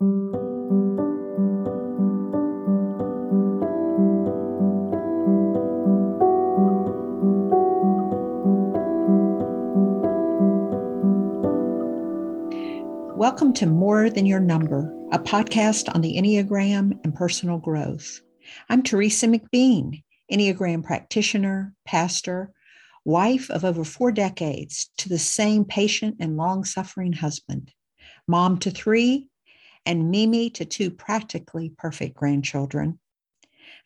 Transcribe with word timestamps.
Welcome 0.00 0.32
to 13.52 13.66
More 13.66 14.08
Than 14.08 14.24
Your 14.24 14.40
Number, 14.40 14.90
a 15.12 15.18
podcast 15.18 15.94
on 15.94 16.00
the 16.00 16.16
Enneagram 16.16 16.98
and 17.04 17.14
personal 17.14 17.58
growth. 17.58 18.22
I'm 18.70 18.82
Teresa 18.82 19.26
McBean, 19.26 20.02
Enneagram 20.32 20.82
practitioner, 20.82 21.74
pastor, 21.84 22.54
wife 23.04 23.50
of 23.50 23.66
over 23.66 23.84
four 23.84 24.12
decades 24.12 24.88
to 24.96 25.10
the 25.10 25.18
same 25.18 25.66
patient 25.66 26.16
and 26.20 26.38
long 26.38 26.64
suffering 26.64 27.12
husband, 27.12 27.74
mom 28.26 28.56
to 28.60 28.70
three, 28.70 29.26
and 29.86 30.10
Mimi 30.10 30.50
to 30.50 30.64
two 30.64 30.90
practically 30.90 31.70
perfect 31.78 32.16
grandchildren. 32.16 32.98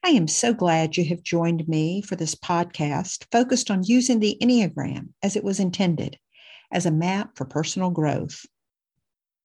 I 0.05 0.10
am 0.10 0.28
so 0.28 0.52
glad 0.52 0.96
you 0.96 1.05
have 1.06 1.23
joined 1.23 1.66
me 1.66 2.02
for 2.02 2.16
this 2.16 2.34
podcast 2.34 3.24
focused 3.32 3.70
on 3.70 3.84
using 3.84 4.20
the 4.20 4.36
Enneagram 4.42 5.09
as 5.22 5.36
it 5.36 5.45
was 5.45 5.60
intended 5.60 6.19
as 6.70 6.84
a 6.84 6.91
map 6.91 7.36
for 7.36 7.45
personal 7.45 7.91
growth. 7.91 8.45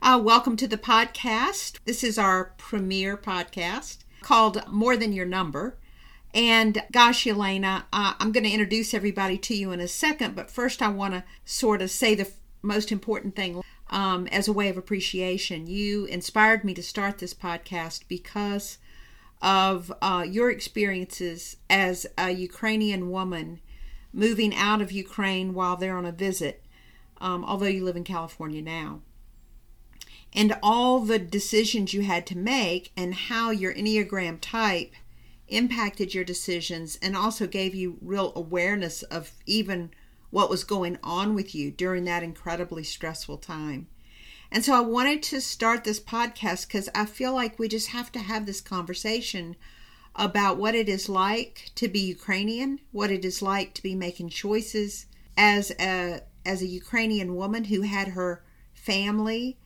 Uh, 0.01 0.19
welcome 0.23 0.55
to 0.55 0.67
the 0.67 0.77
podcast. 0.77 1.77
This 1.85 2.03
is 2.03 2.17
our 2.17 2.53
premiere 2.57 3.15
podcast 3.17 3.99
called 4.21 4.61
More 4.69 4.97
Than 4.97 5.13
Your 5.13 5.25
Number. 5.25 5.77
And 6.33 6.83
gosh, 6.91 7.25
Yelena, 7.25 7.83
uh, 7.91 8.13
I'm 8.19 8.31
going 8.31 8.43
to 8.43 8.51
introduce 8.51 8.93
everybody 8.93 9.37
to 9.39 9.55
you 9.55 9.71
in 9.71 9.79
a 9.79 9.87
second, 9.87 10.35
but 10.35 10.51
first 10.51 10.81
I 10.81 10.89
want 10.89 11.13
to 11.15 11.23
sort 11.43 11.81
of 11.81 11.89
say 11.89 12.15
the 12.15 12.27
f- 12.27 12.33
most 12.61 12.91
important 12.91 13.35
thing 13.35 13.63
um, 13.89 14.27
as 14.27 14.47
a 14.47 14.53
way 14.53 14.69
of 14.69 14.77
appreciation. 14.77 15.67
You 15.67 16.05
inspired 16.05 16.63
me 16.63 16.73
to 16.73 16.83
start 16.83 17.17
this 17.17 17.33
podcast 17.33 18.03
because 18.07 18.77
of 19.41 19.91
uh, 20.01 20.25
your 20.27 20.51
experiences 20.51 21.57
as 21.69 22.05
a 22.17 22.31
Ukrainian 22.31 23.09
woman 23.09 23.61
moving 24.11 24.55
out 24.55 24.81
of 24.81 24.91
Ukraine 24.91 25.53
while 25.53 25.77
they're 25.77 25.97
on 25.97 26.05
a 26.05 26.11
visit, 26.11 26.63
um, 27.21 27.45
although 27.45 27.65
you 27.65 27.83
live 27.83 27.95
in 27.95 28.03
California 28.03 28.61
now 28.61 29.01
and 30.33 30.55
all 30.61 30.99
the 30.99 31.19
decisions 31.19 31.93
you 31.93 32.01
had 32.01 32.25
to 32.27 32.37
make 32.37 32.91
and 32.95 33.13
how 33.13 33.51
your 33.51 33.73
Enneagram 33.73 34.37
type 34.39 34.93
impacted 35.47 36.13
your 36.13 36.23
decisions 36.23 36.97
and 37.01 37.17
also 37.17 37.47
gave 37.47 37.73
you 37.73 37.97
real 38.01 38.31
awareness 38.35 39.01
of 39.03 39.31
even 39.45 39.89
what 40.29 40.49
was 40.49 40.63
going 40.63 40.97
on 41.03 41.33
with 41.35 41.55
you 41.55 41.71
during 41.71 42.05
that 42.05 42.23
incredibly 42.23 42.83
stressful 42.83 43.37
time. 43.37 43.87
And 44.51 44.65
so 44.65 44.73
I 44.73 44.81
wanted 44.81 45.21
to 45.23 45.41
start 45.41 45.83
this 45.83 45.99
podcast 45.99 46.67
because 46.67 46.89
I 46.95 47.05
feel 47.05 47.33
like 47.33 47.59
we 47.59 47.67
just 47.67 47.89
have 47.89 48.11
to 48.13 48.19
have 48.19 48.45
this 48.45 48.61
conversation 48.61 49.55
about 50.15 50.57
what 50.57 50.75
it 50.75 50.89
is 50.89 51.07
like 51.07 51.71
to 51.75 51.87
be 51.87 51.99
Ukrainian, 51.99 52.79
what 52.91 53.11
it 53.11 53.23
is 53.23 53.41
like 53.41 53.73
to 53.75 53.83
be 53.83 53.95
making 53.95 54.29
choices 54.29 55.05
as 55.37 55.71
a 55.79 56.21
as 56.45 56.61
a 56.61 56.67
Ukrainian 56.67 57.35
woman 57.35 57.65
who 57.65 57.81
had 57.81 58.09
her 58.09 58.43
family 58.73 59.59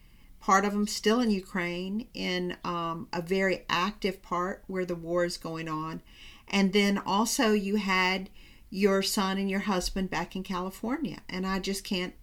part 0.43 0.65
of 0.65 0.73
them 0.73 0.87
still 0.87 1.21
in 1.21 1.31
Ukraine, 1.31 2.07
in 2.13 2.57
um, 2.65 3.07
a 3.13 3.21
very 3.21 3.63
active 3.69 4.21
part 4.21 4.63
where 4.67 4.83
the 4.83 4.95
war 4.95 5.23
is 5.23 5.37
going 5.37 5.69
on. 5.69 6.01
And 6.49 6.73
then 6.73 6.97
also, 6.97 7.53
you 7.53 7.77
had 7.77 8.29
your 8.73 9.03
son 9.03 9.37
and 9.37 9.51
your 9.51 9.59
husband 9.59 10.09
back 10.09 10.35
in 10.35 10.41
California. 10.41 11.19
And 11.29 11.45
I 11.45 11.59
just 11.59 11.83
can't, 11.83 12.15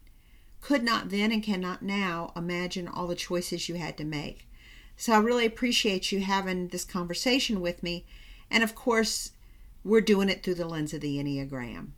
could 0.61 0.83
not 0.83 1.11
then 1.11 1.31
and 1.31 1.45
cannot 1.45 1.81
now 1.81 2.33
imagine 2.35 2.89
all 2.89 3.07
the 3.07 3.15
choices 3.15 3.69
you 3.69 3.77
had 3.77 3.97
to 3.99 4.05
make. 4.05 4.49
So 4.97 5.13
I 5.13 5.19
really 5.19 5.47
appreciate 5.47 6.11
you 6.11 6.23
having 6.23 6.67
this 6.69 6.85
conversation 6.85 7.61
with 7.61 7.85
me. 7.85 8.05
And 8.51 8.65
of 8.65 8.75
course, 8.75 9.31
we're 9.85 10.01
doing 10.01 10.29
it 10.29 10.43
through 10.43 10.57
the 10.57 10.67
lens 10.67 10.93
of 10.93 11.03
the 11.03 11.19
Enneagram. 11.19 11.91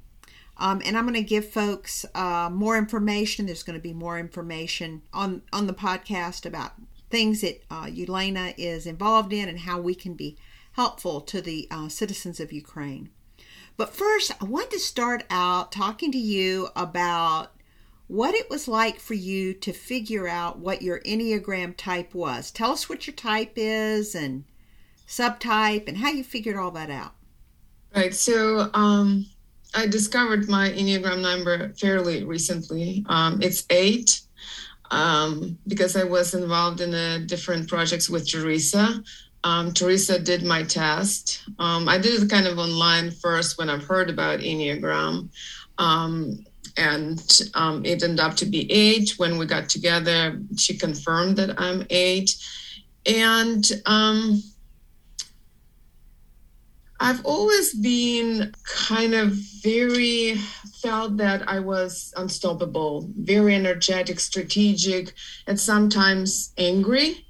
Um, 0.58 0.82
and 0.84 0.98
I'm 0.98 1.04
going 1.04 1.14
to 1.14 1.22
give 1.22 1.48
folks 1.48 2.04
uh, 2.14 2.50
more 2.52 2.76
information. 2.76 3.46
There's 3.46 3.62
going 3.62 3.78
to 3.78 3.82
be 3.82 3.94
more 3.94 4.18
information 4.18 5.00
on 5.14 5.40
on 5.50 5.66
the 5.66 5.72
podcast 5.72 6.44
about 6.44 6.72
things 7.08 7.40
that 7.40 7.64
uh, 7.70 7.86
Yelena 7.86 8.52
is 8.58 8.86
involved 8.86 9.32
in 9.32 9.48
and 9.48 9.60
how 9.60 9.80
we 9.80 9.94
can 9.94 10.12
be 10.12 10.36
helpful 10.72 11.22
to 11.22 11.40
the 11.40 11.66
uh, 11.70 11.88
citizens 11.88 12.38
of 12.38 12.52
Ukraine. 12.52 13.08
But 13.76 13.94
first, 13.94 14.32
I 14.40 14.44
want 14.44 14.70
to 14.70 14.78
start 14.78 15.24
out 15.30 15.72
talking 15.72 16.12
to 16.12 16.18
you 16.18 16.68
about 16.76 17.52
what 18.06 18.34
it 18.34 18.50
was 18.50 18.68
like 18.68 19.00
for 19.00 19.14
you 19.14 19.54
to 19.54 19.72
figure 19.72 20.28
out 20.28 20.58
what 20.58 20.82
your 20.82 21.00
Enneagram 21.00 21.76
type 21.76 22.14
was. 22.14 22.50
Tell 22.50 22.72
us 22.72 22.88
what 22.88 23.06
your 23.06 23.16
type 23.16 23.52
is 23.56 24.14
and 24.14 24.44
subtype 25.08 25.88
and 25.88 25.96
how 25.96 26.10
you 26.10 26.22
figured 26.22 26.56
all 26.56 26.70
that 26.72 26.90
out. 26.90 27.14
Right. 27.94 28.14
So, 28.14 28.70
um, 28.74 29.26
I 29.74 29.86
discovered 29.86 30.48
my 30.48 30.68
Enneagram 30.70 31.22
number 31.22 31.72
fairly 31.74 32.24
recently. 32.24 33.04
Um, 33.08 33.40
it's 33.40 33.64
eight 33.70 34.20
um, 34.90 35.58
because 35.66 35.96
I 35.96 36.04
was 36.04 36.34
involved 36.34 36.80
in 36.80 36.92
a 36.92 37.20
different 37.20 37.68
projects 37.68 38.10
with 38.10 38.28
Teresa. 38.28 39.02
Um, 39.44 39.72
Teresa 39.72 40.18
did 40.18 40.44
my 40.44 40.62
test. 40.62 41.42
Um, 41.58 41.88
I 41.88 41.98
did 41.98 42.22
it 42.22 42.30
kind 42.30 42.46
of 42.46 42.58
online 42.58 43.10
first 43.10 43.58
when 43.58 43.68
I've 43.68 43.84
heard 43.84 44.08
about 44.08 44.40
Enneagram. 44.40 45.28
Um, 45.78 46.44
and 46.76 47.40
um, 47.54 47.84
it 47.84 48.02
ended 48.02 48.20
up 48.20 48.36
to 48.36 48.46
be 48.46 48.70
eight. 48.70 49.14
When 49.18 49.38
we 49.38 49.46
got 49.46 49.68
together, 49.68 50.40
she 50.56 50.78
confirmed 50.78 51.36
that 51.36 51.60
I'm 51.60 51.86
eight. 51.90 52.36
And 53.04 53.68
I've 57.02 57.24
always 57.26 57.74
been 57.74 58.54
kind 58.64 59.12
of 59.12 59.32
very 59.60 60.36
felt 60.82 61.16
that 61.16 61.48
I 61.48 61.58
was 61.58 62.14
unstoppable, 62.16 63.10
very 63.18 63.56
energetic, 63.56 64.20
strategic, 64.20 65.12
and 65.48 65.58
sometimes 65.58 66.52
angry 66.56 67.26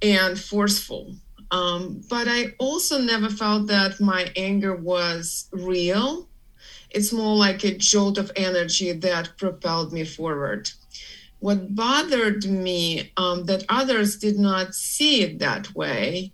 and 0.00 0.38
forceful. 0.38 1.16
Um, 1.50 2.02
but 2.08 2.28
I 2.28 2.54
also 2.58 3.00
never 3.00 3.28
felt 3.28 3.66
that 3.68 4.00
my 4.00 4.30
anger 4.36 4.74
was 4.74 5.48
real. 5.52 6.28
It's 6.90 7.12
more 7.12 7.36
like 7.36 7.64
a 7.64 7.76
jolt 7.76 8.18
of 8.18 8.32
energy 8.36 8.92
that 8.92 9.36
propelled 9.36 9.92
me 9.92 10.04
forward. 10.04 10.70
What 11.38 11.74
bothered 11.74 12.44
me 12.44 13.12
um, 13.16 13.44
that 13.46 13.64
others 13.68 14.16
did 14.16 14.38
not 14.38 14.74
see 14.74 15.22
it 15.22 15.38
that 15.38 15.74
way 15.74 16.32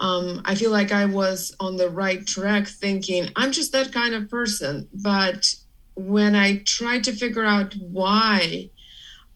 um, 0.00 0.42
I 0.44 0.54
feel 0.54 0.70
like 0.70 0.92
I 0.92 1.06
was 1.06 1.54
on 1.58 1.76
the 1.76 1.88
right 1.88 2.26
track 2.26 2.66
thinking 2.66 3.30
I'm 3.36 3.52
just 3.52 3.72
that 3.72 3.92
kind 3.92 4.14
of 4.14 4.28
person. 4.28 4.88
But 4.92 5.54
when 5.94 6.34
I 6.34 6.58
tried 6.58 7.04
to 7.04 7.12
figure 7.12 7.44
out 7.44 7.74
why, 7.76 8.70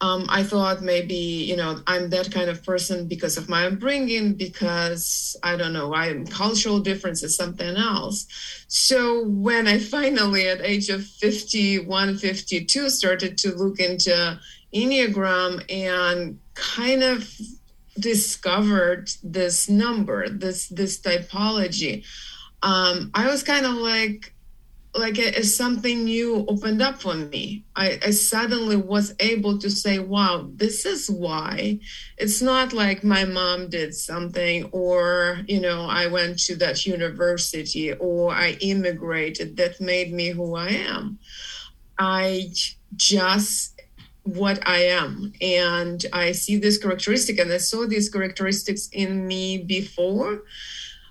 um, 0.00 0.24
I 0.28 0.42
thought 0.42 0.80
maybe, 0.80 1.14
you 1.14 1.56
know, 1.56 1.80
I'm 1.86 2.08
that 2.10 2.32
kind 2.32 2.48
of 2.48 2.64
person 2.64 3.06
because 3.06 3.36
of 3.36 3.48
my 3.48 3.66
upbringing, 3.66 4.34
because 4.34 5.36
I 5.42 5.56
don't 5.56 5.74
know, 5.74 5.94
I'm 5.94 6.26
cultural 6.26 6.80
differences, 6.80 7.36
something 7.36 7.76
else. 7.76 8.26
So 8.68 9.26
when 9.26 9.66
I 9.66 9.78
finally, 9.78 10.48
at 10.48 10.62
age 10.62 10.88
of 10.88 11.04
51, 11.04 12.16
52, 12.16 12.88
started 12.88 13.36
to 13.38 13.54
look 13.54 13.78
into 13.78 14.40
Enneagram 14.74 15.70
and 15.70 16.38
kind 16.54 17.02
of 17.02 17.30
discovered 17.98 19.10
this 19.22 19.68
number, 19.68 20.30
this 20.30 20.68
this 20.68 20.98
typology, 20.98 22.06
um, 22.62 23.10
I 23.12 23.28
was 23.28 23.42
kind 23.42 23.66
of 23.66 23.74
like 23.74 24.34
like 24.94 25.18
a, 25.18 25.42
something 25.44 26.04
new 26.04 26.44
opened 26.48 26.82
up 26.82 27.00
for 27.00 27.14
me. 27.14 27.64
I, 27.76 27.98
I 28.04 28.10
suddenly 28.10 28.76
was 28.76 29.14
able 29.20 29.58
to 29.58 29.70
say, 29.70 30.00
wow, 30.00 30.50
this 30.56 30.84
is 30.84 31.08
why. 31.08 31.78
It's 32.18 32.42
not 32.42 32.72
like 32.72 33.04
my 33.04 33.24
mom 33.24 33.68
did 33.68 33.94
something, 33.94 34.64
or, 34.72 35.40
you 35.46 35.60
know, 35.60 35.86
I 35.86 36.08
went 36.08 36.40
to 36.40 36.56
that 36.56 36.86
university, 36.86 37.92
or 37.92 38.32
I 38.32 38.56
immigrated 38.60 39.56
that 39.58 39.80
made 39.80 40.12
me 40.12 40.30
who 40.30 40.56
I 40.56 40.70
am. 40.70 41.18
I 41.98 42.50
just 42.96 43.80
what 44.24 44.66
I 44.68 44.78
am. 44.86 45.32
And 45.40 46.04
I 46.12 46.32
see 46.32 46.56
this 46.56 46.78
characteristic, 46.78 47.38
and 47.38 47.52
I 47.52 47.58
saw 47.58 47.86
these 47.86 48.08
characteristics 48.08 48.88
in 48.92 49.26
me 49.26 49.58
before. 49.58 50.42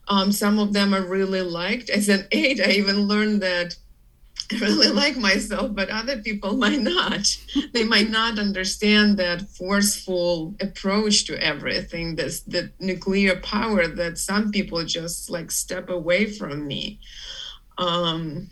Um, 0.09 0.31
some 0.31 0.57
of 0.57 0.73
them 0.73 0.93
I 0.93 0.97
really 0.97 1.41
liked. 1.43 1.89
As 1.89 2.09
an 2.09 2.27
eight, 2.31 2.59
I 2.59 2.71
even 2.71 3.01
learned 3.01 3.41
that 3.41 3.75
I 4.51 4.55
really 4.55 4.87
like 5.03 5.17
myself, 5.17 5.75
but 5.75 5.89
other 5.89 6.17
people 6.17 6.57
might 6.65 6.81
not. 6.81 7.35
they 7.73 7.83
might 7.83 8.09
not 8.09 8.39
understand 8.39 9.17
that 9.17 9.41
forceful 9.49 10.55
approach 10.59 11.25
to 11.25 11.41
everything, 11.43 12.15
this 12.15 12.41
the 12.41 12.71
nuclear 12.79 13.39
power 13.39 13.87
that 13.87 14.17
some 14.17 14.51
people 14.51 14.83
just 14.83 15.29
like 15.29 15.51
step 15.51 15.89
away 15.89 16.25
from 16.25 16.67
me. 16.67 16.99
Um, 17.77 18.49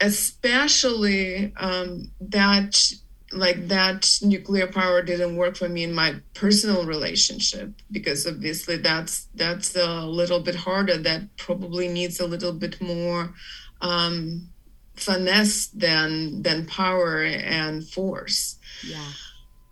especially 0.00 1.52
um, 1.56 2.10
that 2.20 2.92
like 3.34 3.68
that 3.68 4.18
nuclear 4.22 4.66
power 4.66 5.02
didn't 5.02 5.36
work 5.36 5.56
for 5.56 5.68
me 5.68 5.82
in 5.82 5.92
my 5.92 6.16
personal 6.34 6.86
relationship 6.86 7.72
because 7.90 8.26
obviously 8.26 8.76
that's 8.76 9.28
that's 9.34 9.76
a 9.76 10.06
little 10.06 10.40
bit 10.40 10.54
harder. 10.54 10.96
That 10.96 11.36
probably 11.36 11.88
needs 11.88 12.20
a 12.20 12.26
little 12.26 12.52
bit 12.52 12.80
more 12.80 13.34
um, 13.80 14.48
finesse 14.96 15.68
than 15.68 16.42
than 16.42 16.66
power 16.66 17.22
and 17.22 17.86
force. 17.88 18.58
Yeah. 18.86 19.08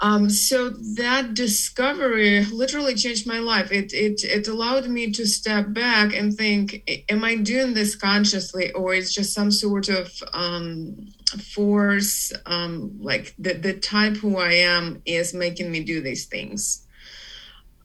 Um, 0.01 0.29
so 0.29 0.71
that 0.97 1.35
discovery 1.35 2.45
literally 2.47 2.97
changed 2.97 3.25
my 3.25 3.39
life. 3.39 3.71
It, 3.71 3.93
it 3.93 4.25
it 4.25 4.49
allowed 4.49 4.89
me 4.89 5.13
to 5.13 5.27
step 5.27 5.73
back 5.73 6.13
and 6.13 6.35
think: 6.37 6.83
Am 7.09 7.25
I 7.25 7.37
doing 7.37 7.73
this 7.73 7.95
consciously, 7.95 8.73
or 8.73 8.95
is 8.95 9.15
just 9.15 9.33
some 9.33 9.53
sort 9.53 9.89
of 9.89 10.11
um, 10.33 11.09
force, 11.41 12.33
um, 12.47 12.99
like 13.01 13.35
the 13.39 13.55
the 13.55 13.75
type 13.75 14.17
who 14.17 14.39
I 14.39 14.53
am, 14.53 15.03
is 15.07 15.35
making 15.35 15.71
me 15.71 15.85
do 15.85 16.01
these 16.01 16.27
things? 16.27 16.87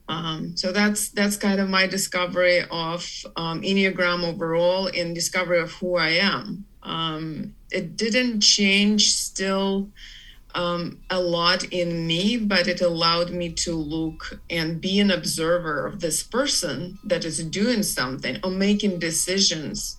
Um, 0.10 0.56
so 0.56 0.72
that's 0.72 1.10
that's 1.10 1.38
kind 1.38 1.60
of 1.60 1.70
my 1.70 1.86
discovery 1.88 2.62
of 2.72 3.10
um, 3.36 3.62
Enneagram 3.62 4.24
overall, 4.24 4.88
in 4.88 5.14
discovery 5.14 5.60
of 5.60 5.72
who 5.74 5.98
I 5.98 6.10
am. 6.10 6.66
Um, 6.84 7.56
it 7.72 7.98
didn't 7.98 8.42
change 8.42 9.12
still 9.12 9.90
um, 10.56 11.00
a 11.10 11.20
lot 11.20 11.66
in 11.66 12.08
me, 12.08 12.38
but 12.38 12.68
it 12.68 12.82
allowed 12.82 13.32
me 13.32 13.52
to 13.52 13.74
look 13.76 14.40
and 14.50 14.82
be 14.82 15.00
an 15.00 15.12
observer 15.12 15.86
of 15.86 16.00
this 16.00 16.24
person 16.24 16.98
that 17.04 17.26
is 17.26 17.44
doing 17.44 17.84
something 17.84 18.38
or 18.44 18.50
making 18.50 19.00
decisions. 19.00 19.98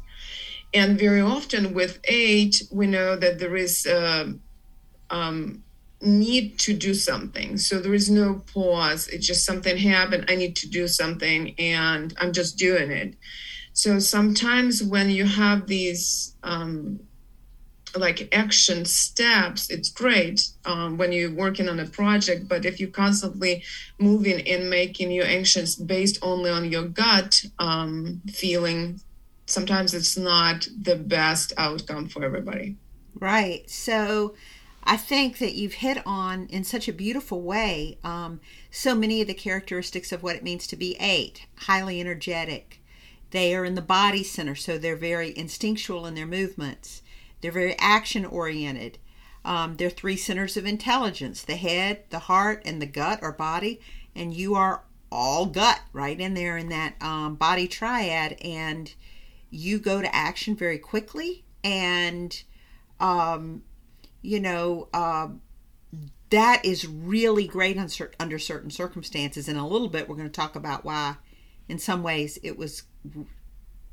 And 0.75 0.99
very 0.99 1.20
often 1.20 1.73
with 1.75 1.99
eight, 2.05 2.62
we 2.70 2.87
know 2.87 3.17
that 3.17 3.38
there 3.38 3.56
is 3.56 3.87
a 3.87 4.35
um, 5.11 5.62
need 6.03 6.59
to 6.61 6.75
do 6.75 6.94
something. 6.94 7.56
So 7.56 7.81
there 7.81 7.94
is 7.94 8.11
no 8.11 8.43
pause. 8.53 9.09
It's 9.09 9.26
just 9.26 9.44
something 9.44 9.76
happened. 9.76 10.26
I 10.29 10.37
need 10.37 10.56
to 10.56 10.69
do 10.69 10.87
something, 10.87 11.55
and 11.59 12.15
I'm 12.20 12.32
just 12.32 12.59
doing 12.59 12.91
it. 12.91 13.15
So 13.73 13.99
sometimes 13.99 14.82
when 14.82 15.09
you 15.09 15.25
have 15.25 15.67
these 15.67 16.35
um, 16.43 17.00
like 17.97 18.29
action 18.35 18.85
steps 18.85 19.71
it's 19.71 19.88
great 19.88 20.49
um, 20.64 20.99
when 20.99 21.12
you're 21.12 21.35
working 21.35 21.69
on 21.69 21.81
a 21.81 21.87
project 21.87 22.49
but 22.49 22.64
if 22.64 22.79
you're 22.81 22.91
constantly 22.91 23.62
moving 23.99 24.47
and 24.47 24.69
making 24.69 25.11
your 25.11 25.26
actions 25.26 25.76
based 25.76 26.19
only 26.23 26.50
on 26.50 26.71
your 26.71 26.85
gut 26.85 27.43
um, 27.59 28.21
feeling 28.31 29.00
sometimes 29.49 29.95
it's 29.95 30.17
not 30.17 30.69
the 30.81 30.97
best 30.97 31.53
outcome 31.56 32.09
for 32.09 32.25
everybody 32.25 32.77
right 33.19 33.69
so 33.69 34.35
i 34.85 34.97
think 34.97 35.39
that 35.39 35.55
you've 35.55 35.75
hit 35.75 35.99
on 36.06 36.47
in 36.47 36.62
such 36.65 36.89
a 36.89 36.93
beautiful 36.93 37.43
way 37.43 37.99
um, 38.05 38.41
so 38.71 38.95
many 38.95 39.21
of 39.21 39.27
the 39.27 39.35
characteristics 39.35 40.12
of 40.12 40.23
what 40.23 40.37
it 40.37 40.45
means 40.45 40.67
to 40.67 40.77
be 40.77 40.97
eight 41.00 41.47
highly 41.61 42.00
energetic 42.00 42.81
they 43.31 43.55
are 43.55 43.65
in 43.65 43.75
the 43.75 43.83
body 43.83 44.23
center 44.23 44.55
so 44.55 44.79
they're 44.79 44.97
very 44.97 45.37
instinctual 45.37 46.06
in 46.06 46.15
their 46.15 46.27
movements 46.27 47.03
they're 47.41 47.53
very 47.53 47.77
action 47.79 48.25
oriented. 48.25 48.99
Um, 49.45 49.77
they're 49.77 49.91
three 49.91 50.17
centers 50.17 50.56
of 50.56 50.67
intelligence 50.67 51.43
the 51.43 51.56
head, 51.56 52.05
the 52.11 52.21
heart, 52.21 52.62
and 52.65 52.83
the 52.83 52.87
gut 52.87 53.21
or 53.23 53.33
body. 53.33 53.81
And 54.15 54.35
you 54.35 54.55
are 54.55 54.83
all 55.11 55.47
gut 55.47 55.81
right 55.93 56.19
in 56.19 56.35
there 56.35 56.56
in 56.56 56.69
that 56.69 56.95
um, 57.00 57.37
body 57.37 57.69
triad. 57.69 58.33
And 58.43 58.93
you 59.50 59.79
go 59.79 60.00
to 60.03 60.15
action 60.15 60.55
very 60.56 60.79
quickly. 60.79 61.45
And, 61.65 62.43
um, 63.00 63.62
you 64.23 64.41
know, 64.41 64.89
uh, 64.93 65.29
that 66.31 66.65
is 66.65 66.87
really 66.87 67.47
great 67.47 67.79
under 68.21 68.39
certain 68.39 68.71
circumstances. 68.71 69.49
In 69.49 69.56
a 69.56 69.67
little 69.67 69.89
bit, 69.89 70.09
we're 70.09 70.17
going 70.17 70.29
to 70.29 70.33
talk 70.33 70.56
about 70.56 70.85
why, 70.85 71.17
in 71.69 71.79
some 71.79 72.03
ways, 72.03 72.39
it 72.43 72.59
was 72.59 72.83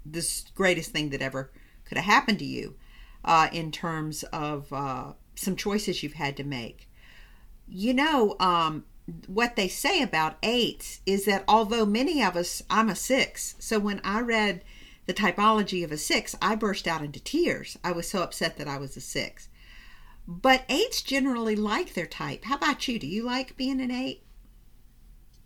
the 0.05 0.25
greatest 0.53 0.91
thing 0.91 1.09
that 1.09 1.21
ever 1.21 1.51
could 1.85 1.97
have 1.97 2.05
happened 2.05 2.39
to 2.39 2.45
you 2.45 2.75
uh, 3.23 3.47
in 3.51 3.71
terms 3.71 4.23
of 4.23 4.71
uh, 4.73 5.13
some 5.35 5.55
choices 5.55 6.03
you've 6.03 6.13
had 6.13 6.35
to 6.37 6.43
make. 6.43 6.89
You 7.67 7.93
know, 7.93 8.35
um, 8.39 8.85
what 9.27 9.55
they 9.55 9.67
say 9.67 10.01
about 10.01 10.37
eights 10.43 11.01
is 11.05 11.25
that 11.25 11.43
although 11.47 11.85
many 11.85 12.23
of 12.23 12.35
us, 12.35 12.61
I'm 12.69 12.89
a 12.89 12.95
six, 12.95 13.55
so 13.59 13.79
when 13.79 14.01
I 14.03 14.21
read 14.21 14.63
the 15.05 15.13
typology 15.13 15.83
of 15.83 15.91
a 15.91 15.97
six, 15.97 16.35
I 16.41 16.55
burst 16.55 16.87
out 16.87 17.03
into 17.03 17.19
tears. 17.19 17.77
I 17.83 17.91
was 17.91 18.09
so 18.09 18.21
upset 18.23 18.57
that 18.57 18.67
I 18.67 18.77
was 18.77 18.97
a 18.97 19.01
six. 19.01 19.49
But 20.27 20.63
eights 20.69 21.01
generally 21.01 21.55
like 21.55 21.93
their 21.93 22.07
type. 22.07 22.45
How 22.45 22.55
about 22.55 22.87
you? 22.87 22.97
Do 22.97 23.07
you 23.07 23.23
like 23.23 23.55
being 23.57 23.79
an 23.79 23.91
eight? 23.91 24.23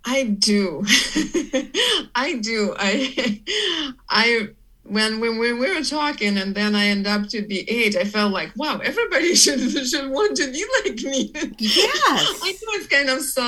I 0.05 0.23
do. 0.23 0.85
I 2.15 2.39
do. 2.41 2.73
I 2.77 3.41
I 4.09 4.49
when 4.89 5.19
when 5.19 5.37
we 5.37 5.53
were 5.53 5.83
talking 5.83 6.37
and 6.37 6.55
then 6.55 6.75
I 6.75 6.87
end 6.87 7.05
up 7.07 7.27
to 7.29 7.41
be 7.41 7.69
eight, 7.69 7.95
I 7.95 8.03
felt 8.03 8.33
like, 8.33 8.51
wow, 8.55 8.79
everybody 8.79 9.35
should 9.43 9.59
should 9.87 10.09
want 10.09 10.35
to 10.37 10.51
be 10.51 10.65
like 10.83 11.01
me. 11.03 11.31
Yes. 11.59 11.85
I 12.43 12.51
know 12.51 12.73
it's 12.73 12.87
kind 12.87 13.09
of 13.09 13.21
so, 13.21 13.41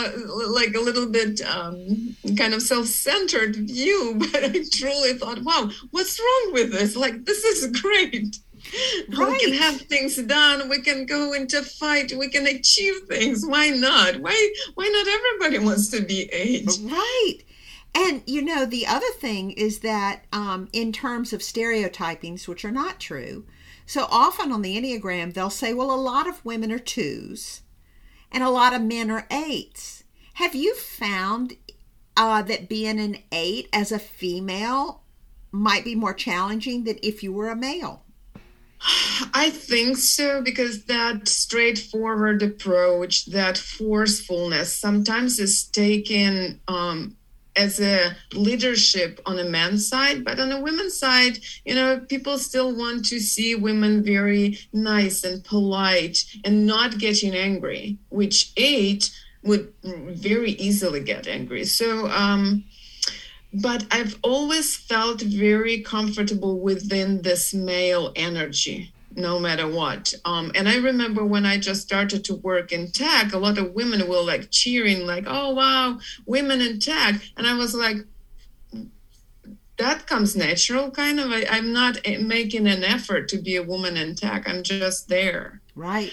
like 0.50 0.76
a 0.76 0.80
little 0.80 1.08
bit 1.08 1.42
um, 1.42 2.16
kind 2.38 2.54
of 2.54 2.62
self-centered 2.62 3.56
view, 3.56 4.16
but 4.32 4.44
I 4.44 4.64
truly 4.72 5.14
thought, 5.14 5.42
wow, 5.44 5.70
what's 5.90 6.20
wrong 6.20 6.54
with 6.54 6.72
this? 6.72 6.96
Like 6.96 7.26
this 7.26 7.44
is 7.44 7.82
great. 7.82 8.38
Right. 9.10 9.28
We 9.28 9.40
can 9.40 9.54
have 9.54 9.82
things 9.82 10.16
done. 10.18 10.70
We 10.70 10.82
can 10.82 11.06
go 11.06 11.34
into 11.34 11.62
fight. 11.64 12.14
We 12.18 12.30
can 12.30 12.46
achieve 12.46 13.02
things. 13.10 13.46
Why 13.46 13.70
not? 13.70 14.22
Why 14.22 14.54
why 14.76 14.88
not 14.88 15.08
everybody 15.08 15.66
wants 15.66 15.90
to 15.90 16.02
be 16.02 16.30
eight? 16.32 16.70
Right. 16.84 17.40
And 17.94 18.24
you 18.26 18.42
know, 18.42 18.66
the 18.66 18.88
other 18.88 19.12
thing 19.20 19.52
is 19.52 19.80
that 19.80 20.24
um, 20.32 20.70
in 20.72 20.92
terms 20.92 21.34
of 21.34 21.42
stereotypings, 21.42 22.48
which 22.48 22.64
are 22.64 22.72
not 22.72 23.00
true, 23.00 23.46
so 23.86 24.08
often 24.10 24.52
on 24.52 24.62
the 24.62 24.78
Enneagram, 24.78 25.34
they'll 25.34 25.50
say, 25.50 25.74
well, 25.74 25.92
a 25.92 25.96
lot 25.96 26.28
of 26.28 26.44
women 26.46 26.72
are 26.72 26.80
twos 26.80 27.62
and 28.32 28.44
a 28.44 28.50
lot 28.50 28.74
of 28.74 28.82
men 28.82 29.12
are 29.12 29.28
eights. 29.30 30.04
Have 30.36 30.56
you 30.56 30.76
found 30.76 31.58
uh, 32.16 32.42
that 32.44 32.70
being 32.70 33.00
an 33.00 33.18
eight 33.32 33.68
as 33.74 33.92
a 33.92 34.00
female 34.00 35.04
might 35.52 35.84
be 35.84 35.96
more 35.96 36.14
challenging 36.14 36.86
than 36.86 36.98
if 37.04 37.22
you 37.22 37.34
were 37.34 37.50
a 37.50 37.56
male? 37.56 38.04
I 39.34 39.52
think 39.52 39.98
so 39.98 40.42
because 40.42 40.86
that 40.86 41.28
straightforward 41.28 42.42
approach, 42.42 43.28
that 43.28 43.58
forcefulness, 43.58 44.76
sometimes 44.76 45.40
is 45.40 45.66
taken 45.66 46.60
um, 46.68 47.16
as 47.56 47.80
a 47.80 48.16
leadership 48.34 49.20
on 49.26 49.40
a 49.40 49.44
man's 49.44 49.88
side 49.88 50.24
but 50.24 50.40
on 50.40 50.52
a 50.52 50.62
women's 50.62 50.98
side 50.98 51.38
you 51.66 51.76
know 51.76 52.00
people 52.08 52.38
still 52.38 52.76
want 52.76 53.04
to 53.06 53.20
see 53.20 53.56
women 53.56 54.04
very 54.04 54.58
nice 54.74 55.24
and 55.24 55.44
polite 55.44 56.24
and 56.46 56.66
not 56.66 56.98
getting 56.98 57.34
angry 57.36 57.98
which 58.10 58.54
eight 58.58 59.12
would 59.44 59.74
very 59.84 60.52
easily 60.52 61.04
get 61.04 61.28
angry. 61.28 61.66
So 61.66 62.08
um 62.10 62.64
but 63.54 63.86
i've 63.92 64.18
always 64.24 64.78
felt 64.78 65.20
very 65.22 65.82
comfortable 65.82 66.60
within 66.60 67.22
this 67.22 67.54
male 67.54 68.14
energy 68.16 68.94
no 69.16 69.40
matter 69.40 69.68
what. 69.68 70.14
Um, 70.26 70.52
and 70.56 70.68
I 70.68 70.78
remember 70.78 71.26
when 71.26 71.46
I 71.46 71.58
just 71.58 71.82
started 71.82 72.24
to 72.26 72.36
work 72.36 72.72
in 72.72 72.92
tech, 72.92 73.34
a 73.34 73.38
lot 73.38 73.58
of 73.58 73.74
women 73.74 74.08
were 74.08 74.22
like 74.22 74.52
cheering, 74.52 75.06
like, 75.06 75.26
oh, 75.28 75.54
wow, 75.54 76.00
women 76.26 76.62
in 76.62 76.80
tech. 76.80 77.22
And 77.38 77.48
I 77.48 77.56
was 77.56 77.74
like, 77.74 77.98
that 79.78 80.06
comes 80.06 80.36
natural, 80.36 80.92
kind 80.92 81.20
of. 81.20 81.32
I, 81.32 81.58
am 81.58 81.74
not 81.74 81.98
making 82.06 82.68
an 82.68 82.84
effort 82.84 83.28
to 83.30 83.38
be 83.38 83.56
a 83.56 83.64
woman 83.64 83.98
in 83.98 84.16
tech. 84.16 84.48
I'm 84.48 84.64
just 84.64 85.10
there. 85.10 85.62
Right. 85.76 86.12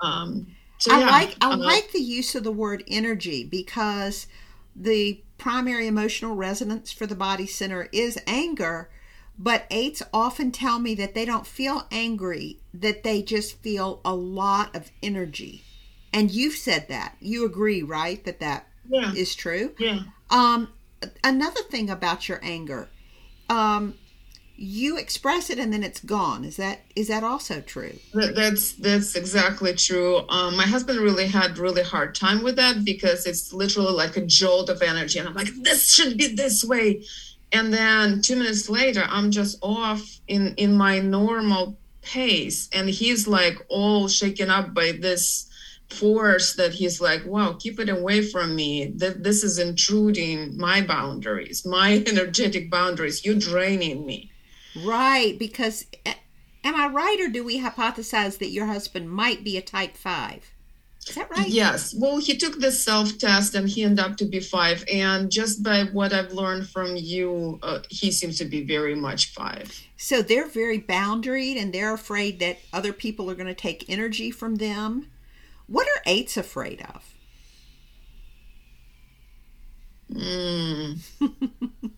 Um, 0.00 0.46
so, 0.78 0.94
I 0.94 1.00
yeah, 1.00 1.10
like 1.10 1.36
I 1.40 1.52
uh, 1.52 1.56
like 1.56 1.92
the 1.92 2.00
use 2.00 2.34
of 2.34 2.44
the 2.44 2.52
word 2.52 2.82
energy 2.88 3.44
because 3.44 4.26
the 4.74 5.22
primary 5.38 5.86
emotional 5.86 6.34
resonance 6.34 6.92
for 6.92 7.06
the 7.06 7.14
body 7.14 7.46
center 7.46 7.88
is 7.92 8.18
anger, 8.26 8.90
but 9.38 9.66
eights 9.70 10.02
often 10.12 10.52
tell 10.52 10.78
me 10.78 10.94
that 10.94 11.14
they 11.14 11.24
don't 11.24 11.46
feel 11.46 11.86
angry, 11.90 12.60
that 12.72 13.02
they 13.02 13.22
just 13.22 13.58
feel 13.58 14.00
a 14.04 14.14
lot 14.14 14.74
of 14.74 14.90
energy. 15.02 15.64
And 16.12 16.30
you've 16.30 16.54
said 16.54 16.88
that. 16.88 17.16
You 17.20 17.44
agree, 17.44 17.82
right? 17.82 18.24
That 18.24 18.40
that 18.40 18.68
yeah. 18.88 19.12
is 19.12 19.34
true? 19.34 19.74
Yeah. 19.78 20.00
Um, 20.30 20.72
another 21.22 21.62
thing 21.62 21.90
about 21.90 22.28
your 22.28 22.38
anger, 22.42 22.88
um, 23.48 23.94
you 24.56 24.96
express 24.96 25.50
it 25.50 25.58
and 25.58 25.72
then 25.72 25.82
it's 25.82 26.00
gone. 26.00 26.44
Is 26.44 26.56
that 26.56 26.80
is 26.94 27.08
that 27.08 27.24
also 27.24 27.60
true? 27.60 27.98
That's 28.12 28.74
that's 28.74 29.16
exactly 29.16 29.74
true. 29.74 30.18
Um, 30.28 30.56
my 30.56 30.64
husband 30.64 31.00
really 31.00 31.26
had 31.26 31.58
really 31.58 31.82
hard 31.82 32.14
time 32.14 32.42
with 32.42 32.56
that 32.56 32.84
because 32.84 33.26
it's 33.26 33.52
literally 33.52 33.92
like 33.92 34.16
a 34.16 34.24
jolt 34.24 34.68
of 34.68 34.80
energy, 34.80 35.18
and 35.18 35.28
I'm 35.28 35.34
like, 35.34 35.50
this 35.62 35.92
should 35.92 36.16
be 36.16 36.28
this 36.28 36.62
way, 36.62 37.04
and 37.52 37.72
then 37.72 38.20
two 38.22 38.36
minutes 38.36 38.68
later 38.68 39.04
i'm 39.08 39.30
just 39.30 39.58
off 39.62 40.20
in 40.28 40.54
in 40.56 40.76
my 40.76 40.98
normal 40.98 41.76
pace 42.02 42.68
and 42.72 42.88
he's 42.88 43.26
like 43.26 43.56
all 43.68 44.08
shaken 44.08 44.50
up 44.50 44.74
by 44.74 44.92
this 44.92 45.48
force 45.90 46.54
that 46.56 46.72
he's 46.72 47.00
like, 47.00 47.24
wow, 47.24 47.56
keep 47.58 47.78
it 47.78 47.88
away 47.88 48.22
from 48.22 48.54
me. 48.54 48.86
That 48.96 49.22
this 49.22 49.44
is 49.44 49.58
intruding 49.58 50.56
my 50.56 50.80
boundaries, 50.80 51.64
my 51.64 52.02
energetic 52.06 52.70
boundaries. 52.70 53.24
You're 53.24 53.34
draining 53.36 54.04
me. 54.06 54.30
Right, 54.84 55.38
because 55.38 55.86
am 56.64 56.74
I 56.74 56.88
right, 56.88 57.20
or 57.20 57.28
do 57.28 57.44
we 57.44 57.60
hypothesize 57.60 58.38
that 58.38 58.50
your 58.50 58.66
husband 58.66 59.10
might 59.10 59.44
be 59.44 59.56
a 59.56 59.62
type 59.62 59.96
five? 59.96 60.50
Is 61.06 61.14
that 61.16 61.30
right? 61.30 61.48
Yes. 61.48 61.94
Well, 61.94 62.18
he 62.18 62.36
took 62.36 62.60
the 62.60 62.72
self 62.72 63.18
test 63.18 63.54
and 63.54 63.68
he 63.68 63.84
ended 63.84 64.04
up 64.04 64.16
to 64.18 64.24
be 64.24 64.40
five. 64.40 64.84
And 64.92 65.30
just 65.30 65.62
by 65.62 65.84
what 65.84 66.12
I've 66.12 66.32
learned 66.32 66.68
from 66.68 66.96
you, 66.96 67.58
uh, 67.62 67.80
he 67.90 68.10
seems 68.10 68.38
to 68.38 68.44
be 68.46 68.64
very 68.64 68.94
much 68.94 69.32
five. 69.32 69.70
So 69.96 70.22
they're 70.22 70.48
very 70.48 70.80
boundaried 70.80 71.60
and 71.60 71.72
they're 71.72 71.92
afraid 71.92 72.40
that 72.40 72.58
other 72.72 72.92
people 72.92 73.30
are 73.30 73.34
going 73.34 73.46
to 73.46 73.54
take 73.54 73.88
energy 73.88 74.30
from 74.30 74.56
them. 74.56 75.10
What 75.66 75.86
are 75.88 76.02
eights 76.06 76.36
afraid 76.36 76.84
of? 76.94 77.14
Mm. 80.10 81.00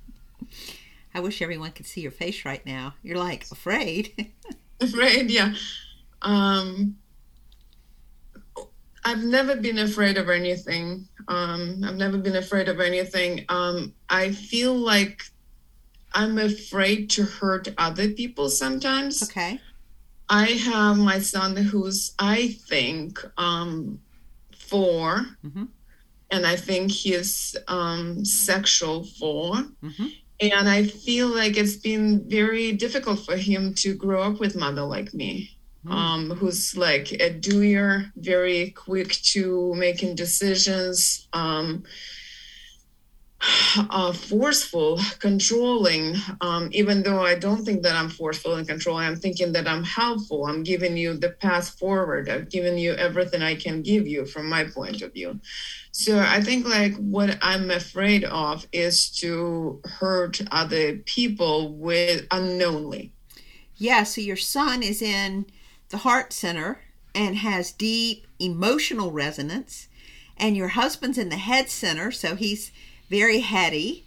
I 1.14 1.20
wish 1.20 1.40
everyone 1.40 1.72
could 1.72 1.86
see 1.86 2.00
your 2.00 2.10
face 2.10 2.44
right 2.44 2.64
now. 2.66 2.94
You're 3.02 3.18
like 3.18 3.46
afraid. 3.50 4.32
afraid, 4.80 5.30
yeah. 5.30 5.54
Um, 6.22 6.96
I've 9.06 9.22
never 9.22 9.54
been 9.54 9.78
afraid 9.78 10.18
of 10.18 10.28
anything. 10.28 11.06
Um, 11.28 11.82
I've 11.86 11.94
never 11.94 12.18
been 12.18 12.34
afraid 12.34 12.68
of 12.68 12.80
anything. 12.80 13.44
Um, 13.48 13.94
I 14.10 14.32
feel 14.32 14.74
like 14.74 15.22
I'm 16.12 16.38
afraid 16.38 17.08
to 17.10 17.22
hurt 17.22 17.68
other 17.78 18.08
people 18.08 18.50
sometimes. 18.50 19.22
Okay. 19.22 19.60
I 20.28 20.46
have 20.46 20.98
my 20.98 21.20
son 21.20 21.56
who's, 21.56 22.14
I 22.18 22.48
think, 22.68 23.24
um, 23.38 24.00
4 24.56 25.26
mm-hmm. 25.44 25.64
and 26.32 26.46
I 26.46 26.56
think 26.56 26.90
he's 26.90 27.56
um, 27.68 28.24
sexual 28.24 29.04
4 29.04 29.54
mm-hmm. 29.54 30.06
And 30.40 30.68
I 30.68 30.84
feel 30.84 31.28
like 31.28 31.56
it's 31.56 31.76
been 31.76 32.28
very 32.28 32.72
difficult 32.72 33.24
for 33.24 33.36
him 33.36 33.72
to 33.76 33.94
grow 33.94 34.22
up 34.22 34.40
with 34.40 34.56
mother 34.56 34.82
like 34.82 35.14
me. 35.14 35.55
Um, 35.90 36.30
who's 36.30 36.76
like 36.76 37.12
a 37.12 37.30
doer, 37.30 38.06
very 38.16 38.70
quick 38.70 39.12
to 39.32 39.74
making 39.74 40.14
decisions, 40.14 41.28
um, 41.32 41.84
uh, 43.90 44.12
forceful, 44.12 45.00
controlling. 45.18 46.16
Um, 46.40 46.68
even 46.72 47.02
though 47.02 47.24
I 47.24 47.34
don't 47.34 47.64
think 47.64 47.82
that 47.82 47.94
I'm 47.94 48.08
forceful 48.08 48.54
and 48.54 48.66
controlling, 48.66 49.06
I'm 49.06 49.16
thinking 49.16 49.52
that 49.52 49.68
I'm 49.68 49.84
helpful. 49.84 50.46
I'm 50.46 50.62
giving 50.62 50.96
you 50.96 51.14
the 51.14 51.30
path 51.30 51.78
forward. 51.78 52.28
I've 52.28 52.48
given 52.50 52.78
you 52.78 52.94
everything 52.94 53.42
I 53.42 53.54
can 53.54 53.82
give 53.82 54.06
you 54.06 54.26
from 54.26 54.48
my 54.48 54.64
point 54.64 55.02
of 55.02 55.12
view. 55.12 55.40
So 55.92 56.18
I 56.18 56.42
think 56.42 56.66
like 56.66 56.94
what 56.96 57.38
I'm 57.42 57.70
afraid 57.70 58.24
of 58.24 58.66
is 58.72 59.10
to 59.20 59.80
hurt 59.84 60.40
other 60.50 60.98
people 60.98 61.74
with 61.74 62.26
unknowingly. 62.30 63.12
Yeah. 63.76 64.04
So 64.04 64.20
your 64.20 64.36
son 64.36 64.82
is 64.82 65.02
in 65.02 65.46
the 65.88 65.98
heart 65.98 66.32
center 66.32 66.80
and 67.14 67.36
has 67.36 67.72
deep 67.72 68.26
emotional 68.38 69.10
resonance. 69.10 69.88
And 70.36 70.56
your 70.56 70.68
husband's 70.68 71.18
in 71.18 71.30
the 71.30 71.36
head 71.36 71.70
center, 71.70 72.10
so 72.10 72.36
he's 72.36 72.70
very 73.08 73.40
heady. 73.40 74.04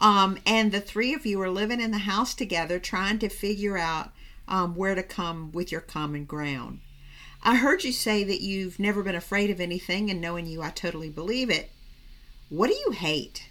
Um, 0.00 0.38
and 0.44 0.72
the 0.72 0.80
three 0.80 1.14
of 1.14 1.26
you 1.26 1.40
are 1.40 1.50
living 1.50 1.80
in 1.80 1.90
the 1.90 1.98
house 1.98 2.34
together 2.34 2.78
trying 2.78 3.18
to 3.20 3.28
figure 3.28 3.78
out 3.78 4.12
um, 4.48 4.74
where 4.74 4.94
to 4.94 5.02
come 5.02 5.52
with 5.52 5.70
your 5.70 5.80
common 5.80 6.24
ground. 6.24 6.80
I 7.42 7.56
heard 7.56 7.84
you 7.84 7.92
say 7.92 8.24
that 8.24 8.40
you've 8.40 8.80
never 8.80 9.02
been 9.02 9.14
afraid 9.14 9.50
of 9.50 9.60
anything, 9.60 10.10
and 10.10 10.20
knowing 10.20 10.46
you, 10.46 10.62
I 10.62 10.70
totally 10.70 11.10
believe 11.10 11.50
it. 11.50 11.70
What 12.48 12.68
do 12.68 12.74
you 12.74 12.90
hate? 12.92 13.47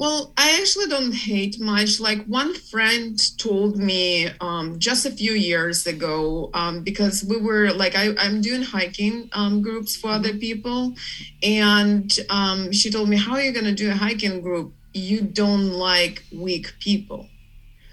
Well, 0.00 0.32
I 0.38 0.58
actually 0.58 0.86
don't 0.86 1.12
hate 1.12 1.60
much. 1.60 2.00
Like 2.00 2.24
one 2.24 2.54
friend 2.54 3.20
told 3.36 3.76
me 3.76 4.30
um, 4.40 4.78
just 4.78 5.04
a 5.04 5.10
few 5.10 5.32
years 5.32 5.86
ago, 5.86 6.48
um, 6.54 6.80
because 6.82 7.22
we 7.22 7.36
were 7.36 7.70
like, 7.72 7.94
I, 7.94 8.14
am 8.24 8.40
doing 8.40 8.62
hiking 8.62 9.28
um, 9.34 9.60
groups 9.60 9.94
for 9.94 10.08
other 10.12 10.32
people. 10.32 10.94
And 11.42 12.10
um, 12.30 12.72
she 12.72 12.90
told 12.90 13.10
me, 13.10 13.18
How 13.18 13.32
are 13.32 13.42
you 13.42 13.52
going 13.52 13.66
to 13.66 13.74
do 13.74 13.90
a 13.90 13.94
hiking 13.94 14.40
group? 14.40 14.72
You 14.94 15.20
don't 15.20 15.68
like 15.72 16.24
weak 16.34 16.72
people. 16.80 17.28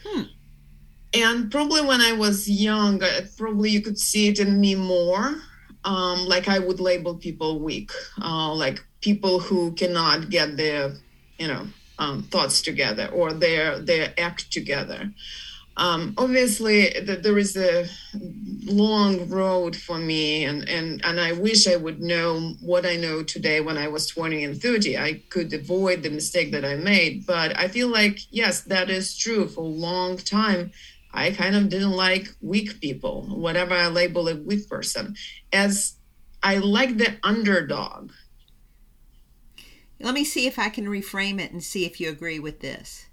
Hmm. 0.05 0.21
And 1.13 1.51
probably 1.51 1.81
when 1.81 1.99
I 1.99 2.13
was 2.13 2.49
young, 2.49 3.03
uh, 3.03 3.23
probably 3.35 3.71
you 3.71 3.81
could 3.81 3.99
see 3.99 4.29
it 4.29 4.39
in 4.39 4.61
me 4.61 4.75
more. 4.75 5.41
Um, 5.83 6.25
like 6.25 6.47
I 6.47 6.59
would 6.59 6.79
label 6.79 7.15
people 7.15 7.59
weak, 7.59 7.91
uh, 8.21 8.53
like 8.53 8.81
people 9.01 9.39
who 9.39 9.73
cannot 9.73 10.29
get 10.29 10.55
their, 10.55 10.93
you 11.37 11.49
know, 11.49 11.67
um, 11.99 12.23
thoughts 12.23 12.61
together 12.61 13.07
or 13.07 13.33
their 13.33 13.79
their 13.79 14.13
act 14.17 14.51
together. 14.51 15.11
Um, 15.77 16.15
obviously, 16.17 16.89
the, 16.89 17.17
there 17.17 17.37
is 17.37 17.55
a 17.55 17.85
long 18.65 19.29
road 19.29 19.75
for 19.75 19.99
me, 19.99 20.43
and, 20.43 20.67
and, 20.67 21.05
and 21.05 21.19
I 21.19 21.33
wish 21.33 21.67
I 21.67 21.75
would 21.75 22.01
know 22.01 22.55
what 22.61 22.83
I 22.83 22.95
know 22.95 23.21
today 23.21 23.61
when 23.61 23.77
I 23.77 23.87
was 23.87 24.07
20 24.07 24.43
and 24.43 24.59
30. 24.59 24.97
I 24.97 25.21
could 25.29 25.53
avoid 25.53 26.01
the 26.01 26.09
mistake 26.09 26.51
that 26.53 26.65
I 26.65 26.75
made, 26.77 27.27
but 27.27 27.55
I 27.57 27.67
feel 27.67 27.89
like, 27.89 28.19
yes, 28.31 28.61
that 28.61 28.89
is 28.89 29.15
true. 29.15 29.47
For 29.47 29.61
a 29.61 29.67
long 29.67 30.17
time, 30.17 30.71
I 31.13 31.29
kind 31.29 31.55
of 31.55 31.69
didn't 31.69 31.91
like 31.91 32.33
weak 32.41 32.81
people, 32.81 33.27
whatever 33.27 33.75
I 33.75 33.87
label 33.87 34.27
a 34.29 34.35
weak 34.35 34.67
person, 34.67 35.15
as 35.53 35.93
I 36.41 36.57
like 36.57 36.97
the 36.97 37.17
underdog. 37.23 38.11
Let 39.99 40.13
me 40.13 40.23
see 40.23 40.45
if 40.45 40.59
I 40.59 40.69
can 40.69 40.85
reframe 40.85 41.39
it 41.39 41.51
and 41.51 41.63
see 41.63 41.85
if 41.85 41.99
you 41.99 42.09
agree 42.09 42.39
with 42.39 42.59
this. 42.59 43.07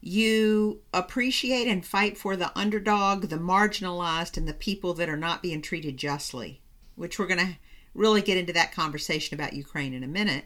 You 0.00 0.82
appreciate 0.92 1.66
and 1.66 1.84
fight 1.84 2.18
for 2.18 2.36
the 2.36 2.56
underdog, 2.56 3.22
the 3.22 3.38
marginalized, 3.38 4.36
and 4.36 4.46
the 4.46 4.52
people 4.52 4.94
that 4.94 5.08
are 5.08 5.16
not 5.16 5.42
being 5.42 5.62
treated 5.62 5.96
justly, 5.96 6.60
which 6.94 7.18
we're 7.18 7.26
going 7.26 7.44
to 7.44 7.56
really 7.94 8.20
get 8.20 8.36
into 8.36 8.52
that 8.52 8.72
conversation 8.72 9.34
about 9.34 9.54
Ukraine 9.54 9.94
in 9.94 10.04
a 10.04 10.08
minute. 10.08 10.44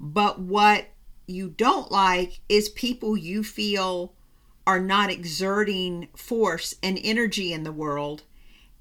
But 0.00 0.40
what 0.40 0.88
you 1.26 1.48
don't 1.48 1.92
like 1.92 2.40
is 2.48 2.68
people 2.70 3.16
you 3.16 3.44
feel 3.44 4.14
are 4.66 4.80
not 4.80 5.10
exerting 5.10 6.08
force 6.16 6.74
and 6.82 6.98
energy 7.02 7.52
in 7.52 7.62
the 7.62 7.72
world. 7.72 8.24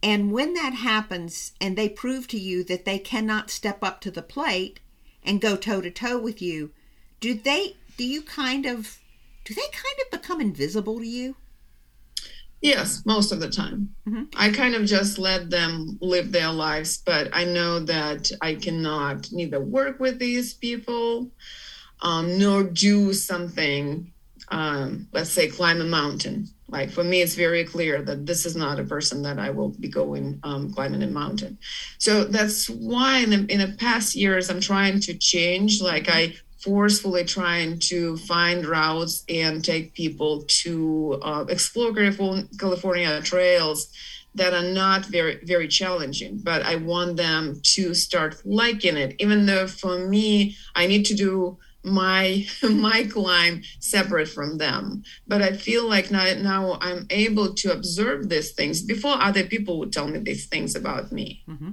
And 0.02 0.32
when 0.32 0.54
that 0.54 0.74
happens 0.74 1.52
and 1.60 1.78
they 1.78 1.90
prove 1.90 2.28
to 2.30 2.40
you 2.40 2.64
that 2.66 2.86
they 2.86 3.00
cannot 3.00 3.50
step 3.50 3.84
up 3.84 4.02
to 4.02 4.12
the 4.12 4.22
plate, 4.22 4.80
and 5.30 5.40
go 5.40 5.56
toe 5.56 5.80
to 5.80 5.92
toe 5.92 6.18
with 6.18 6.42
you, 6.42 6.72
do 7.20 7.36
they 7.36 7.76
do 7.98 8.04
you 8.04 8.24
kind 8.24 8.66
of 8.66 8.98
do 9.46 9.54
they 9.54 9.62
kind 9.72 9.96
of 10.04 10.12
become 10.12 10.42
invisible 10.42 10.98
to 10.98 11.08
you? 11.08 11.36
Yes, 12.62 13.04
most 13.06 13.32
of 13.32 13.40
the 13.40 13.50
time. 13.50 13.96
Mm-hmm. 14.08 14.24
I 14.36 14.50
kind 14.50 14.76
of 14.76 14.86
just 14.86 15.18
let 15.18 15.50
them 15.50 15.98
live 16.02 16.32
their 16.32 16.52
lives, 16.52 16.98
but 16.98 17.30
I 17.32 17.46
know 17.46 17.80
that 17.80 18.32
I 18.42 18.56
cannot 18.56 19.32
neither 19.32 19.62
work 19.62 20.00
with 20.00 20.20
these 20.20 20.56
people 20.56 21.32
um, 22.02 22.38
nor 22.38 22.64
do 22.64 23.14
something, 23.14 24.12
um, 24.50 25.08
let's 25.14 25.30
say, 25.30 25.48
climb 25.48 25.80
a 25.80 25.86
mountain 25.86 26.50
like 26.72 26.92
for 26.92 27.04
me, 27.04 27.22
it's 27.22 27.36
very 27.36 27.64
clear 27.64 28.02
that 28.04 28.26
this 28.26 28.46
is 28.46 28.56
not 28.56 28.80
a 28.80 28.84
person 28.84 29.22
that 29.24 29.40
I 29.40 29.50
will 29.50 29.70
be 29.70 29.88
going 29.88 30.40
um, 30.44 30.74
climbing 30.74 31.04
a 31.04 31.08
mountain. 31.08 31.58
So 31.98 32.24
that's 32.24 32.70
why 32.70 33.20
in 33.20 33.30
the, 33.30 33.46
in 33.54 33.60
the 33.60 33.76
past 33.78 34.16
years 34.16 34.50
I'm 34.50 34.62
trying 34.62 35.00
to 35.02 35.14
change. 35.18 35.82
Like 35.82 36.08
I 36.10 36.36
forcefully 36.60 37.24
trying 37.24 37.80
to 37.80 38.18
find 38.18 38.66
routes 38.66 39.24
and 39.30 39.64
take 39.64 39.94
people 39.94 40.44
to 40.48 41.20
uh, 41.22 41.46
explore 41.48 41.94
California 41.94 43.22
trails 43.22 43.90
that 44.36 44.54
are 44.54 44.72
not 44.72 45.06
very 45.06 45.40
very 45.44 45.68
challenging 45.68 46.38
but 46.38 46.62
i 46.62 46.76
want 46.76 47.18
them 47.18 47.60
to 47.64 47.96
start 47.96 48.40
liking 48.46 48.96
it 48.96 49.16
even 49.20 49.46
though 49.46 49.66
for 49.68 50.08
me 50.08 50.56
i 50.76 50.86
need 50.86 51.04
to 51.04 51.16
do 51.16 51.58
my 51.84 52.46
my 52.64 53.04
climb 53.04 53.62
separate 53.80 54.28
from 54.28 54.58
them. 54.58 55.04
But 55.28 55.42
i 55.42 55.54
feel 55.54 55.88
like 55.88 56.12
now, 56.12 56.34
now 56.36 56.78
i'm 56.82 57.06
able 57.10 57.54
to 57.56 57.72
observe 57.72 58.30
these 58.30 58.52
things 58.52 58.82
before 58.82 59.22
other 59.22 59.46
people 59.46 59.80
would 59.80 59.94
tell 59.94 60.08
me 60.08 60.20
these 60.20 60.48
things 60.48 60.76
about 60.76 61.12
me. 61.12 61.44
Mm-hmm. 61.48 61.72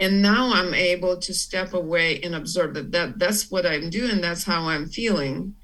and 0.00 0.22
now 0.22 0.52
i'm 0.52 0.74
able 0.74 1.16
to 1.16 1.34
step 1.34 1.74
away 1.74 2.20
and 2.22 2.34
observe 2.34 2.74
that, 2.74 2.92
that 2.92 3.18
that's 3.18 3.50
what 3.50 3.66
i'm 3.66 3.90
doing 3.90 4.20
that's 4.20 4.44
how 4.44 4.68
i'm 4.68 4.88
feeling. 4.88 5.54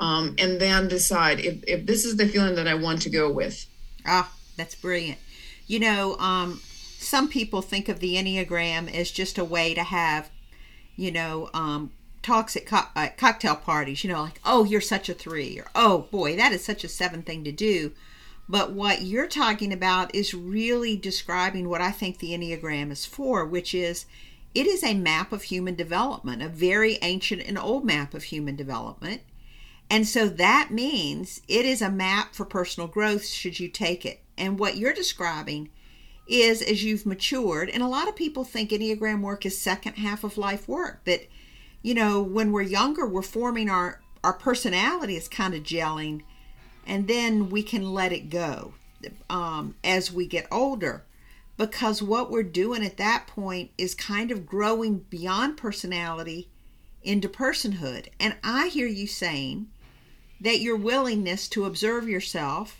Um, 0.00 0.34
and 0.38 0.58
then 0.58 0.88
decide 0.88 1.40
if, 1.40 1.62
if 1.68 1.84
this 1.84 2.06
is 2.06 2.16
the 2.16 2.26
feeling 2.26 2.54
that 2.54 2.66
i 2.66 2.74
want 2.74 3.02
to 3.02 3.10
go 3.10 3.30
with. 3.30 3.66
Ah 4.06 4.32
that's 4.56 4.74
brilliant. 4.74 5.18
You 5.66 5.80
know 5.80 6.16
um, 6.18 6.60
some 6.98 7.28
people 7.28 7.62
think 7.62 7.88
of 7.88 8.00
the 8.00 8.16
enneagram 8.16 8.92
as 8.92 9.10
just 9.10 9.38
a 9.38 9.44
way 9.44 9.72
to 9.74 9.82
have 9.82 10.30
you 10.96 11.10
know 11.10 11.48
um, 11.54 11.92
talks 12.22 12.56
at, 12.56 12.66
co- 12.66 12.88
at 12.94 13.16
cocktail 13.16 13.56
parties, 13.56 14.04
you 14.04 14.10
know, 14.10 14.22
like, 14.22 14.40
oh, 14.44 14.64
you're 14.64 14.80
such 14.80 15.08
a 15.08 15.14
three, 15.14 15.58
or 15.58 15.66
oh, 15.74 16.08
boy, 16.10 16.36
that 16.36 16.52
is 16.52 16.64
such 16.64 16.84
a 16.84 16.88
seven 16.88 17.22
thing 17.22 17.44
to 17.44 17.52
do. 17.52 17.92
But 18.48 18.72
what 18.72 19.02
you're 19.02 19.28
talking 19.28 19.72
about 19.72 20.14
is 20.14 20.34
really 20.34 20.96
describing 20.96 21.68
what 21.68 21.80
I 21.80 21.92
think 21.92 22.18
the 22.18 22.32
Enneagram 22.32 22.90
is 22.90 23.06
for, 23.06 23.46
which 23.46 23.74
is 23.74 24.06
it 24.54 24.66
is 24.66 24.82
a 24.82 24.94
map 24.94 25.32
of 25.32 25.44
human 25.44 25.76
development, 25.76 26.42
a 26.42 26.48
very 26.48 26.98
ancient 27.02 27.42
and 27.42 27.56
old 27.56 27.84
map 27.84 28.12
of 28.12 28.24
human 28.24 28.56
development. 28.56 29.22
And 29.88 30.06
so 30.06 30.28
that 30.28 30.70
means 30.70 31.40
it 31.48 31.64
is 31.64 31.80
a 31.80 31.90
map 31.90 32.34
for 32.34 32.44
personal 32.44 32.88
growth 32.88 33.24
should 33.24 33.60
you 33.60 33.68
take 33.68 34.04
it. 34.04 34.20
And 34.36 34.58
what 34.58 34.76
you're 34.76 34.92
describing 34.92 35.70
is 36.26 36.62
as 36.62 36.82
you've 36.84 37.06
matured, 37.06 37.68
and 37.68 37.82
a 37.82 37.88
lot 37.88 38.08
of 38.08 38.16
people 38.16 38.44
think 38.44 38.70
Enneagram 38.70 39.20
work 39.20 39.44
is 39.46 39.60
second 39.60 39.94
half 39.94 40.24
of 40.24 40.38
life 40.38 40.68
work, 40.68 41.04
that, 41.04 41.28
you 41.82 41.94
know, 41.94 42.22
when 42.22 42.52
we're 42.52 42.62
younger, 42.62 43.06
we're 43.06 43.22
forming 43.22 43.70
our, 43.70 44.00
our 44.22 44.32
personality 44.32 45.16
is 45.16 45.28
kind 45.28 45.54
of 45.54 45.62
gelling, 45.62 46.22
and 46.86 47.08
then 47.08 47.50
we 47.50 47.62
can 47.62 47.92
let 47.92 48.12
it 48.12 48.30
go 48.30 48.74
um, 49.28 49.74
as 49.82 50.12
we 50.12 50.26
get 50.26 50.46
older. 50.50 51.04
Because 51.56 52.02
what 52.02 52.30
we're 52.30 52.42
doing 52.42 52.84
at 52.84 52.96
that 52.96 53.26
point 53.26 53.70
is 53.76 53.94
kind 53.94 54.30
of 54.30 54.46
growing 54.46 55.04
beyond 55.10 55.58
personality 55.58 56.48
into 57.02 57.28
personhood. 57.28 58.08
And 58.18 58.36
I 58.42 58.68
hear 58.68 58.86
you 58.86 59.06
saying 59.06 59.68
that 60.40 60.60
your 60.60 60.76
willingness 60.76 61.48
to 61.48 61.66
observe 61.66 62.08
yourself 62.08 62.78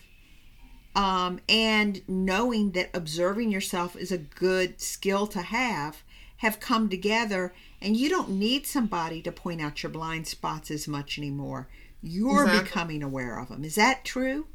um, 0.96 1.40
and 1.48 2.02
knowing 2.08 2.72
that 2.72 2.90
observing 2.94 3.50
yourself 3.50 3.96
is 3.96 4.10
a 4.10 4.18
good 4.18 4.80
skill 4.80 5.26
to 5.28 5.42
have 5.42 6.02
have 6.40 6.58
come 6.58 6.88
together 6.88 7.52
and 7.82 7.96
you 7.96 8.08
don't 8.08 8.30
need 8.30 8.66
somebody 8.66 9.20
to 9.22 9.30
point 9.30 9.60
out 9.60 9.82
your 9.82 9.90
blind 9.90 10.26
spots 10.26 10.70
as 10.70 10.88
much 10.88 11.18
anymore. 11.18 11.68
You're 12.02 12.44
exactly. 12.44 12.64
becoming 12.64 13.02
aware 13.02 13.38
of 13.38 13.48
them 13.48 13.62
is 13.62 13.74
that 13.74 14.04
true? 14.04 14.46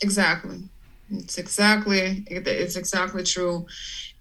Exactly. 0.00 0.62
It's 1.10 1.36
exactly 1.36 2.24
it's 2.28 2.76
exactly 2.76 3.24
true. 3.24 3.66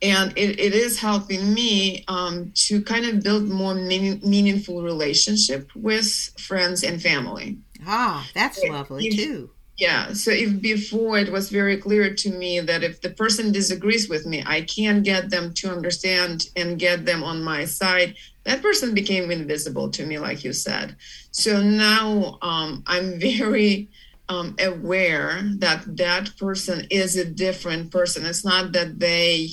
And 0.02 0.36
it, 0.36 0.60
it 0.60 0.74
is 0.74 1.00
helping 1.00 1.54
me 1.54 2.04
um, 2.08 2.52
to 2.56 2.82
kind 2.82 3.06
of 3.06 3.24
build 3.24 3.44
more 3.44 3.76
meaning, 3.76 4.20
meaningful 4.24 4.82
relationship 4.82 5.70
with 5.76 6.12
friends 6.40 6.84
and 6.84 7.02
family. 7.02 7.58
Ah 7.86 8.28
that's 8.34 8.64
lovely 8.64 9.12
too 9.12 9.52
yeah. 9.78 10.14
So 10.14 10.32
if 10.32 10.62
before 10.62 11.18
it 11.18 11.32
was 11.32 11.50
very 11.50 11.78
clear 11.78 12.14
to 12.14 12.32
me 12.32 12.60
that 12.60 12.84
if 12.84 13.02
the 13.02 13.10
person 13.10 13.52
disagrees 13.52 14.08
with 14.08 14.26
me, 14.26 14.44
I 14.46 14.62
can't 14.62 15.04
get 15.04 15.30
them 15.30 15.54
to 15.56 15.72
understand 15.72 16.50
and 16.56 16.80
get 16.80 17.06
them 17.06 17.24
on 17.24 17.44
my 17.44 17.66
side, 17.66 18.16
that 18.44 18.62
person 18.62 18.94
became 18.94 19.32
invisible 19.32 19.90
to 19.92 20.06
me, 20.06 20.20
like 20.20 20.44
you 20.44 20.54
said. 20.54 20.96
So 21.32 21.62
now 21.62 22.38
um, 22.42 22.84
I'm 22.86 23.20
very 23.20 23.90
um, 24.30 24.56
aware 24.60 25.42
that 25.58 25.98
that 25.98 26.38
person 26.38 26.88
is 26.90 27.16
a 27.16 27.26
different 27.26 27.92
person. 27.92 28.26
It's 28.26 28.46
not 28.46 28.72
that 28.74 29.00
they, 29.00 29.50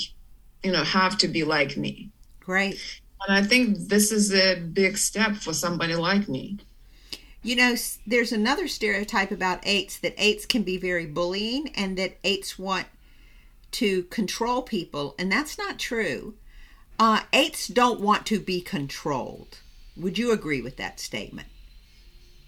you 0.63 0.73
know, 0.73 0.85
have 0.85 1.17
to 1.19 1.29
be 1.29 1.45
like 1.45 1.77
me. 1.77 2.11
Right. 2.47 2.77
And 3.27 3.37
I 3.37 3.43
think 3.43 3.89
this 3.89 4.13
is 4.13 4.35
a 4.35 4.57
big 4.61 4.97
step 4.97 5.37
for 5.37 5.53
somebody 5.53 5.95
like 5.95 6.29
me. 6.29 6.59
You 7.43 7.57
know, 7.57 7.75
there's 8.07 8.33
another 8.33 8.69
stereotype 8.69 9.31
about 9.31 9.61
eights 9.63 9.99
that 9.99 10.15
eights 10.19 10.45
can 10.45 10.63
be 10.63 10.77
very 10.77 11.07
bullying 11.07 11.69
and 11.75 11.97
that 11.97 12.19
eights 12.23 12.59
want 12.59 12.87
to 13.73 14.03
control 14.05 14.63
people, 14.63 15.15
and 15.19 15.31
that's 15.31 15.57
not 15.57 15.79
true. 15.79 16.35
Uh, 16.99 17.21
eights 17.33 17.67
don't 17.67 18.01
want 18.01 18.27
to 18.27 18.39
be 18.39 18.61
controlled. 18.61 19.59
Would 19.97 20.19
you 20.19 20.33
agree 20.33 20.61
with 20.61 20.77
that 20.77 21.01
statement? 21.01 21.49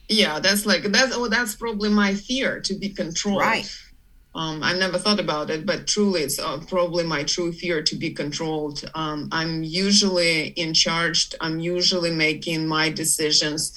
Yeah, 0.09 0.41
that's 0.41 0.67
like 0.67 0.83
that's 0.83 1.17
oh 1.17 1.29
that's 1.29 1.55
probably 1.55 1.89
my 1.89 2.15
fear 2.15 2.61
to 2.61 2.75
be 2.75 2.91
controlled. 2.91 3.41
Right. 3.41 3.79
Um, 4.35 4.63
I 4.63 4.73
never 4.73 4.99
thought 4.99 5.21
about 5.21 5.51
it, 5.51 5.67
but 5.67 5.87
truly, 5.87 6.23
it's 6.23 6.39
uh, 6.39 6.59
probably 6.67 7.05
my 7.05 7.23
true 7.23 7.53
fear 7.53 7.83
to 7.83 7.97
be 7.97 8.11
controlled. 8.11 8.83
Um, 8.95 9.29
I'm 9.31 9.63
usually 9.63 10.49
in 10.49 10.73
charge. 10.73 11.35
I'm 11.41 11.61
usually 11.61 12.11
making 12.11 12.67
my 12.67 12.89
decisions 12.89 13.75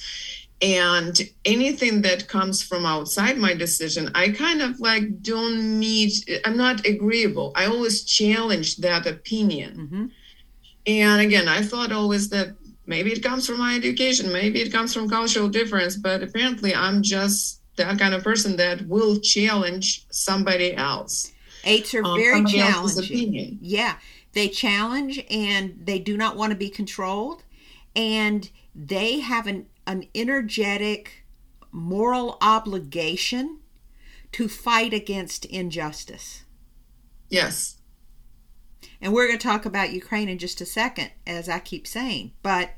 and 0.62 1.20
anything 1.44 2.00
that 2.02 2.28
comes 2.28 2.62
from 2.62 2.86
outside 2.86 3.36
my 3.36 3.52
decision 3.52 4.10
i 4.14 4.28
kind 4.30 4.62
of 4.62 4.80
like 4.80 5.22
don't 5.22 5.78
meet 5.78 6.28
i'm 6.44 6.56
not 6.56 6.86
agreeable. 6.86 7.52
I 7.54 7.66
always 7.66 8.04
challenge 8.04 8.78
that 8.78 9.06
opinion. 9.06 9.76
Mm-hmm. 9.76 10.06
and 10.86 11.20
again 11.20 11.48
i 11.48 11.60
thought 11.62 11.92
always 11.92 12.30
that 12.30 12.54
maybe 12.86 13.12
it 13.12 13.22
comes 13.22 13.46
from 13.46 13.58
my 13.58 13.74
education 13.74 14.32
maybe 14.32 14.62
it 14.62 14.72
comes 14.72 14.94
from 14.94 15.10
cultural 15.10 15.48
difference 15.48 15.96
but 15.96 16.22
apparently 16.22 16.74
i'm 16.74 17.02
just 17.02 17.60
that 17.76 17.98
kind 17.98 18.14
of 18.14 18.24
person 18.24 18.56
that 18.56 18.86
will 18.88 19.18
challenge 19.20 20.06
somebody 20.10 20.74
else. 20.74 21.32
Eights 21.64 21.94
are 21.94 22.04
um, 22.04 22.18
very 22.18 22.44
challenging. 22.44 23.58
yeah. 23.60 23.96
They 24.32 24.48
challenge 24.48 25.24
and 25.30 25.78
they 25.82 25.98
do 25.98 26.16
not 26.16 26.36
want 26.36 26.50
to 26.50 26.56
be 26.56 26.68
controlled. 26.68 27.42
And 27.94 28.48
they 28.74 29.20
have 29.20 29.46
an 29.46 29.66
an 29.86 30.04
energetic 30.14 31.24
moral 31.70 32.38
obligation 32.40 33.60
to 34.32 34.48
fight 34.48 34.92
against 34.92 35.44
injustice. 35.44 36.44
Yes. 37.28 37.76
And 39.00 39.12
we're 39.12 39.26
going 39.26 39.38
to 39.38 39.46
talk 39.46 39.64
about 39.64 39.92
Ukraine 39.92 40.28
in 40.28 40.38
just 40.38 40.60
a 40.60 40.66
second, 40.66 41.10
as 41.26 41.48
I 41.48 41.58
keep 41.58 41.86
saying. 41.86 42.32
But 42.42 42.70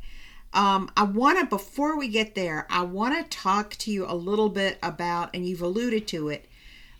um, 0.52 0.90
I 0.96 1.04
want 1.04 1.38
to, 1.38 1.46
before 1.46 1.96
we 1.96 2.08
get 2.08 2.34
there, 2.34 2.66
I 2.70 2.82
want 2.82 3.14
to 3.14 3.36
talk 3.36 3.70
to 3.76 3.90
you 3.90 4.06
a 4.06 4.14
little 4.14 4.48
bit 4.48 4.78
about, 4.82 5.30
and 5.34 5.46
you've 5.46 5.62
alluded 5.62 6.06
to 6.08 6.28
it, 6.28 6.46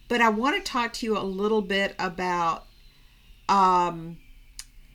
but 0.07 0.21
I 0.21 0.29
want 0.29 0.57
to 0.57 0.73
talk 0.73 0.93
to 0.95 1.07
you 1.07 1.19
a 1.19 1.21
little 1.21 1.63
bit 1.63 1.95
about, 1.99 2.67
um, 3.49 4.19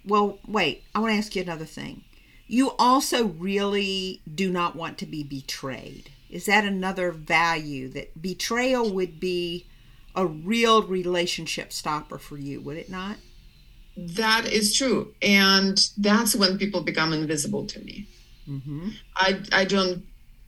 well, 0.05 0.39
wait, 0.47 0.83
I 0.93 0.99
want 0.99 1.11
to 1.13 1.17
ask 1.17 1.35
you 1.35 1.41
another 1.41 1.65
thing 1.65 2.03
you 2.53 2.71
also 2.77 3.25
really 3.25 4.21
do 4.35 4.51
not 4.51 4.75
want 4.75 4.99
to 4.99 5.07
be 5.07 5.23
betrayed. 5.23 6.11
Is 6.29 6.45
that 6.45 6.63
another 6.63 7.11
value 7.11 7.89
that 7.89 8.21
betrayal 8.21 8.93
would 8.93 9.19
be 9.19 9.65
a 10.15 10.27
real 10.27 10.83
relationship 10.83 11.73
stopper 11.73 12.19
for 12.19 12.37
you, 12.37 12.61
would 12.61 12.77
it 12.77 12.91
not? 12.91 13.17
That 13.97 14.45
is 14.45 14.75
true. 14.75 15.15
And 15.23 15.79
that's 15.97 16.35
when 16.35 16.59
people 16.59 16.81
become 16.81 17.11
invisible 17.11 17.65
to 17.65 17.79
me. 17.79 18.07
Mm-hmm. 18.47 18.89
I, 19.15 19.41
I 19.51 19.65
don't 19.65 20.03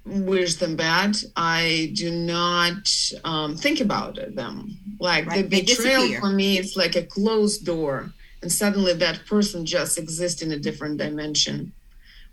wish 0.05 0.55
them 0.55 0.75
bad. 0.75 1.17
I 1.35 1.91
do 1.95 2.11
not 2.11 2.87
um, 3.23 3.57
think 3.57 3.81
about 3.81 4.19
them. 4.35 4.77
Like 4.99 5.25
right. 5.25 5.49
the 5.49 5.63
betrayal 5.63 6.19
for 6.19 6.29
me 6.29 6.59
is 6.59 6.75
like 6.75 6.95
a 6.95 7.03
closed 7.03 7.65
door, 7.65 8.13
and 8.43 8.51
suddenly 8.51 8.93
that 8.93 9.25
person 9.25 9.65
just 9.65 9.97
exists 9.97 10.43
in 10.43 10.51
a 10.51 10.59
different 10.59 10.99
dimension 10.99 11.73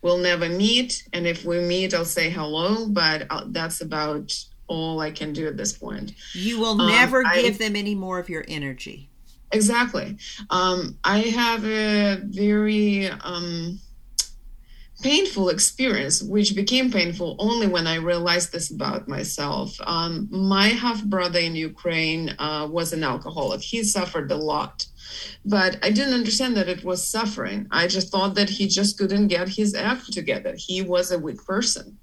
we'll 0.03 0.19
never 0.19 0.49
meet. 0.49 1.09
And 1.12 1.27
if 1.27 1.45
we 1.45 1.61
meet, 1.61 1.95
I'll 1.95 2.05
say 2.05 2.29
hello, 2.29 2.88
but 2.88 3.27
I'll, 3.31 3.47
that's 3.49 3.81
about 3.81 4.35
all 4.67 5.01
I 5.01 5.11
can 5.11 5.33
do 5.33 5.47
at 5.47 5.57
this 5.57 5.73
point. 5.73 6.15
You 6.33 6.61
will 6.61 6.81
um, 6.81 6.88
never 6.88 7.23
give 7.23 7.55
I, 7.55 7.59
them 7.59 7.77
any 7.77 7.95
more 7.95 8.19
of 8.19 8.29
your 8.29 8.45
energy. 8.49 9.09
Exactly. 9.53 10.17
Um, 10.51 10.99
I 11.05 11.19
have 11.21 11.65
a 11.65 12.21
very 12.25 13.09
um, 13.09 13.79
painful 15.03 15.51
experience, 15.51 16.23
which 16.23 16.55
became 16.55 16.91
painful 16.91 17.37
only 17.38 17.67
when 17.67 17.87
I 17.87 17.97
realized 17.97 18.53
this 18.53 18.71
about 18.71 19.09
myself. 19.09 19.77
Um, 19.85 20.29
my 20.31 20.69
half 20.69 21.05
brother 21.05 21.38
in 21.38 21.55
Ukraine 21.55 22.35
uh, 22.38 22.67
was 22.71 22.93
an 22.93 23.05
alcoholic. 23.05 23.61
He 23.61 23.85
suffered 23.85 24.31
a 24.31 24.37
lot 24.37 24.87
but 25.45 25.79
I 25.83 25.91
didn't 25.91 26.15
understand 26.15 26.57
that 26.57 26.69
it 26.69 26.85
was 26.85 27.07
suffering. 27.07 27.67
I 27.71 27.87
just 27.87 28.11
thought 28.11 28.35
that 28.35 28.51
he 28.51 28.69
just 28.69 28.99
couldn't 28.99 29.29
get 29.29 29.49
his 29.49 29.75
act 29.75 30.12
together. 30.12 30.55
He 30.57 30.83
was 30.83 31.11
a 31.11 31.19
weak 31.19 31.45
person. 31.45 31.99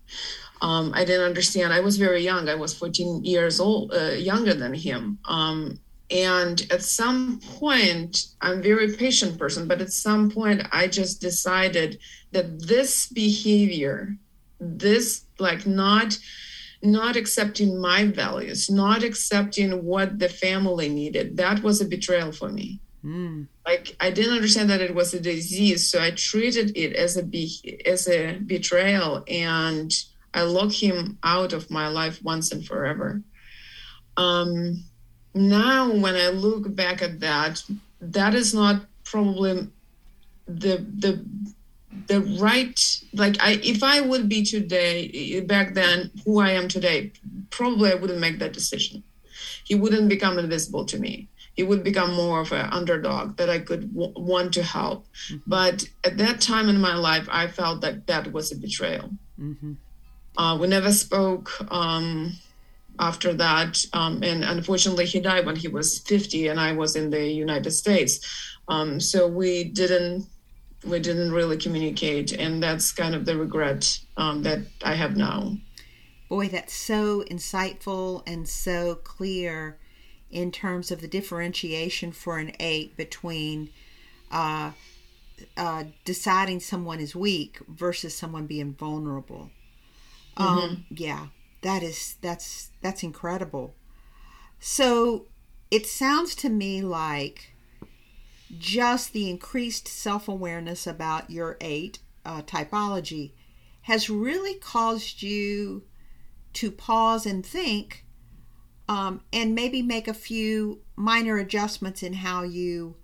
Um, 0.62 0.92
I 0.94 1.06
didn't 1.06 1.26
understand. 1.26 1.72
I 1.72 1.80
was 1.80 1.98
very 1.98 2.22
young. 2.22 2.50
I 2.50 2.56
was 2.56 2.74
14 2.74 3.24
years 3.24 3.60
old, 3.60 3.94
uh, 3.94 4.12
younger 4.12 4.54
than 4.54 4.74
him. 4.74 5.20
Um, 5.26 5.80
and 6.12 6.66
at 6.72 6.82
some 6.82 7.40
point, 7.40 8.26
I'm 8.42 8.62
very 8.62 8.96
patient 8.96 9.38
person, 9.38 9.68
but 9.68 9.80
at 9.80 9.92
some 9.92 10.32
point, 10.32 10.64
I 10.72 10.88
just 10.88 11.22
decided 11.22 12.00
that 12.32 12.68
this 12.68 13.08
behavior, 13.08 14.18
this 14.60 15.26
like 15.40 15.66
not 15.66 16.18
not 16.82 17.18
accepting 17.18 17.80
my 17.80 18.06
values, 18.06 18.70
not 18.70 19.04
accepting 19.04 19.84
what 19.84 20.18
the 20.18 20.30
family 20.30 20.88
needed, 20.88 21.36
that 21.36 21.62
was 21.62 21.82
a 21.82 21.86
betrayal 21.86 22.32
for 22.32 22.48
me. 22.48 22.80
Mm. 23.04 23.48
Like 23.66 23.96
I 24.00 24.12
didn't 24.12 24.36
understand 24.36 24.70
that 24.70 24.82
it 24.82 24.94
was 24.94 25.14
a 25.14 25.20
disease, 25.20 25.90
so 25.90 26.02
I 26.02 26.12
treated 26.12 26.76
it 26.76 26.94
as 26.94 27.18
a 27.18 27.24
be- 27.24 27.82
as 27.86 28.08
a 28.08 28.38
betrayal, 28.40 29.24
and 29.28 29.92
I 30.34 30.44
locked 30.44 30.76
him 30.76 31.18
out 31.24 31.54
of 31.54 31.72
my 31.72 31.88
life 31.88 32.22
once 32.24 32.52
and 32.52 32.66
forever. 32.66 33.22
Um, 34.18 34.84
now, 35.34 35.92
when 35.92 36.16
I 36.16 36.30
look 36.30 36.76
back 36.76 37.02
at 37.02 37.22
that, 37.22 37.64
that 38.02 38.36
is 38.36 38.54
not 38.54 38.86
probably 39.06 39.70
the 40.48 40.86
the 40.98 41.24
the 42.08 42.22
right 42.40 43.02
like 43.14 43.36
i 43.40 43.60
if 43.64 43.84
i 43.84 44.02
would 44.02 44.28
be 44.28 44.44
today 44.44 45.40
back 45.42 45.74
then 45.74 46.12
who 46.26 46.40
i 46.40 46.50
am 46.52 46.68
today 46.68 47.12
probably 47.50 47.92
i 47.92 47.96
wouldn't 47.96 48.20
make 48.20 48.40
that 48.40 48.54
decision 48.54 49.04
he 49.64 49.76
wouldn't 49.76 50.10
become 50.10 50.40
invisible 50.40 50.86
to 50.86 51.00
me 51.00 51.29
he 51.60 51.63
would 51.63 51.84
become 51.84 52.13
more 52.13 52.39
of 52.39 52.54
an 52.54 52.67
underdog 52.72 53.36
that 53.36 53.50
I 53.50 53.60
could 53.60 53.93
w- 53.93 54.13
want 54.15 54.54
to 54.54 54.63
help. 54.63 55.08
Mm-hmm. 55.28 55.38
But 55.45 55.84
at 56.06 56.15
that 56.17 56.39
time 56.39 56.69
in 56.69 56.80
my 56.80 56.95
life, 56.95 57.28
I 57.30 57.48
felt 57.48 57.82
that 57.82 58.08
that 58.08 58.32
was 58.32 58.54
a 58.54 58.56
betrayal. 58.56 59.10
Mm-hmm. 59.38 59.74
Uh, 60.38 60.58
we 60.58 60.67
never 60.67 60.93
spoke 60.93 61.52
um, 61.69 62.32
after 62.98 63.34
that. 63.34 63.84
Um, 63.91 64.24
and 64.24 64.45
unfortunately, 64.45 65.06
he 65.06 65.19
died 65.19 65.45
when 65.45 65.58
he 65.58 65.67
was 65.67 66.00
50, 66.00 66.48
and 66.48 66.62
I 66.62 66.72
was 66.72 66.95
in 66.95 67.10
the 67.10 67.28
United 67.28 67.72
States. 67.72 68.13
Um, 68.69 69.02
so 69.02 69.28
we 69.28 69.65
didn't 69.65 70.28
we 70.86 71.00
didn't 71.02 71.34
really 71.34 71.58
communicate, 71.58 72.32
and 72.32 72.63
that's 72.63 72.93
kind 72.93 73.13
of 73.13 73.26
the 73.26 73.36
regret 73.36 74.00
um, 74.15 74.43
that 74.43 74.60
I 74.82 74.93
have 74.93 75.17
now. 75.17 75.58
Boy, 76.30 76.48
that's 76.48 76.74
so 76.74 77.26
insightful 77.30 78.24
and 78.26 78.48
so 78.48 78.95
clear 78.95 79.78
in 80.32 80.52
terms 80.52 80.92
of 80.92 81.02
the 81.02 81.08
differentiation 81.08 82.12
for 82.12 82.38
an 82.38 82.52
eight 82.60 82.96
between 82.96 83.70
uh, 84.32 84.72
uh, 85.58 85.84
deciding 86.06 86.60
someone 86.60 87.00
is 87.00 87.15
weak 87.15 87.60
versus 87.68 88.15
someone 88.15 88.46
being 88.46 88.74
vulnerable. 88.74 89.50
Um, 90.38 90.48
mm-hmm. 90.48 90.60
Um, 90.60 90.86
yeah, 90.89 91.28
that 91.62 91.84
is 91.84 92.15
that's 92.22 92.70
that's 92.82 93.04
incredible. 93.04 93.74
So 94.60 95.26
it 95.72 95.86
sounds 95.86 96.36
to 96.36 96.50
me 96.50 96.82
like 96.82 97.56
just 98.58 99.13
the 99.13 99.30
increased 99.30 99.88
self 99.88 100.28
awareness 100.28 100.88
about 100.88 101.30
your 101.30 101.58
eight 101.62 102.00
uh, 102.26 102.42
typology 102.42 103.32
has 103.84 104.10
really 104.10 104.56
caused 104.56 105.22
you 105.22 105.84
to 106.54 106.72
pause 106.72 107.26
and 107.26 107.46
think 107.46 108.06
um, 108.89 109.21
and 109.32 109.54
maybe 109.54 109.84
make 109.84 110.08
a 110.08 110.13
few 110.15 110.80
minor 110.95 111.38
adjustments 111.38 112.02
in 112.02 112.13
how 112.13 112.41
you 112.41 112.95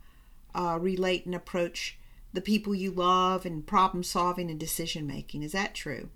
uh, 0.56 0.80
relate 0.82 1.28
and 1.28 1.36
approach 1.36 2.00
the 2.34 2.42
people 2.42 2.74
you 2.74 2.90
love 2.90 3.46
and 3.46 3.68
problem 3.68 4.02
solving 4.02 4.50
and 4.50 4.60
decision 4.60 5.06
making. 5.06 5.44
Is 5.44 5.52
that 5.52 5.76
true? 5.76 6.10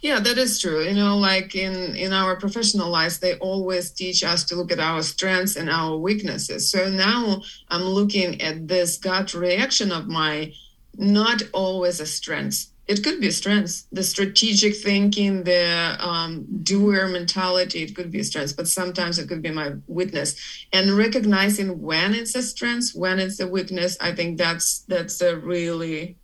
Yeah, 0.00 0.20
that 0.20 0.38
is 0.38 0.60
true. 0.60 0.82
You 0.82 0.94
know, 0.94 1.18
like 1.18 1.56
in 1.56 1.96
in 1.96 2.12
our 2.12 2.36
professional 2.36 2.90
lives, 2.90 3.18
they 3.18 3.34
always 3.38 3.90
teach 3.90 4.22
us 4.22 4.44
to 4.44 4.54
look 4.54 4.70
at 4.70 4.78
our 4.78 5.02
strengths 5.02 5.56
and 5.56 5.68
our 5.68 5.96
weaknesses. 5.96 6.70
So 6.70 6.88
now 6.88 7.42
I'm 7.68 7.82
looking 7.82 8.40
at 8.40 8.68
this 8.68 8.96
gut 8.96 9.34
reaction 9.34 9.90
of 9.90 10.06
my 10.06 10.52
not 10.96 11.42
always 11.52 11.98
a 11.98 12.06
strength 12.06 12.66
it 12.90 13.04
could 13.04 13.20
be 13.20 13.30
strengths 13.30 13.86
the 13.92 14.02
strategic 14.02 14.74
thinking 14.74 15.44
the 15.44 15.96
um, 16.00 16.44
doer 16.64 17.06
mentality 17.06 17.84
it 17.84 17.94
could 17.94 18.10
be 18.10 18.18
a 18.18 18.24
strength 18.24 18.56
but 18.56 18.66
sometimes 18.66 19.16
it 19.18 19.28
could 19.28 19.42
be 19.42 19.50
my 19.50 19.68
weakness. 19.86 20.30
And 20.72 20.96
recognizing 20.96 21.80
when 21.80 22.14
it's 22.14 22.34
a 22.34 22.42
strength 22.42 22.90
when 22.94 23.20
it's 23.20 23.38
a 23.38 23.46
weakness 23.46 23.96
i 24.00 24.10
think 24.12 24.38
that's 24.38 24.80
that's 24.88 25.20
a 25.20 25.36
really 25.36 26.16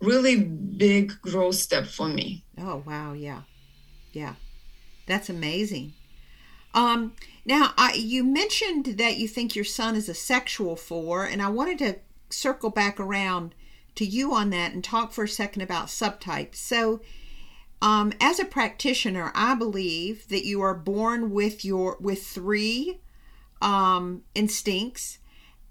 really 0.00 0.36
big 0.42 1.12
growth 1.22 1.56
step 1.56 1.86
for 1.86 2.08
me. 2.08 2.42
Oh 2.58 2.82
wow. 2.86 3.12
Yeah. 3.12 3.42
Yeah. 4.12 4.34
That's 5.06 5.28
amazing. 5.28 5.92
Um 6.74 7.12
now 7.44 7.72
I, 7.76 7.92
you 7.92 8.24
mentioned 8.24 8.86
that 8.98 9.16
you 9.16 9.28
think 9.28 9.54
your 9.54 9.64
son 9.64 9.94
is 9.94 10.08
a 10.08 10.14
sexual 10.14 10.76
four 10.76 11.24
and 11.24 11.40
i 11.40 11.48
wanted 11.48 11.78
to 11.78 11.96
circle 12.28 12.70
back 12.70 13.00
around 13.00 13.54
to 13.96 14.04
you 14.04 14.34
on 14.34 14.50
that 14.50 14.72
and 14.72 14.82
talk 14.82 15.12
for 15.12 15.24
a 15.24 15.28
second 15.28 15.62
about 15.62 15.86
subtypes. 15.86 16.56
So, 16.56 17.00
um, 17.82 18.12
as 18.20 18.38
a 18.38 18.44
practitioner, 18.44 19.32
I 19.34 19.54
believe 19.54 20.28
that 20.28 20.44
you 20.44 20.60
are 20.60 20.74
born 20.74 21.30
with 21.30 21.64
your 21.64 21.96
with 22.00 22.26
three 22.26 23.00
um, 23.62 24.22
instincts 24.34 25.18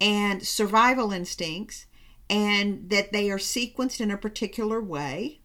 and 0.01 0.45
survival 0.45 1.11
instincts, 1.11 1.85
and 2.29 2.89
that 2.89 3.11
they 3.11 3.29
are 3.29 3.37
sequenced 3.37 4.01
in 4.01 4.11
a 4.11 4.17
particular 4.17 4.81
way, 4.81 5.41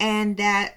and 0.00 0.36
that 0.36 0.76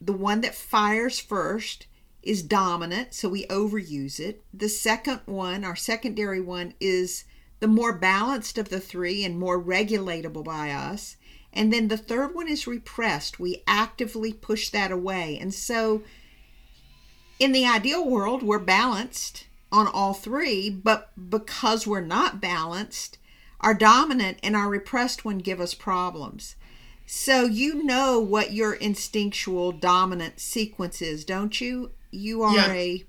the 0.00 0.12
one 0.12 0.40
that 0.42 0.54
fires 0.54 1.18
first 1.18 1.86
is 2.22 2.42
dominant, 2.42 3.14
so 3.14 3.28
we 3.28 3.46
overuse 3.46 4.20
it. 4.20 4.44
The 4.52 4.68
second 4.68 5.20
one, 5.26 5.64
our 5.64 5.76
secondary 5.76 6.40
one, 6.40 6.74
is 6.80 7.24
the 7.60 7.68
more 7.68 7.92
balanced 7.92 8.58
of 8.58 8.68
the 8.68 8.80
three 8.80 9.24
and 9.24 9.38
more 9.38 9.62
regulatable 9.62 10.44
by 10.44 10.70
us. 10.70 11.16
And 11.52 11.72
then 11.72 11.88
the 11.88 11.96
third 11.96 12.34
one 12.34 12.48
is 12.48 12.66
repressed. 12.66 13.40
We 13.40 13.62
actively 13.66 14.32
push 14.32 14.70
that 14.70 14.92
away. 14.92 15.38
And 15.40 15.52
so, 15.52 16.02
in 17.38 17.52
the 17.52 17.66
ideal 17.66 18.08
world, 18.08 18.42
we're 18.42 18.58
balanced 18.58 19.46
on 19.72 19.86
all 19.86 20.14
three, 20.14 20.70
but 20.70 21.10
because 21.30 21.86
we're 21.86 22.00
not 22.00 22.40
balanced, 22.40 23.18
our 23.60 23.74
dominant 23.74 24.38
and 24.42 24.54
our 24.54 24.68
repressed 24.68 25.24
one 25.24 25.38
give 25.38 25.60
us 25.60 25.74
problems. 25.74 26.56
So, 27.06 27.44
you 27.44 27.82
know 27.82 28.20
what 28.20 28.52
your 28.52 28.74
instinctual 28.74 29.72
dominant 29.72 30.40
sequence 30.40 31.00
is, 31.00 31.24
don't 31.24 31.58
you? 31.60 31.92
You 32.10 32.42
are 32.42 32.54
yeah. 32.54 32.72
a 32.72 33.04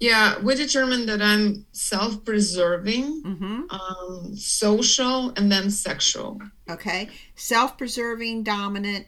yeah, 0.00 0.38
we 0.40 0.54
determined 0.54 1.08
that 1.08 1.22
I'm 1.22 1.66
self 1.72 2.24
preserving, 2.24 3.22
mm-hmm. 3.22 3.62
um, 3.70 4.36
social, 4.36 5.30
and 5.36 5.50
then 5.50 5.70
sexual. 5.70 6.40
Okay. 6.68 7.08
Self 7.36 7.78
preserving, 7.78 8.42
dominant, 8.42 9.06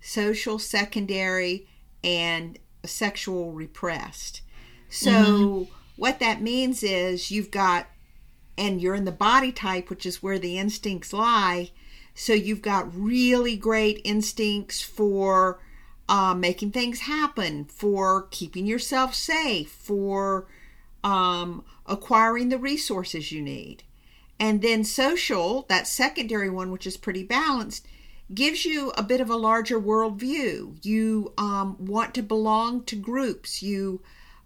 social, 0.00 0.58
secondary, 0.58 1.66
and 2.02 2.58
sexual 2.84 3.52
repressed. 3.52 4.42
So, 4.88 5.10
mm-hmm. 5.10 5.72
what 5.96 6.18
that 6.20 6.40
means 6.40 6.82
is 6.82 7.30
you've 7.30 7.50
got, 7.50 7.86
and 8.56 8.80
you're 8.80 8.94
in 8.94 9.04
the 9.04 9.12
body 9.12 9.52
type, 9.52 9.90
which 9.90 10.06
is 10.06 10.22
where 10.22 10.38
the 10.38 10.58
instincts 10.58 11.12
lie. 11.12 11.70
So, 12.14 12.32
you've 12.32 12.62
got 12.62 12.94
really 12.94 13.56
great 13.56 14.00
instincts 14.04 14.80
for 14.82 15.60
uh, 16.10 16.34
making 16.34 16.72
things 16.72 17.00
happen, 17.00 17.64
for 17.66 18.26
keeping 18.32 18.66
yourself 18.66 19.14
safe, 19.14 19.70
for 19.70 20.48
um, 21.04 21.64
acquiring 21.86 22.48
the 22.48 22.58
resources 22.58 23.30
you 23.30 23.40
need. 23.40 23.84
And 24.38 24.60
then 24.60 24.82
social, 24.82 25.66
that 25.68 25.86
secondary 25.86 26.50
one, 26.50 26.72
which 26.72 26.86
is 26.86 26.96
pretty 26.96 27.22
balanced, 27.22 27.86
gives 28.34 28.64
you 28.64 28.90
a 28.96 29.04
bit 29.04 29.20
of 29.20 29.30
a 29.30 29.36
larger 29.36 29.80
worldview. 29.80 30.84
You 30.84 31.32
um, 31.38 31.76
want 31.78 32.12
to 32.14 32.22
belong 32.22 32.82
to 32.84 32.96
groups. 32.96 33.62
You, 33.62 34.00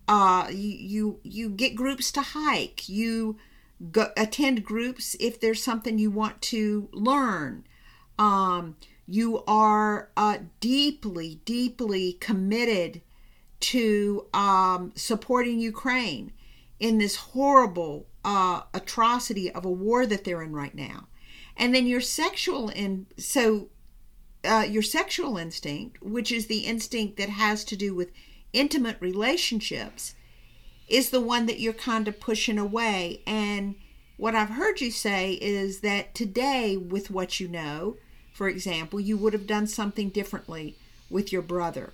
uh, 0.07 0.49
you, 0.51 0.77
you, 0.79 1.21
you 1.23 1.49
get 1.49 1.75
groups 1.75 2.13
to 2.13 2.21
hike. 2.21 2.89
You 2.91 3.37
go, 3.91 4.11
attend 4.17 4.65
groups 4.65 5.17
if 5.19 5.41
there's 5.41 5.63
something 5.63 5.99
you 5.99 6.11
want 6.11 6.43
to 6.43 6.89
learn. 6.93 7.65
Um, 8.19 8.77
you 9.07 9.43
are 9.47 10.11
uh, 10.17 10.39
deeply, 10.61 11.41
deeply 11.45 12.15
committed 12.15 13.03
to 13.61 14.27
um, 14.33 14.93
supporting 14.95 15.59
Ukraine 15.59 16.33
in 16.81 16.99
this 16.99 17.17
horrible 17.17 18.07
uh, 18.25 18.63
atrocity 18.73 19.51
of 19.51 19.65
a 19.65 19.71
war 19.71 20.07
that 20.07 20.25
they're 20.25 20.43
in 20.43 20.53
right 20.53 20.75
now. 20.75 21.09
And 21.57 21.75
then 21.75 21.87
your 21.87 22.01
sexual 22.01 22.71
and 22.71 23.07
so 23.19 23.69
uh, 24.45 24.67
your 24.69 24.83
sexual 24.83 25.39
instinct, 25.39 26.03
which 26.03 26.31
is 26.31 26.47
the 26.47 26.61
instinct 26.61 27.17
that 27.17 27.31
has 27.31 27.65
to 27.65 27.77
do 27.77 27.95
with 27.95 28.11
intimate 28.53 28.99
relationships, 29.01 30.15
is 30.89 31.11
the 31.11 31.21
one 31.21 31.47
that 31.47 31.61
you're 31.61 31.73
kind 31.73 32.09
of 32.09 32.21
pushing 32.21 32.59
away. 32.59 33.23
And 33.27 33.77
what 34.17 34.35
I've 34.35 34.51
heard 34.51 34.81
you 34.81 34.91
say 34.91 35.33
is 35.35 35.81
that 35.81 36.15
today, 36.15 36.77
with 36.77 37.11
what 37.11 37.41
you 37.41 37.49
know, 37.49 37.97
for 38.35 38.49
example, 38.49 38.99
you 38.99 39.17
would 39.17 39.33
have 39.33 39.47
done 39.47 39.69
something 39.69 40.11
differently 40.11 40.77
with 41.09 41.33
your 41.33 41.41
brother. 41.41 41.93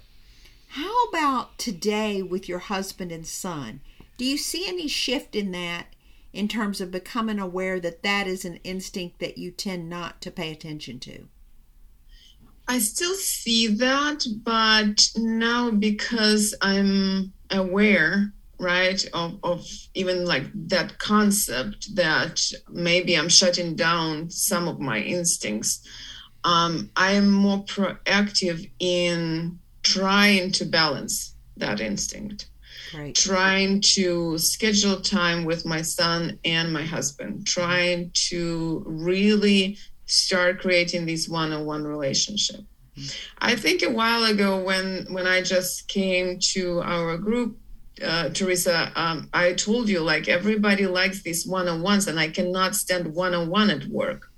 How 0.68 1.04
about 1.04 1.58
today 1.58 2.22
with 2.22 2.48
your 2.48 2.60
husband 2.60 3.12
and 3.12 3.26
son? 3.26 3.80
Do 4.16 4.24
you 4.24 4.38
see 4.38 4.66
any 4.66 4.88
shift 4.88 5.36
in 5.36 5.52
that 5.52 5.88
in 6.32 6.48
terms 6.48 6.80
of 6.80 6.90
becoming 6.90 7.38
aware 7.38 7.78
that 7.80 8.02
that 8.02 8.26
is 8.26 8.46
an 8.46 8.58
instinct 8.64 9.18
that 9.18 9.36
you 9.36 9.50
tend 9.50 9.90
not 9.90 10.22
to 10.22 10.30
pay 10.30 10.50
attention 10.50 10.98
to? 11.00 11.28
I 12.66 12.78
still 12.78 13.14
see 13.14 13.66
that, 13.66 14.24
but 14.42 15.10
now 15.16 15.70
because 15.70 16.54
I'm 16.62 17.34
aware, 17.50 18.32
right, 18.58 19.04
of, 19.12 19.38
of 19.42 19.66
even 19.94 20.24
like 20.24 20.44
that 20.68 20.98
concept 20.98 21.94
that 21.96 22.40
maybe 22.70 23.18
I'm 23.18 23.28
shutting 23.28 23.74
down 23.74 24.30
some 24.30 24.68
of 24.68 24.80
my 24.80 25.00
instincts 25.00 25.86
um, 26.44 26.90
I 26.96 27.12
am 27.12 27.30
more 27.30 27.64
proactive 27.64 28.70
in 28.78 29.58
trying 29.82 30.52
to 30.52 30.64
balance 30.64 31.34
that 31.56 31.80
instinct. 31.80 32.46
Right. 32.94 33.14
Trying 33.14 33.82
to 33.82 34.36
schedule 34.38 35.00
time 35.00 35.44
with 35.44 35.64
my 35.64 35.82
son 35.82 36.38
and 36.44 36.72
my 36.72 36.82
husband, 36.82 37.46
trying 37.46 38.10
to 38.28 38.82
really 38.84 39.78
start 40.06 40.60
creating 40.60 41.06
this 41.06 41.28
one-on-one 41.28 41.84
relationship. 41.84 42.62
Mm-hmm. 42.96 43.08
I 43.38 43.54
think 43.54 43.82
a 43.82 43.90
while 43.90 44.24
ago 44.24 44.60
when 44.62 45.06
when 45.10 45.26
I 45.26 45.40
just 45.40 45.86
came 45.86 46.40
to 46.54 46.80
our 46.82 47.16
group 47.16 47.56
uh, 48.02 48.30
Teresa, 48.30 48.90
um, 48.96 49.28
I 49.32 49.52
told 49.52 49.88
you 49.88 50.00
like 50.00 50.26
everybody 50.26 50.86
likes 50.86 51.22
these 51.22 51.46
one 51.46 51.68
on 51.68 51.82
ones, 51.82 52.08
and 52.08 52.18
I 52.18 52.28
cannot 52.28 52.74
stand 52.74 53.14
one 53.14 53.34
on 53.34 53.50
one 53.50 53.70
at 53.70 53.84
work. 53.86 54.29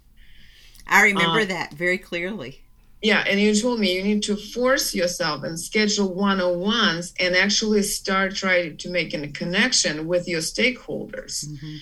I 0.93 1.03
remember 1.03 1.41
uh, 1.41 1.45
that 1.47 1.75
very 1.75 1.99
clearly. 1.99 2.61
Yeah, 3.03 3.25
and 3.27 3.41
you 3.41 3.55
told 3.55 3.81
me 3.81 3.97
you 3.97 4.05
need 4.05 4.23
to 4.25 4.37
force 4.37 4.95
yourself 4.95 5.43
and 5.43 5.59
schedule 5.59 6.15
one 6.15 6.41
on 6.41 6.61
ones 6.61 7.13
and 7.19 7.35
actually 7.35 7.83
start 7.83 8.37
trying 8.37 8.77
to 8.77 8.91
make 8.91 9.13
a 9.13 9.27
connection 9.29 10.07
with 10.07 10.29
your 10.29 10.41
stakeholders. 10.41 11.45
Mm-hmm. 11.47 11.77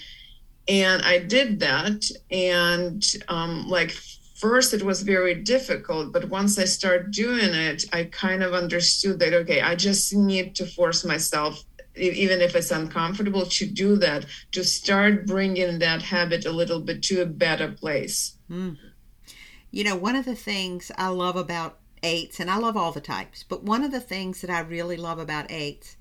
And 0.69 1.03
I 1.03 1.19
did 1.19 1.61
that, 1.61 2.11
and 2.31 3.05
um, 3.29 3.69
like 3.69 3.95
first 4.41 4.73
it 4.73 4.83
was 4.83 5.03
very 5.03 5.35
difficult 5.35 6.13
but 6.15 6.31
once 6.31 6.59
i 6.59 6.65
started 6.65 7.11
doing 7.11 7.53
it 7.53 7.85
i 7.93 8.05
kind 8.05 8.43
of 8.43 8.55
understood 8.55 9.19
that 9.19 9.35
okay 9.35 9.61
i 9.61 9.75
just 9.75 10.15
need 10.15 10.55
to 10.55 10.65
force 10.65 11.05
myself 11.05 11.63
even 11.95 12.41
if 12.41 12.57
it's 12.57 12.71
uncomfortable 12.71 13.45
to 13.45 13.67
do 13.67 13.97
that 13.97 14.25
to 14.51 14.65
start 14.65 15.27
bringing 15.27 15.79
that 15.79 16.01
habit 16.01 16.47
a 16.47 16.51
little 16.51 16.81
bit 16.81 17.03
to 17.03 17.21
a 17.21 17.27
better 17.27 17.71
place 17.71 18.39
mm. 18.51 18.75
You 19.71 19.85
know 19.85 19.97
one 19.97 20.17
of 20.17 20.25
the 20.25 20.35
things 20.35 20.91
i 20.97 21.09
love 21.09 21.37
about 21.37 21.79
eights 22.03 22.41
and 22.41 22.51
i 22.51 22.57
love 22.57 22.77
all 22.77 22.93
the 22.93 23.01
types 23.01 23.43
but 23.43 23.63
one 23.63 23.83
of 23.83 23.91
the 23.91 24.01
things 24.01 24.41
that 24.41 24.51
i 24.51 24.61
really 24.61 24.97
love 24.97 25.19
about 25.19 25.51
eights 25.51 25.97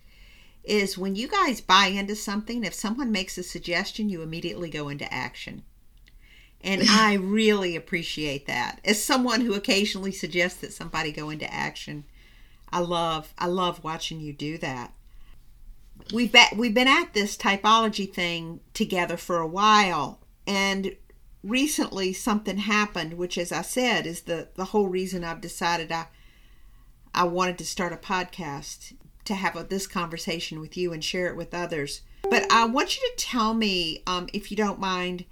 is 0.64 0.98
when 0.98 1.16
you 1.16 1.28
guys 1.28 1.62
buy 1.62 1.88
into 1.88 2.16
something 2.16 2.64
if 2.64 2.74
someone 2.74 3.12
makes 3.12 3.38
a 3.38 3.44
suggestion 3.44 4.10
you 4.10 4.22
immediately 4.22 4.70
go 4.70 4.90
into 4.90 5.12
action 5.14 5.64
and 6.62 6.84
I 6.90 7.14
really 7.14 7.76
appreciate 7.76 8.48
that. 8.48 8.80
As 8.84 9.04
someone 9.04 9.42
who 9.42 9.54
occasionally 9.54 10.12
suggests 10.12 10.60
that 10.62 10.74
somebody 10.74 11.12
go 11.12 11.30
into 11.30 11.52
action, 11.52 12.06
I 12.72 12.80
love 12.80 13.34
I 13.38 13.48
love 13.48 13.84
watching 13.84 14.20
you 14.20 14.34
do 14.34 14.58
that. 14.60 14.94
We've 16.14 16.32
been, 16.32 16.48
we've 16.56 16.74
been 16.74 16.88
at 16.88 17.14
this 17.14 17.36
typology 17.36 18.12
thing 18.12 18.62
together 18.74 19.18
for 19.18 19.38
a 19.38 19.48
while 19.48 20.20
and 20.48 20.96
recently 21.44 22.12
something 22.12 22.58
happened 22.58 23.14
which 23.14 23.38
as 23.38 23.52
I 23.52 23.62
said 23.62 24.06
is 24.06 24.24
the 24.24 24.50
the 24.56 24.66
whole 24.66 24.88
reason 24.88 25.24
I've 25.24 25.42
decided 25.42 25.92
I 25.92 26.08
I 27.14 27.24
wanted 27.24 27.58
to 27.60 27.66
start 27.66 27.94
a 27.94 27.98
podcast 27.98 28.94
to 29.26 29.36
have 29.36 29.56
a, 29.56 29.64
this 29.64 29.88
conversation 29.88 30.60
with 30.60 30.76
you 30.76 30.92
and 30.92 31.04
share 31.04 31.28
it 31.28 31.36
with 31.36 31.54
others. 31.54 32.02
But 32.30 32.52
I 32.52 32.66
want 32.66 32.98
you 32.98 33.10
to 33.10 33.26
tell 33.26 33.54
me 33.54 34.04
um, 34.06 34.28
if 34.34 34.52
you 34.52 34.58
don't 34.58 34.80
mind 34.80 35.26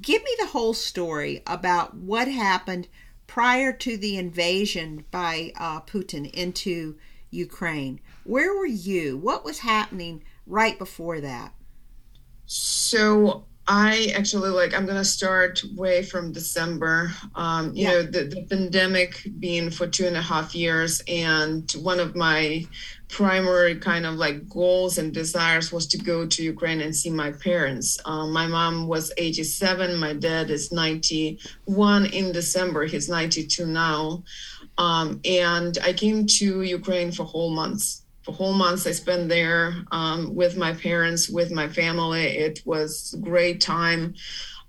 give 0.00 0.22
me 0.22 0.30
the 0.38 0.46
whole 0.46 0.74
story 0.74 1.42
about 1.46 1.94
what 1.94 2.26
happened 2.26 2.88
prior 3.26 3.72
to 3.72 3.96
the 3.98 4.16
invasion 4.16 5.04
by 5.10 5.52
uh, 5.56 5.80
Putin 5.82 6.30
into 6.32 6.96
Ukraine. 7.30 8.00
Where 8.24 8.56
were 8.56 8.66
you? 8.66 9.18
What 9.18 9.44
was 9.44 9.58
happening 9.58 10.24
right 10.46 10.78
before 10.78 11.20
that? 11.20 11.52
So 12.46 13.44
I 13.70 14.14
actually 14.16 14.48
like 14.48 14.72
I'm 14.72 14.86
gonna 14.86 15.04
start 15.04 15.62
way 15.76 16.02
from 16.02 16.32
December. 16.32 17.12
Um, 17.34 17.74
you 17.74 17.84
yeah. 17.84 17.90
know, 17.90 18.02
the, 18.02 18.24
the 18.24 18.46
pandemic 18.48 19.28
being 19.38 19.70
for 19.70 19.86
two 19.86 20.06
and 20.06 20.16
a 20.16 20.22
half 20.22 20.54
years, 20.54 21.02
and 21.06 21.70
one 21.72 22.00
of 22.00 22.16
my 22.16 22.66
primary 23.08 23.76
kind 23.76 24.06
of 24.06 24.14
like 24.14 24.48
goals 24.48 24.96
and 24.96 25.12
desires 25.12 25.70
was 25.70 25.86
to 25.88 25.98
go 25.98 26.26
to 26.26 26.42
Ukraine 26.42 26.80
and 26.80 26.96
see 26.96 27.10
my 27.10 27.30
parents. 27.32 27.98
Um, 28.06 28.32
my 28.32 28.46
mom 28.46 28.86
was 28.86 29.12
87, 29.18 29.96
my 29.96 30.14
dad 30.14 30.50
is 30.50 30.72
91 30.72 32.06
in 32.06 32.32
December, 32.32 32.86
he's 32.86 33.08
92 33.08 33.66
now. 33.66 34.24
Um, 34.78 35.20
and 35.24 35.76
I 35.82 35.92
came 35.92 36.26
to 36.26 36.62
Ukraine 36.62 37.12
for 37.12 37.24
whole 37.24 37.50
months. 37.50 38.04
Whole 38.28 38.52
months, 38.52 38.86
I 38.86 38.92
spent 38.92 39.28
there 39.28 39.74
um, 39.90 40.34
with 40.34 40.56
my 40.56 40.74
parents, 40.74 41.28
with 41.28 41.50
my 41.50 41.68
family. 41.68 42.24
It 42.24 42.60
was 42.64 43.14
great 43.22 43.60
time 43.60 44.14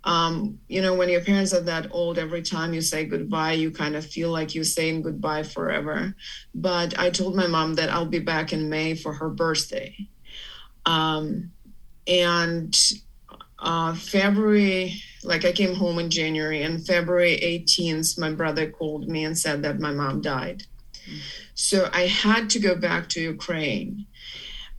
um, 0.04 0.60
you 0.68 0.82
know, 0.82 0.96
when 0.96 1.10
your 1.10 1.22
parents 1.22 1.54
are 1.54 1.62
that 1.62 1.88
old, 1.92 2.18
every 2.18 2.42
time 2.42 2.74
you 2.74 2.82
say 2.82 3.06
goodbye, 3.06 3.54
you 3.54 3.70
kind 3.70 3.96
of 3.96 4.06
feel 4.06 4.32
like 4.32 4.56
you're 4.56 4.64
saying 4.64 5.02
goodbye 5.02 5.44
forever. 5.44 6.16
But 6.56 6.98
I 6.98 7.10
told 7.10 7.36
my 7.36 7.48
mom 7.48 7.76
that 7.76 7.90
I'll 7.90 8.06
be 8.06 8.20
back 8.20 8.54
in 8.54 8.70
May 8.70 8.96
for 8.96 9.14
her 9.14 9.30
birthday. 9.30 9.96
Um, 10.86 11.52
and 12.08 12.76
uh, 13.60 13.94
February, 13.94 15.02
like 15.24 15.44
I 15.44 15.52
came 15.52 15.76
home 15.76 16.00
in 16.00 16.10
January, 16.10 16.64
and 16.64 16.86
February 16.86 17.38
18th, 17.44 18.18
my 18.18 18.32
brother 18.32 18.72
called 18.72 19.10
me 19.10 19.26
and 19.26 19.38
said 19.38 19.64
that 19.64 19.80
my 19.80 19.92
mom 19.92 20.22
died. 20.22 20.64
Mm. 21.10 21.20
So 21.62 21.90
I 21.92 22.08
had 22.08 22.50
to 22.52 22.60
go 22.60 22.74
back 22.74 23.10
to 23.10 23.20
Ukraine. 23.20 24.06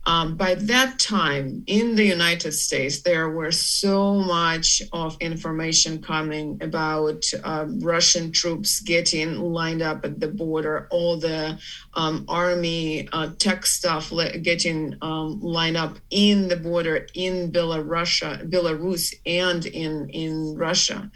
Um, 0.05 0.35
by 0.35 0.55
that 0.55 0.97
time 0.97 1.63
in 1.67 1.95
the 1.95 2.05
United 2.05 2.53
States, 2.53 3.01
there 3.01 3.29
were 3.29 3.51
so 3.51 4.15
much 4.15 4.81
of 4.91 5.15
information 5.19 6.01
coming 6.01 6.57
about 6.61 7.23
uh, 7.43 7.67
Russian 7.79 8.31
troops 8.31 8.79
getting 8.79 9.39
lined 9.39 9.83
up 9.83 10.03
at 10.03 10.19
the 10.19 10.27
border, 10.27 10.87
all 10.89 11.17
the 11.17 11.59
um, 11.93 12.25
army 12.27 13.07
uh, 13.13 13.29
tech 13.37 13.65
stuff 13.65 14.11
getting 14.41 14.95
um, 15.03 15.39
lined 15.41 15.77
up 15.77 15.97
in 16.09 16.47
the 16.47 16.55
border 16.55 17.07
in 17.13 17.51
Belarus, 17.51 18.49
Belarus 18.49 19.13
and 19.25 19.65
in 19.67 20.09
in 20.09 20.55
Russia. 20.55 21.11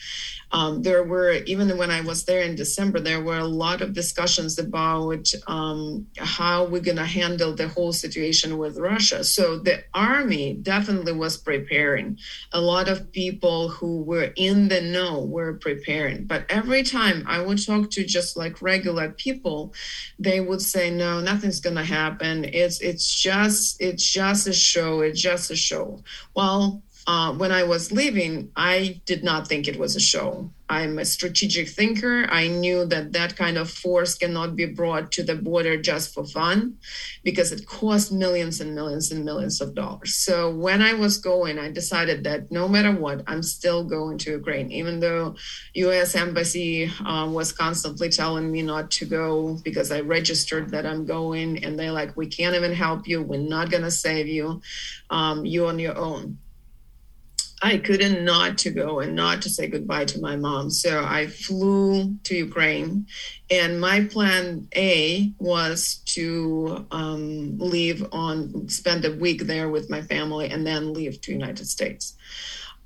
Um, 0.52 0.84
there 0.84 1.04
were 1.04 1.34
even 1.46 1.78
when 1.78 1.92
I 1.92 2.02
was 2.02 2.26
there 2.26 2.42
in 2.42 2.56
December, 2.56 3.00
there 3.00 3.22
were 3.22 3.40
a 3.40 3.48
lot 3.48 3.82
of 3.82 3.94
discussions 3.94 4.60
about 4.60 5.32
um, 5.48 6.08
how 6.18 6.66
we're 6.66 6.82
going 6.82 6.98
to 6.98 7.06
handle 7.06 7.54
the 7.54 7.68
whole 7.68 7.92
situation 7.92 8.58
with 8.58 8.75
Russia. 8.78 9.24
So 9.24 9.60
the 9.60 9.84
army 9.94 10.54
definitely 10.54 11.14
was 11.14 11.38
preparing. 11.38 12.18
A 12.52 12.62
lot 12.62 12.88
of 12.88 13.12
people 13.12 13.70
who 13.70 14.04
were 14.04 14.32
in 14.36 14.68
the 14.68 14.82
know 14.82 15.22
were 15.22 15.54
preparing. 15.54 16.26
But 16.26 16.46
every 16.50 16.84
time 16.84 17.24
I 17.28 17.42
would 17.42 17.64
talk 17.66 17.92
to 17.92 18.04
just 18.04 18.38
like 18.38 18.62
regular 18.62 19.10
people, 19.10 19.74
they 20.20 20.40
would 20.42 20.62
say, 20.62 20.90
"No, 20.90 21.20
nothing's 21.20 21.60
going 21.60 21.76
to 21.76 21.84
happen. 21.84 22.46
It's 22.46 22.80
it's 22.82 23.22
just 23.22 23.82
it's 23.82 24.04
just 24.04 24.48
a 24.48 24.54
show. 24.54 25.02
It's 25.02 25.22
just 25.22 25.52
a 25.52 25.56
show." 25.56 26.04
Well, 26.36 26.84
uh, 27.08 27.34
when 27.34 27.52
I 27.52 27.64
was 27.64 27.92
leaving, 27.92 28.52
I 28.56 29.02
did 29.06 29.24
not 29.24 29.48
think 29.48 29.68
it 29.68 29.78
was 29.78 29.96
a 29.96 30.00
show. 30.00 30.50
I'm 30.68 30.98
a 30.98 31.06
strategic 31.06 31.70
thinker. 31.70 32.26
I 32.28 32.48
knew 32.48 32.86
that 32.88 33.14
that 33.14 33.36
kind 33.36 33.58
of 33.58 33.70
force 33.70 34.16
cannot 34.16 34.56
be 34.56 34.66
brought 34.66 35.12
to 35.12 35.24
the 35.24 35.36
border 35.36 35.80
just 35.80 36.12
for 36.12 36.26
fun 36.26 36.80
because 37.24 37.52
it 37.52 37.68
costs 37.68 38.12
millions 38.12 38.60
and 38.60 38.74
millions 38.74 39.12
and 39.12 39.24
millions 39.24 39.62
of 39.62 39.76
dollars. 39.76 40.16
So 40.16 40.50
when 40.50 40.82
I 40.82 40.94
was 40.94 41.20
going, 41.20 41.60
I 41.60 41.70
decided 41.70 42.24
that 42.24 42.52
no 42.52 42.68
matter 42.68 42.92
what, 42.92 43.22
I'm 43.28 43.44
still 43.44 43.84
going 43.84 44.18
to 44.20 44.32
Ukraine, 44.32 44.72
even 44.72 45.00
though 45.00 45.36
U.S. 45.76 46.16
Embassy 46.16 46.92
uh, 47.06 47.30
was 47.30 47.52
constantly 47.52 48.10
telling 48.10 48.52
me 48.52 48.64
not 48.64 48.90
to 48.92 49.06
go 49.06 49.60
because 49.64 49.92
I 49.92 50.00
registered 50.00 50.72
that 50.72 50.88
I'm 50.88 51.06
going, 51.06 51.64
and 51.64 51.78
they're 51.78 51.92
like, 51.92 52.18
"We 52.18 52.26
can't 52.26 52.56
even 52.56 52.74
help 52.74 53.08
you. 53.08 53.22
We're 53.22 53.40
not 53.40 53.70
gonna 53.70 53.92
save 53.92 54.28
you. 54.28 54.62
Um, 55.12 55.46
you 55.46 55.68
on 55.68 55.78
your 55.78 55.96
own." 55.96 56.40
I 57.62 57.78
couldn't 57.78 58.26
not 58.26 58.58
to 58.60 58.72
go 58.72 59.00
and 59.00 59.16
not 59.16 59.42
to 59.44 59.50
say 59.50 59.68
goodbye 59.68 60.06
to 60.06 60.20
my 60.20 60.36
mom. 60.36 60.70
So 60.70 61.04
I 61.04 61.28
flew 61.28 62.16
to 62.24 62.36
Ukraine, 62.36 63.08
and 63.50 63.80
my 63.80 64.06
plan 64.06 64.68
A 64.76 65.32
was 65.40 66.02
to 66.08 66.86
um, 66.92 67.58
leave 67.58 68.06
on 68.12 68.68
spend 68.68 69.06
a 69.06 69.16
week 69.16 69.44
there 69.44 69.70
with 69.70 69.90
my 69.90 70.02
family, 70.02 70.50
and 70.50 70.68
then 70.68 70.94
leave 70.94 71.22
to 71.22 71.32
United 71.32 71.68
States. 71.68 72.18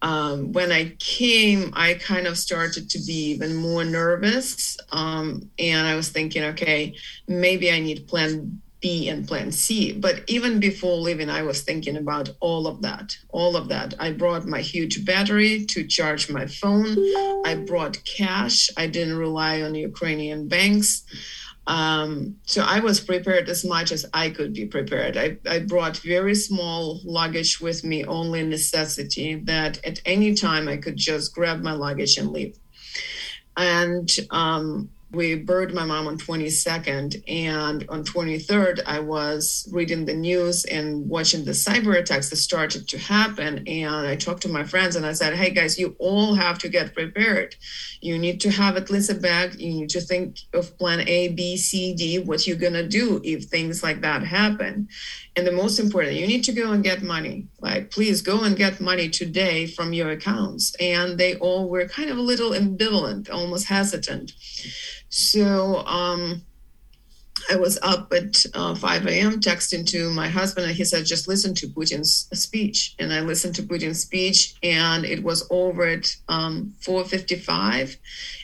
Um, 0.01 0.53
when 0.53 0.71
I 0.71 0.95
came, 0.99 1.73
I 1.75 1.95
kind 1.95 2.25
of 2.25 2.37
started 2.37 2.89
to 2.91 2.99
be 2.99 3.31
even 3.31 3.55
more 3.55 3.83
nervous, 3.83 4.77
um, 4.91 5.49
and 5.57 5.87
I 5.87 5.95
was 5.95 6.09
thinking, 6.09 6.43
okay, 6.43 6.95
maybe 7.27 7.71
I 7.71 7.79
need 7.79 8.07
plan 8.07 8.61
B 8.81 9.09
and 9.09 9.27
plan 9.27 9.51
C. 9.51 9.91
But 9.91 10.23
even 10.27 10.59
before 10.59 10.97
leaving, 10.97 11.29
I 11.29 11.43
was 11.43 11.61
thinking 11.61 11.97
about 11.97 12.29
all 12.39 12.67
of 12.67 12.81
that, 12.81 13.17
all 13.29 13.55
of 13.55 13.67
that. 13.69 13.93
I 13.99 14.11
brought 14.11 14.45
my 14.45 14.61
huge 14.61 15.05
battery 15.05 15.65
to 15.65 15.85
charge 15.85 16.29
my 16.29 16.45
phone. 16.45 16.95
I 17.45 17.63
brought 17.67 18.03
cash. 18.05 18.69
I 18.77 18.87
didn't 18.87 19.17
rely 19.17 19.61
on 19.61 19.75
Ukrainian 19.75 20.47
banks. 20.47 21.03
Um, 21.67 22.37
so 22.45 22.63
I 22.63 22.79
was 22.79 22.99
prepared 22.99 23.47
as 23.47 23.63
much 23.63 23.91
as 23.91 24.03
I 24.11 24.31
could 24.31 24.53
be 24.53 24.65
prepared. 24.65 25.17
I, 25.17 25.37
I 25.47 25.59
brought 25.59 25.97
very 25.97 26.33
small 26.33 26.99
luggage 27.03 27.61
with 27.61 27.83
me, 27.83 28.03
only 28.05 28.41
necessity 28.41 29.35
that 29.45 29.85
at 29.85 30.01
any 30.03 30.33
time 30.33 30.67
I 30.67 30.77
could 30.77 30.97
just 30.97 31.35
grab 31.35 31.61
my 31.61 31.73
luggage 31.73 32.17
and 32.17 32.31
leave. 32.31 32.57
And 33.55 34.09
um, 34.31 34.89
we 35.11 35.35
buried 35.35 35.73
my 35.73 35.83
mom 35.83 36.07
on 36.07 36.17
22nd 36.17 37.23
and 37.27 37.85
on 37.89 38.03
23rd 38.03 38.81
i 38.85 38.99
was 38.99 39.67
reading 39.71 40.05
the 40.05 40.13
news 40.13 40.65
and 40.65 41.09
watching 41.09 41.43
the 41.45 41.51
cyber 41.51 41.97
attacks 41.97 42.29
that 42.29 42.35
started 42.35 42.87
to 42.87 42.97
happen. 42.97 43.67
And 43.67 44.07
i 44.07 44.15
talked 44.15 44.43
to 44.43 44.49
my 44.49 44.63
friends 44.63 44.95
and 44.95 45.05
i 45.05 45.13
said 45.13 45.33
hey 45.33 45.49
guys 45.49 45.79
you 45.79 45.95
all 45.99 46.35
have 46.35 46.59
to 46.59 46.69
get 46.69 46.93
prepared. 46.93 47.55
You 48.01 48.17
need 48.17 48.39
to 48.41 48.51
have 48.51 48.77
at 48.77 48.89
least 48.89 49.09
a 49.09 49.15
bag. 49.15 49.59
You 49.59 49.73
need 49.73 49.89
to 49.89 50.01
think 50.01 50.39
of 50.53 50.77
plan 50.77 51.01
a 51.07 51.29
b 51.29 51.57
c 51.57 51.93
d 51.93 52.19
what 52.19 52.45
you're 52.45 52.57
going 52.57 52.73
to 52.73 52.87
do 52.87 53.19
if 53.23 53.45
things 53.45 53.83
like 53.83 54.01
that 54.01 54.23
happen 54.23 54.87
and 55.39 55.47
the 55.47 55.53
most 55.53 55.79
important, 55.79 56.17
you 56.17 56.27
need 56.27 56.43
to 56.43 56.51
go 56.51 56.73
and 56.73 56.83
get 56.83 57.01
money. 57.01 57.47
Like, 57.61 57.91
please 57.91 58.21
go 58.21 58.43
and 58.43 58.57
get 58.57 58.81
money 58.81 59.07
today 59.07 59.67
from 59.67 59.93
your 59.93 60.09
accounts. 60.09 60.75
And 60.81 61.17
they 61.17 61.35
all 61.35 61.69
were 61.69 61.87
kind 61.87 62.09
of 62.09 62.17
a 62.17 62.21
little 62.21 62.51
ambivalent, 62.51 63.31
almost 63.31 63.67
hesitant. 63.67 64.33
So, 65.07 65.77
um, 65.85 66.41
I 67.49 67.55
was 67.55 67.79
up 67.81 68.11
at 68.11 68.45
uh, 68.53 68.75
5 68.75 69.07
a.m. 69.07 69.39
texting 69.39 69.87
to 69.87 70.09
my 70.09 70.27
husband, 70.27 70.67
and 70.67 70.75
he 70.75 70.83
said, 70.83 71.05
just 71.05 71.29
listen 71.29 71.55
to 71.55 71.67
Putin's 71.67 72.27
speech. 72.33 72.95
And 72.99 73.13
I 73.13 73.21
listened 73.21 73.55
to 73.55 73.63
Putin's 73.63 74.01
speech, 74.01 74.55
and 74.61 75.05
it 75.05 75.23
was 75.23 75.47
over 75.49 75.85
at 75.85 76.15
um, 76.27 76.75
4:55. 76.81 77.95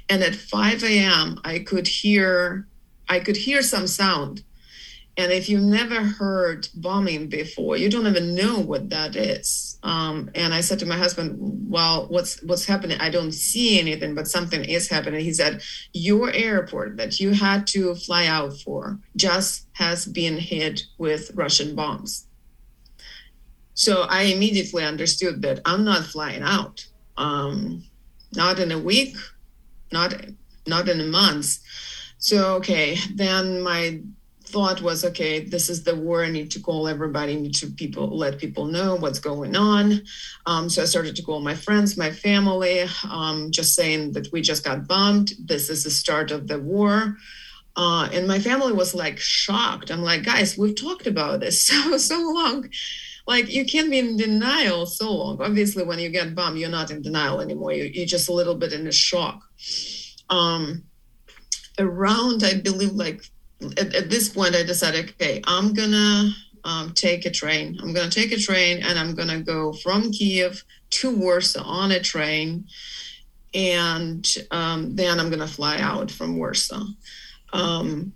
And 0.08 0.24
at 0.24 0.34
5 0.34 0.84
a.m., 0.86 1.42
I 1.44 1.60
could 1.60 1.88
hear, 1.88 2.68
I 3.10 3.20
could 3.20 3.36
hear 3.36 3.62
some 3.62 3.86
sound 3.86 4.44
and 5.18 5.32
if 5.32 5.48
you've 5.48 5.64
never 5.64 6.02
heard 6.02 6.68
bombing 6.76 7.28
before, 7.28 7.78
you 7.78 7.90
don't 7.90 8.08
even 8.08 8.36
know 8.36 8.60
what 8.60 8.90
that 8.90 9.16
is. 9.16 9.80
Um, 9.82 10.30
and 10.36 10.54
I 10.54 10.60
said 10.60 10.80
to 10.80 10.86
my 10.86 10.98
husband, 10.98 11.38
"Well, 11.70 12.08
what's 12.10 12.42
what's 12.44 12.66
happening? 12.66 13.00
I 13.00 13.10
don't 13.10 13.32
see 13.32 13.80
anything, 13.80 14.14
but 14.14 14.28
something 14.28 14.64
is 14.66 14.90
happening." 14.90 15.24
He 15.24 15.34
said, 15.34 15.62
"Your 15.94 16.32
airport 16.32 16.98
that 16.98 17.20
you 17.20 17.32
had 17.32 17.66
to 17.68 17.96
fly 17.96 18.26
out 18.26 18.60
for 18.60 19.00
just 19.16 19.68
has 19.74 20.06
been 20.06 20.38
hit 20.38 20.84
with 20.98 21.32
Russian 21.34 21.76
bombs." 21.76 22.28
So 23.74 24.04
I 24.04 24.24
immediately 24.24 24.84
understood 24.84 25.42
that 25.44 25.62
I'm 25.66 25.86
not 25.86 26.06
flying 26.06 26.42
out. 26.42 26.86
Um, 27.18 27.84
not 28.34 28.60
in 28.60 28.72
a 28.72 28.80
week, 28.80 29.16
not 29.94 30.14
not 30.68 30.90
in 30.90 31.00
a 31.00 31.06
month. 31.06 31.60
So 32.18 32.56
okay, 32.56 32.98
then 33.14 33.62
my 33.62 34.02
thought 34.46 34.82
was 34.82 35.04
okay 35.04 35.40
this 35.40 35.70
is 35.70 35.84
the 35.84 35.96
war. 35.96 36.24
I 36.24 36.30
need 36.30 36.52
to 36.52 36.60
call 36.60 36.88
everybody 36.88 37.34
I 37.34 37.42
need 37.42 37.56
to 37.56 37.68
people 37.68 38.16
let 38.16 38.38
people 38.38 38.66
know 38.66 38.96
what's 38.96 39.20
going 39.20 39.56
on. 39.56 40.02
Um, 40.46 40.70
so 40.70 40.82
i 40.82 40.86
started 40.86 41.16
to 41.16 41.24
call 41.24 41.40
my 41.42 41.56
friends 41.56 41.98
my 41.98 42.12
family 42.12 42.86
um, 43.10 43.52
just 43.52 43.76
saying 43.76 44.14
that 44.14 44.32
we 44.32 44.42
just 44.42 44.64
got 44.64 44.88
bombed. 44.88 45.34
This 45.40 45.70
is 45.70 45.84
the 45.84 45.90
start 45.90 46.32
of 46.32 46.48
the 46.48 46.60
war. 46.60 47.18
Uh, 47.76 48.08
and 48.14 48.28
my 48.28 48.40
family 48.40 48.72
was 48.72 48.96
like 48.96 49.20
shocked. 49.20 49.92
I'm 49.92 50.02
like 50.02 50.24
guys 50.24 50.58
we've 50.58 50.76
talked 50.76 51.08
about 51.08 51.40
this 51.40 51.66
so 51.68 51.98
so 51.98 52.20
long. 52.20 52.70
Like 53.28 53.52
you 53.52 53.66
can't 53.66 53.90
be 53.90 54.00
in 54.00 54.18
denial 54.18 54.86
so 54.86 55.12
long. 55.12 55.42
Obviously 55.42 55.84
when 55.84 56.00
you 56.00 56.10
get 56.10 56.36
bombed 56.36 56.60
you're 56.60 56.70
not 56.70 56.92
in 56.92 57.02
denial 57.02 57.42
anymore. 57.42 57.74
You, 57.74 57.86
you're 57.86 58.06
just 58.06 58.30
a 58.30 58.34
little 58.34 58.56
bit 58.56 58.74
in 58.74 58.88
a 58.88 58.92
shock. 58.92 59.42
Um, 60.30 60.84
around 61.80 62.44
i 62.44 62.54
believe 62.54 62.94
like 62.94 63.22
at, 63.78 63.94
at 63.94 64.10
this 64.10 64.30
point, 64.30 64.56
I 64.56 64.64
decided, 64.64 65.10
okay, 65.12 65.42
I'm 65.46 65.74
gonna 65.74 66.32
um, 66.64 66.94
take 66.94 67.26
a 67.26 67.32
train. 67.32 67.78
I'm 67.82 67.94
gonna 67.94 68.10
take 68.10 68.32
a 68.32 68.38
train, 68.38 68.84
and 68.84 68.98
I'm 68.98 69.16
gonna 69.16 69.42
go 69.42 69.74
from 69.74 70.12
Kiev 70.12 70.64
to 70.92 71.16
Warsaw 71.16 71.64
on 71.64 71.92
a 71.92 72.00
train, 72.00 72.68
and 73.54 74.26
um, 74.52 74.96
then 74.96 75.20
I'm 75.20 75.30
gonna 75.30 75.48
fly 75.48 75.78
out 75.80 76.12
from 76.12 76.38
Warsaw. 76.38 76.86
Um, 77.54 78.14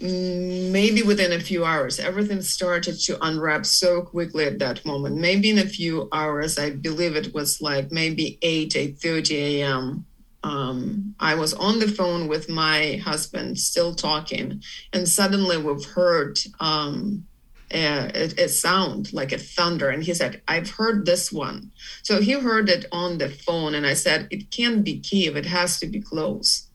maybe 0.00 1.02
within 1.02 1.32
a 1.32 1.40
few 1.40 1.64
hours, 1.64 2.00
everything 2.00 2.42
started 2.42 2.98
to 3.00 3.24
unwrap 3.24 3.64
so 3.64 4.02
quickly 4.02 4.44
at 4.44 4.58
that 4.58 4.84
moment. 4.84 5.16
Maybe 5.16 5.50
in 5.50 5.58
a 5.58 5.66
few 5.66 6.08
hours, 6.12 6.58
I 6.58 6.70
believe 6.70 7.14
it 7.14 7.32
was 7.32 7.60
like 7.60 7.92
maybe 7.92 8.38
8, 8.42 8.72
8.30 8.72 9.30
a.m 9.30 10.06
um, 10.44 11.14
I 11.20 11.34
was 11.34 11.54
on 11.54 11.78
the 11.78 11.88
phone 11.88 12.28
with 12.28 12.48
my 12.48 12.96
husband, 13.04 13.58
still 13.58 13.94
talking, 13.94 14.62
and 14.92 15.08
suddenly 15.08 15.56
we've 15.56 15.84
heard 15.84 16.38
um, 16.58 17.26
a, 17.72 18.32
a, 18.38 18.48
sound 18.48 19.12
like 19.12 19.32
a 19.32 19.38
thunder. 19.38 19.88
And 19.88 20.02
he 20.02 20.14
said, 20.14 20.42
I've 20.48 20.70
heard 20.70 21.06
this 21.06 21.32
one. 21.32 21.70
So 22.02 22.20
he 22.20 22.32
heard 22.32 22.68
it 22.68 22.86
on 22.92 23.18
the 23.18 23.28
phone, 23.28 23.74
and 23.74 23.86
I 23.86 23.94
said, 23.94 24.28
It 24.30 24.50
can't 24.50 24.84
be 24.84 25.00
Kiev, 25.00 25.36
it 25.36 25.46
has 25.46 25.78
to 25.80 25.86
be 25.86 26.00
close. 26.00 26.68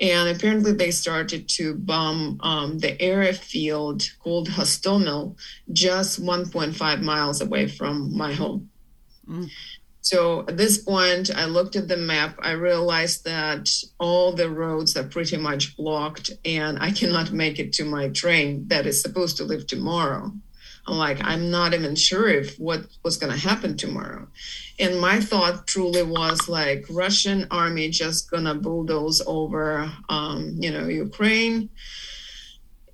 And 0.00 0.34
apparently, 0.34 0.72
they 0.72 0.90
started 0.90 1.46
to 1.50 1.74
bomb 1.74 2.40
um, 2.42 2.78
the 2.78 3.00
airfield 3.00 4.10
called 4.20 4.48
Hostomel, 4.48 5.36
just 5.72 6.22
1.5 6.22 7.02
miles 7.02 7.42
away 7.42 7.68
from 7.68 8.16
my 8.16 8.32
home. 8.32 8.70
Mm. 9.28 9.50
So 10.02 10.40
at 10.48 10.56
this 10.56 10.78
point, 10.78 11.30
I 11.34 11.44
looked 11.44 11.76
at 11.76 11.88
the 11.88 11.96
map. 11.96 12.38
I 12.40 12.52
realized 12.52 13.24
that 13.24 13.70
all 13.98 14.32
the 14.32 14.50
roads 14.50 14.96
are 14.96 15.04
pretty 15.04 15.36
much 15.36 15.76
blocked, 15.76 16.30
and 16.44 16.78
I 16.80 16.90
cannot 16.90 17.32
make 17.32 17.58
it 17.58 17.72
to 17.74 17.84
my 17.84 18.08
train 18.08 18.66
that 18.68 18.86
is 18.86 19.02
supposed 19.02 19.36
to 19.38 19.44
leave 19.44 19.66
tomorrow. 19.66 20.32
I'm 20.86 20.96
like, 20.96 21.22
I'm 21.22 21.50
not 21.50 21.74
even 21.74 21.94
sure 21.94 22.28
if 22.28 22.56
what 22.56 22.86
was 23.04 23.18
going 23.18 23.32
to 23.32 23.38
happen 23.38 23.76
tomorrow. 23.76 24.26
And 24.78 24.98
my 24.98 25.20
thought 25.20 25.66
truly 25.66 26.02
was 26.02 26.48
like, 26.48 26.86
Russian 26.88 27.46
army 27.50 27.90
just 27.90 28.30
gonna 28.30 28.54
bulldoze 28.54 29.20
over, 29.26 29.92
um, 30.08 30.56
you 30.58 30.70
know, 30.70 30.88
Ukraine 30.88 31.68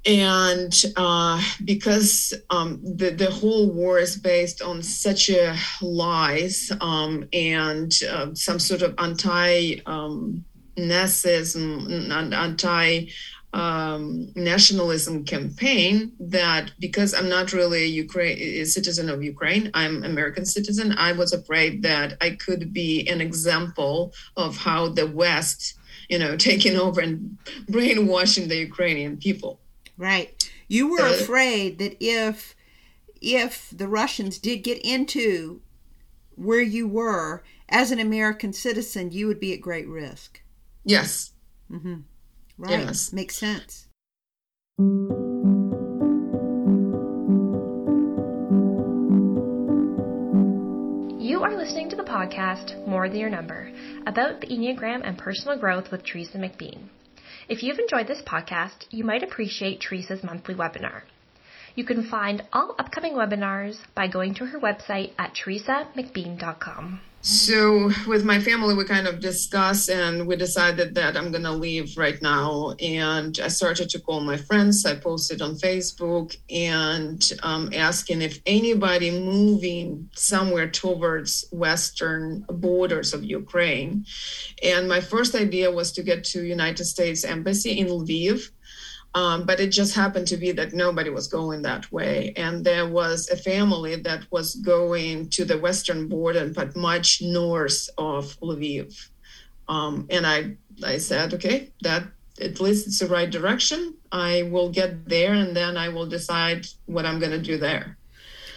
and 0.06 0.84
uh, 0.96 1.42
because 1.64 2.32
um, 2.50 2.80
the, 2.82 3.10
the 3.10 3.30
whole 3.30 3.70
war 3.70 3.98
is 3.98 4.16
based 4.16 4.62
on 4.62 4.82
such 4.82 5.28
a 5.28 5.56
lies 5.82 6.70
um, 6.80 7.28
and 7.32 7.92
uh, 8.08 8.32
some 8.34 8.60
sort 8.60 8.82
of 8.82 8.94
anti 8.98 9.80
um, 9.86 10.44
and 10.76 12.34
anti 12.34 13.06
um, 13.52 14.30
nationalism 14.36 15.24
campaign 15.24 16.12
that 16.20 16.72
because 16.78 17.14
I'm 17.14 17.28
not 17.28 17.52
really 17.52 17.84
a 17.84 17.86
Ukraine 17.86 18.38
a 18.38 18.64
citizen 18.64 19.08
of 19.08 19.24
Ukraine, 19.24 19.70
I'm 19.74 20.04
American 20.04 20.44
citizen. 20.44 20.92
I 20.92 21.12
was 21.12 21.32
afraid 21.32 21.82
that 21.82 22.16
I 22.20 22.30
could 22.30 22.72
be 22.72 23.08
an 23.08 23.20
example 23.20 24.12
of 24.36 24.56
how 24.56 24.88
the 24.88 25.06
West, 25.06 25.78
you 26.08 26.18
know, 26.18 26.36
taking 26.50 26.76
over 26.76 27.00
and 27.00 27.38
brainwashing 27.68 28.48
the 28.48 28.58
Ukrainian 28.58 29.16
people. 29.16 29.58
Right. 29.96 30.50
You 30.68 30.90
were 30.90 31.06
afraid 31.06 31.78
that 31.78 31.96
if 32.00 32.54
if 33.20 33.72
the 33.74 33.88
Russians 33.88 34.38
did 34.38 34.58
get 34.58 34.78
into 34.84 35.62
where 36.34 36.60
you 36.60 36.86
were 36.86 37.42
as 37.68 37.90
an 37.90 37.98
American 37.98 38.52
citizen, 38.52 39.10
you 39.10 39.26
would 39.26 39.40
be 39.40 39.52
at 39.52 39.60
great 39.60 39.88
risk. 39.88 40.42
Yes. 40.84 41.32
Mm-hmm. 41.70 42.00
Right. 42.58 42.70
Yes. 42.70 43.12
Makes 43.12 43.36
sense. 43.38 43.88
You 51.18 51.42
are 51.42 51.56
listening 51.56 51.88
to 51.90 51.96
the 51.96 52.04
podcast 52.04 52.86
More 52.86 53.08
Than 53.08 53.18
Your 53.18 53.30
Number 53.30 53.72
about 54.06 54.40
the 54.40 54.46
Enneagram 54.46 55.00
and 55.04 55.18
personal 55.18 55.58
growth 55.58 55.90
with 55.90 56.04
Teresa 56.04 56.38
McBean. 56.38 56.88
If 57.48 57.62
you've 57.62 57.78
enjoyed 57.78 58.08
this 58.08 58.22
podcast, 58.22 58.86
you 58.90 59.04
might 59.04 59.22
appreciate 59.22 59.80
Teresa's 59.80 60.24
monthly 60.24 60.54
webinar. 60.54 61.02
You 61.76 61.84
can 61.84 62.02
find 62.02 62.42
all 62.52 62.74
upcoming 62.78 63.12
webinars 63.12 63.78
by 63.94 64.08
going 64.08 64.34
to 64.34 64.46
her 64.46 64.58
website 64.58 65.12
at 65.18 65.34
teresamcbean.com. 65.34 67.00
So, 67.28 67.90
with 68.06 68.24
my 68.24 68.38
family, 68.38 68.76
we 68.76 68.84
kind 68.84 69.08
of 69.08 69.18
discussed 69.18 69.90
and 69.90 70.28
we 70.28 70.36
decided 70.36 70.94
that 70.94 71.16
I'm 71.16 71.32
to 71.32 71.50
leave 71.50 71.98
right 71.98 72.22
now. 72.22 72.76
And 72.78 73.36
I 73.42 73.48
started 73.48 73.90
to 73.90 73.98
call 73.98 74.20
my 74.20 74.36
friends. 74.36 74.86
I 74.86 74.94
posted 74.94 75.42
on 75.42 75.56
Facebook 75.56 76.36
and 76.48 77.28
um, 77.42 77.70
asking 77.74 78.22
if 78.22 78.38
anybody 78.46 79.10
moving 79.10 80.08
somewhere 80.14 80.70
towards 80.70 81.46
western 81.50 82.46
borders 82.48 83.12
of 83.12 83.24
Ukraine. 83.24 84.06
And 84.62 84.88
my 84.88 85.00
first 85.00 85.34
idea 85.34 85.68
was 85.72 85.90
to 85.94 86.04
get 86.04 86.22
to 86.26 86.44
United 86.44 86.84
States 86.84 87.24
Embassy 87.24 87.72
in 87.80 87.88
Lviv 87.88 88.50
um, 89.16 89.44
but 89.44 89.60
it 89.60 89.68
just 89.68 89.94
happened 89.94 90.26
to 90.28 90.36
be 90.36 90.52
that 90.52 90.74
nobody 90.74 91.08
was 91.08 91.26
going 91.26 91.62
that 91.62 91.90
way. 91.90 92.34
And 92.36 92.62
there 92.62 92.86
was 92.86 93.30
a 93.30 93.36
family 93.36 93.96
that 93.96 94.30
was 94.30 94.56
going 94.56 95.30
to 95.30 95.46
the 95.46 95.58
western 95.58 96.06
border, 96.06 96.52
but 96.54 96.76
much 96.76 97.22
north 97.22 97.88
of 97.96 98.38
Lviv. 98.40 99.08
Um, 99.68 100.06
and 100.10 100.26
I, 100.26 100.58
I 100.84 100.98
said, 100.98 101.32
okay, 101.32 101.72
that 101.80 102.04
at 102.42 102.60
least 102.60 102.86
it's 102.86 102.98
the 102.98 103.06
right 103.06 103.30
direction. 103.30 103.94
I 104.12 104.50
will 104.52 104.68
get 104.68 105.08
there 105.08 105.32
and 105.32 105.56
then 105.56 105.78
I 105.78 105.88
will 105.88 106.06
decide 106.06 106.66
what 106.84 107.06
I'm 107.06 107.18
going 107.18 107.32
to 107.32 107.40
do 107.40 107.56
there. 107.56 107.96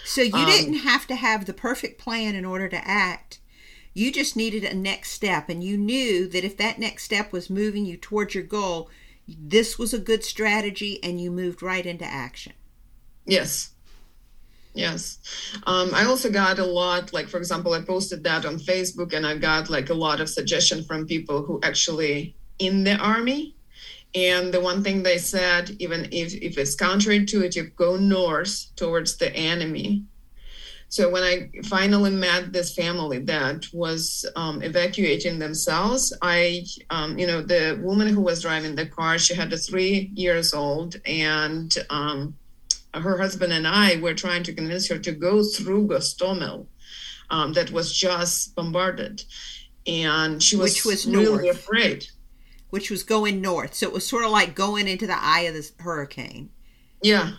So 0.04 0.22
you 0.22 0.36
um, 0.36 0.46
didn't 0.46 0.80
have 0.80 1.08
to 1.08 1.16
have 1.16 1.46
the 1.46 1.54
perfect 1.54 2.02
plan 2.02 2.36
in 2.36 2.44
order 2.44 2.68
to 2.68 2.86
act. 2.86 3.40
You 3.94 4.12
just 4.12 4.36
needed 4.36 4.66
a 4.66 4.74
next 4.74 5.12
step. 5.12 5.48
And 5.48 5.64
you 5.64 5.78
knew 5.78 6.28
that 6.28 6.44
if 6.44 6.58
that 6.58 6.80
next 6.80 7.06
step 7.06 7.32
was 7.32 7.50
moving 7.50 7.86
you 7.86 7.96
towards 7.96 8.36
your 8.36 8.44
goal, 8.44 8.90
this 9.38 9.78
was 9.78 9.94
a 9.94 10.00
good 10.00 10.24
strategy 10.24 11.04
and 11.04 11.20
you 11.22 11.32
moved 11.32 11.62
right 11.62 11.86
into 11.86 12.06
action. 12.06 12.54
Yes. 13.26 13.72
Yes. 14.74 15.20
Um, 15.66 15.94
I 15.94 16.06
also 16.06 16.30
got 16.32 16.60
a 16.60 16.66
lot, 16.66 17.12
like, 17.14 17.28
for 17.28 17.38
example, 17.38 17.74
I 17.74 17.82
posted 17.82 18.24
that 18.24 18.46
on 18.46 18.58
Facebook 18.60 19.14
and 19.14 19.26
I 19.26 19.38
got 19.38 19.70
like 19.70 19.90
a 19.90 19.94
lot 19.94 20.22
of 20.22 20.30
suggestion 20.30 20.84
from 20.84 21.08
people 21.08 21.44
who 21.44 21.60
actually 21.64 22.36
in 22.60 22.84
the 22.84 22.96
army 22.98 23.56
And 24.16 24.52
the 24.54 24.60
one 24.60 24.84
thing 24.84 25.04
they 25.04 25.18
said, 25.20 25.76
even 25.80 26.08
if, 26.12 26.34
if 26.34 26.58
it's 26.58 26.76
you 27.56 27.70
go 27.76 27.96
north 27.98 28.66
towards 28.76 29.18
the 29.18 29.36
enemy. 29.36 30.04
So 30.92 31.10
when 31.10 31.22
I 31.22 31.50
finally 31.66 32.10
met 32.10 32.52
this 32.52 32.74
family 32.74 33.20
that 33.20 33.68
was 33.72 34.26
um, 34.36 34.64
evacuating 34.64 35.38
themselves, 35.38 36.12
I, 36.24 36.66
um, 36.90 37.18
you 37.20 37.28
know, 37.28 37.42
the 37.44 37.80
woman 37.84 38.08
who 38.08 38.22
was 38.22 38.42
driving 38.42 38.76
the 38.76 38.88
car, 38.88 39.20
she 39.20 39.36
had 39.36 39.54
a 39.54 39.58
three 39.58 40.10
years 40.16 40.52
old, 40.54 40.96
and 41.06 41.76
um, 41.92 42.36
her 42.96 43.20
husband 43.20 43.54
and 43.54 43.68
I 43.68 43.98
were 44.02 44.16
trying 44.16 44.42
to 44.44 44.54
convince 44.54 44.88
her 44.90 44.98
to 44.98 45.12
go 45.12 45.44
through 45.44 45.88
Gostomel, 45.88 46.66
um, 47.30 47.54
that 47.54 47.70
was 47.70 47.96
just 47.96 48.56
bombarded, 48.56 49.24
and 49.86 50.42
she 50.42 50.56
was, 50.56 50.74
Which 50.74 50.86
was 50.86 51.06
really 51.06 51.44
north. 51.46 51.56
afraid. 51.56 52.08
which 52.72 52.90
was 52.90 53.04
going 53.04 53.42
north. 53.42 53.76
So 53.76 53.86
it 53.86 53.94
was 53.94 54.08
sort 54.08 54.26
of 54.26 54.32
like 54.32 54.56
going 54.56 54.88
into 54.88 55.06
the 55.06 55.18
eye 55.24 55.42
of 55.42 55.54
the 55.54 55.70
hurricane. 55.84 56.50
Yeah. 57.04 57.34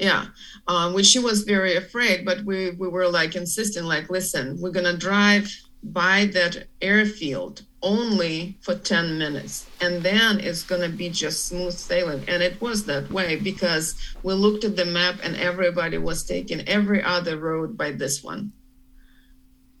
Yeah. 0.00 0.26
Um, 0.66 0.94
which 0.94 1.06
she 1.06 1.18
was 1.18 1.42
very 1.42 1.76
afraid, 1.76 2.24
but 2.24 2.42
we, 2.44 2.70
we 2.70 2.88
were 2.88 3.08
like 3.08 3.36
insisting, 3.36 3.84
like, 3.84 4.08
listen, 4.08 4.58
we're 4.60 4.70
to 4.72 4.96
drive 4.96 5.54
by 5.82 6.26
that 6.32 6.66
airfield 6.80 7.62
only 7.82 8.58
for 8.60 8.74
10 8.74 9.18
minutes 9.18 9.66
and 9.80 10.02
then 10.02 10.38
it's 10.38 10.62
going 10.62 10.82
to 10.82 10.94
be 10.94 11.08
just 11.08 11.46
smooth 11.46 11.72
sailing 11.72 12.22
and 12.28 12.42
it 12.42 12.60
was 12.60 12.84
that 12.84 13.10
way 13.10 13.36
because 13.36 13.94
we 14.22 14.34
looked 14.34 14.64
at 14.64 14.76
the 14.76 14.84
map 14.84 15.18
and 15.22 15.34
everybody 15.36 15.96
was 15.96 16.22
taking 16.24 16.60
every 16.68 17.02
other 17.02 17.38
road 17.38 17.78
by 17.78 17.90
this 17.90 18.22
one 18.22 18.52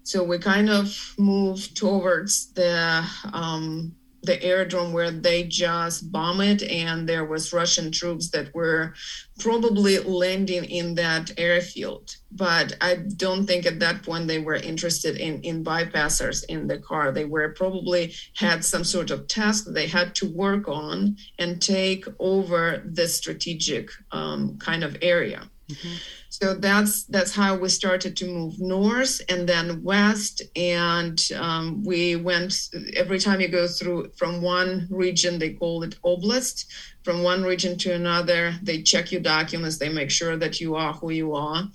so 0.02 0.24
we 0.24 0.38
kind 0.38 0.70
of 0.70 1.14
moved 1.18 1.76
towards 1.76 2.52
the 2.54 3.04
um, 3.34 3.94
the 4.22 4.42
aerodrome 4.42 4.92
where 4.92 5.10
they 5.10 5.44
just 5.44 6.12
bombed 6.12 6.62
and 6.62 7.08
there 7.08 7.24
was 7.24 7.52
russian 7.52 7.90
troops 7.90 8.30
that 8.30 8.54
were 8.54 8.94
probably 9.38 9.98
landing 9.98 10.64
in 10.64 10.94
that 10.94 11.30
airfield. 11.38 12.14
But 12.32 12.76
i 12.80 12.96
don't 13.16 13.46
think 13.46 13.66
at 13.66 13.80
that 13.80 14.02
point 14.02 14.28
they 14.28 14.38
were 14.38 14.54
interested 14.54 15.16
in 15.16 15.40
in 15.42 15.64
bypassers 15.64 16.44
in 16.48 16.66
the 16.66 16.78
car. 16.78 17.10
They 17.10 17.24
were 17.24 17.54
probably 17.54 18.14
had 18.36 18.64
some 18.64 18.84
sort 18.84 19.10
of 19.10 19.26
task 19.26 19.64
they 19.66 19.86
had 19.86 20.14
to 20.16 20.26
work 20.26 20.68
on 20.68 21.16
and 21.38 21.60
take 21.60 22.04
over 22.18 22.82
the 22.84 23.08
strategic 23.08 23.90
um, 24.12 24.58
kind 24.58 24.84
of 24.84 24.96
area 25.02 25.42
so 26.28 26.54
that's 26.54 27.04
that's 27.04 27.34
how 27.34 27.56
we 27.56 27.68
started 27.68 28.16
to 28.18 28.26
move 28.26 28.60
north 28.60 29.20
and 29.28 29.48
then 29.48 29.82
west. 29.82 30.42
And 30.56 31.20
um, 31.36 31.82
we 31.84 32.16
went 32.16 32.70
every 32.94 33.18
time 33.18 33.40
you 33.40 33.48
go 33.48 33.66
through 33.66 34.12
from 34.16 34.40
one 34.40 34.86
region 34.90 35.38
they 35.38 35.50
call 35.54 35.82
it 35.82 36.00
oblast. 36.02 36.66
From 37.02 37.22
one 37.22 37.42
region 37.42 37.76
to 37.78 37.94
another 37.94 38.54
they 38.62 38.82
check 38.82 39.10
your 39.10 39.22
documents. 39.22 39.78
They 39.78 39.88
make 39.88 40.10
sure 40.10 40.36
that 40.36 40.60
you 40.60 40.76
are 40.76 40.92
who 40.92 41.10
you 41.10 41.34
are. 41.34 41.68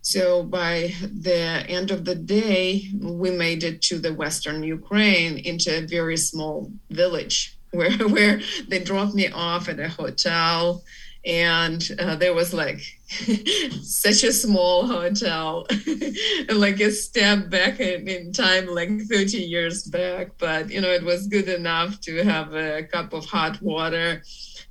So 0.00 0.42
by 0.42 0.94
the 1.02 1.64
end 1.68 1.90
of 1.90 2.04
the 2.06 2.14
day 2.14 2.88
we 2.98 3.30
made 3.30 3.62
it 3.62 3.82
to 3.82 3.98
the 3.98 4.14
western 4.14 4.62
ukraine 4.62 5.36
into 5.38 5.76
a 5.76 5.86
very 5.86 6.16
small 6.16 6.72
village 6.90 7.56
where 7.72 8.08
where 8.08 8.40
they 8.68 8.78
dropped 8.78 9.14
me 9.14 9.28
off 9.28 9.68
at 9.68 9.78
a 9.78 9.88
hotel 9.88 10.82
and 11.24 11.90
uh, 11.98 12.16
there 12.16 12.34
was 12.34 12.54
like 12.54 12.80
such 13.82 14.22
a 14.24 14.32
small 14.32 14.86
hotel 14.86 15.66
like 16.50 16.80
a 16.80 16.90
step 16.90 17.50
back 17.50 17.80
in, 17.80 18.08
in, 18.08 18.32
time 18.32 18.66
like 18.66 18.90
30 19.02 19.38
years 19.38 19.84
back. 19.84 20.30
But 20.38 20.70
you 20.70 20.80
know 20.80 20.90
it 20.90 21.02
was 21.02 21.26
good 21.26 21.48
enough 21.48 22.00
to 22.02 22.22
have 22.22 22.54
a 22.54 22.84
cup 22.84 23.12
of 23.12 23.24
hot 23.24 23.60
water 23.60 24.22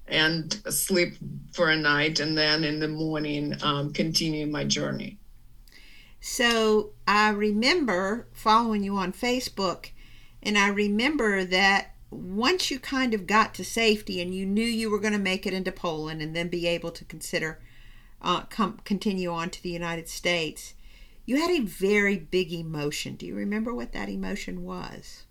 and 0.08 0.54
sleep 0.70 1.16
for 1.54 1.70
a 1.70 1.76
night 1.76 2.20
and 2.20 2.38
then 2.38 2.64
in 2.64 2.80
the 2.80 2.88
morning 2.88 3.56
um, 3.62 3.91
continue 3.91 4.48
my 4.48 4.64
journey. 4.64 5.18
So 6.22 6.91
i 7.08 7.30
remember 7.30 8.28
following 8.34 8.84
you 8.84 8.95
on 8.98 9.14
facebook 9.14 9.91
and 10.41 10.58
i 10.58 10.68
remember 10.68 11.45
that 11.45 11.93
once 12.10 12.72
you 12.72 12.80
kind 12.80 13.14
of 13.14 13.28
got 13.28 13.53
to 13.53 13.64
safety 13.64 14.22
and 14.22 14.34
you 14.34 14.45
knew 14.45 14.66
you 14.66 14.89
were 14.89 14.99
going 14.99 15.14
to 15.14 15.20
make 15.20 15.45
it 15.45 15.53
into 15.53 15.72
Poland 15.72 16.22
and 16.22 16.36
then 16.36 16.47
be 16.47 16.68
able 16.68 16.91
to 16.91 17.05
consider 17.05 17.60
uh, 18.22 18.41
come 18.43 18.80
continue 18.84 19.32
on 19.32 19.49
to 19.49 19.62
the 19.62 19.70
United 19.70 20.08
States, 20.08 20.74
you 21.26 21.38
had 21.38 21.51
a 21.51 21.60
very 21.60 22.18
big 22.18 22.51
emotion. 22.51 23.16
Do 23.16 23.26
you 23.26 23.36
remember 23.36 23.74
what 23.74 23.91
that 23.93 24.10
emotion 24.10 24.64
was? 24.64 25.24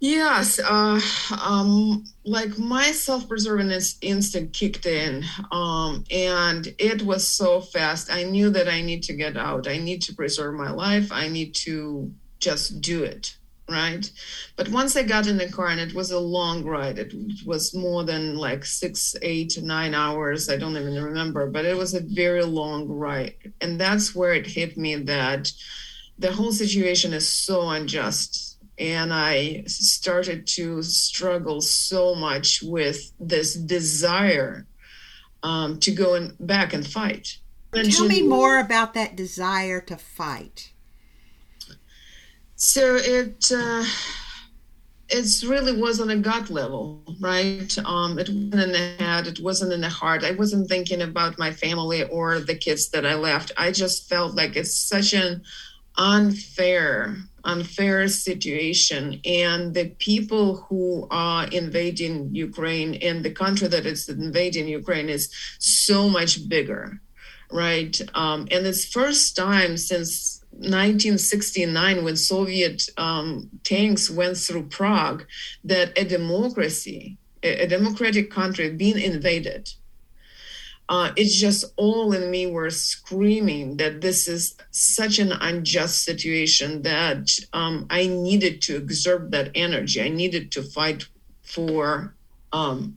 Yes, 0.00 0.60
uh, 0.60 1.00
um, 1.42 2.04
like 2.24 2.56
my 2.56 2.92
self-preserving 2.92 3.72
instinct 4.00 4.54
kicked 4.54 4.86
in, 4.86 5.24
um, 5.50 6.04
and 6.08 6.72
it 6.78 7.02
was 7.02 7.26
so 7.26 7.60
fast. 7.60 8.08
I 8.08 8.22
knew 8.22 8.48
that 8.50 8.68
I 8.68 8.80
need 8.80 9.02
to 9.04 9.12
get 9.14 9.36
out. 9.36 9.66
I 9.66 9.78
need 9.78 10.02
to 10.02 10.14
preserve 10.14 10.54
my 10.54 10.70
life. 10.70 11.10
I 11.10 11.26
need 11.26 11.56
to 11.56 12.12
just 12.38 12.80
do 12.80 13.02
it 13.02 13.37
right? 13.68 14.10
But 14.56 14.68
once 14.68 14.96
I 14.96 15.02
got 15.02 15.26
in 15.26 15.36
the 15.36 15.50
car, 15.50 15.68
and 15.68 15.80
it 15.80 15.94
was 15.94 16.10
a 16.10 16.18
long 16.18 16.64
ride, 16.64 16.98
it 16.98 17.12
was 17.44 17.74
more 17.74 18.04
than 18.04 18.36
like 18.36 18.64
six, 18.64 19.14
eight, 19.22 19.58
nine 19.62 19.94
hours. 19.94 20.48
I 20.48 20.56
don't 20.56 20.76
even 20.76 21.02
remember, 21.02 21.48
but 21.48 21.64
it 21.64 21.76
was 21.76 21.94
a 21.94 22.00
very 22.00 22.44
long 22.44 22.88
ride. 22.88 23.34
And 23.60 23.80
that's 23.80 24.14
where 24.14 24.32
it 24.32 24.46
hit 24.46 24.76
me 24.76 24.94
that 24.96 25.52
the 26.18 26.32
whole 26.32 26.52
situation 26.52 27.12
is 27.12 27.28
so 27.28 27.68
unjust. 27.70 28.58
And 28.78 29.12
I 29.12 29.64
started 29.66 30.46
to 30.48 30.82
struggle 30.82 31.60
so 31.60 32.14
much 32.14 32.62
with 32.62 33.12
this 33.18 33.54
desire 33.54 34.66
um, 35.42 35.78
to 35.80 35.90
go 35.90 36.14
and 36.14 36.34
back 36.40 36.72
and 36.72 36.86
fight. 36.86 37.38
Tell 37.72 38.06
me 38.06 38.22
more 38.22 38.58
about 38.58 38.94
that 38.94 39.14
desire 39.14 39.80
to 39.82 39.96
fight. 39.96 40.72
So 42.60 42.96
it 42.96 43.52
uh, 43.54 43.84
it 45.08 45.48
really 45.48 45.80
was 45.80 46.00
on 46.00 46.10
a 46.10 46.16
gut 46.16 46.50
level, 46.50 47.04
right? 47.20 47.78
Um, 47.84 48.18
it 48.18 48.28
wasn't 48.28 48.54
in 48.54 48.72
the 48.72 48.96
head, 48.98 49.28
it 49.28 49.38
wasn't 49.38 49.72
in 49.72 49.80
the 49.80 49.88
heart. 49.88 50.24
I 50.24 50.32
wasn't 50.32 50.68
thinking 50.68 51.02
about 51.02 51.38
my 51.38 51.52
family 51.52 52.02
or 52.02 52.40
the 52.40 52.56
kids 52.56 52.88
that 52.88 53.06
I 53.06 53.14
left. 53.14 53.52
I 53.56 53.70
just 53.70 54.08
felt 54.08 54.34
like 54.34 54.56
it's 54.56 54.74
such 54.74 55.14
an 55.14 55.42
unfair, 55.96 57.18
unfair 57.44 58.08
situation, 58.08 59.20
and 59.24 59.72
the 59.72 59.90
people 60.00 60.56
who 60.56 61.06
are 61.12 61.46
invading 61.46 62.34
Ukraine 62.34 62.94
and 62.96 63.24
the 63.24 63.30
country 63.30 63.68
that 63.68 63.86
is 63.86 64.08
invading 64.08 64.66
Ukraine 64.66 65.08
is 65.08 65.32
so 65.60 66.08
much 66.08 66.48
bigger, 66.48 67.00
right? 67.52 68.00
Um, 68.14 68.48
and 68.50 68.66
it's 68.66 68.84
first 68.84 69.36
time 69.36 69.76
since 69.76 70.37
1969 70.58 72.04
when 72.04 72.16
soviet 72.16 72.88
um, 72.96 73.48
tanks 73.62 74.10
went 74.10 74.36
through 74.36 74.64
prague 74.64 75.24
that 75.64 75.96
a 75.96 76.04
democracy 76.04 77.16
a, 77.42 77.64
a 77.64 77.66
democratic 77.66 78.30
country 78.30 78.70
being 78.70 78.98
invaded. 78.98 79.70
Uh, 80.88 81.12
it's 81.16 81.38
just 81.38 81.66
all 81.76 82.14
in 82.14 82.30
me 82.30 82.46
were 82.46 82.70
screaming 82.70 83.76
that 83.76 84.00
this 84.00 84.26
is 84.26 84.56
such 84.70 85.18
an 85.18 85.32
unjust 85.32 86.02
situation 86.02 86.80
that 86.80 87.30
um, 87.52 87.86
i 87.90 88.06
needed 88.06 88.62
to 88.62 88.76
exert 88.76 89.30
that 89.30 89.50
energy. 89.54 90.00
I 90.00 90.08
needed 90.08 90.50
to 90.52 90.62
fight 90.62 91.04
for 91.42 92.14
um, 92.54 92.96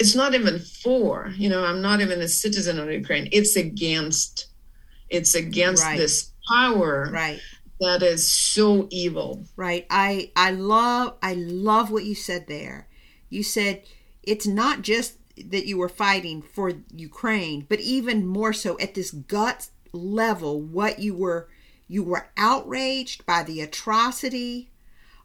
it's 0.00 0.16
not 0.16 0.34
even 0.34 0.58
for 0.58 1.32
you 1.36 1.48
know 1.48 1.64
i'm 1.64 1.80
not 1.80 2.00
even 2.00 2.20
a 2.20 2.26
citizen 2.26 2.80
of 2.80 2.90
ukraine. 2.90 3.28
It's 3.30 3.54
against 3.54 4.48
it's 5.08 5.36
against 5.36 5.84
right. 5.84 5.96
this 5.96 6.32
power 6.48 7.08
right. 7.12 7.40
that 7.80 8.02
is 8.02 8.30
so 8.30 8.88
evil. 8.90 9.44
Right. 9.56 9.86
I 9.90 10.32
i 10.36 10.50
love 10.50 11.16
i 11.22 11.34
love 11.34 11.90
what 11.90 12.04
you 12.04 12.14
said 12.14 12.46
there. 12.46 12.88
You 13.28 13.42
said 13.42 13.82
it's 14.22 14.46
not 14.46 14.82
just 14.82 15.18
that 15.36 15.66
you 15.66 15.76
were 15.78 15.88
fighting 15.88 16.40
for 16.42 16.72
ukraine 16.94 17.66
but 17.68 17.80
even 17.80 18.24
more 18.24 18.52
so 18.52 18.78
at 18.78 18.94
this 18.94 19.10
gut 19.10 19.68
level 19.92 20.60
what 20.60 21.00
you 21.00 21.14
were 21.14 21.48
you 21.88 22.02
were 22.02 22.28
outraged 22.36 23.26
by 23.26 23.42
the 23.42 23.60
atrocity 23.60 24.70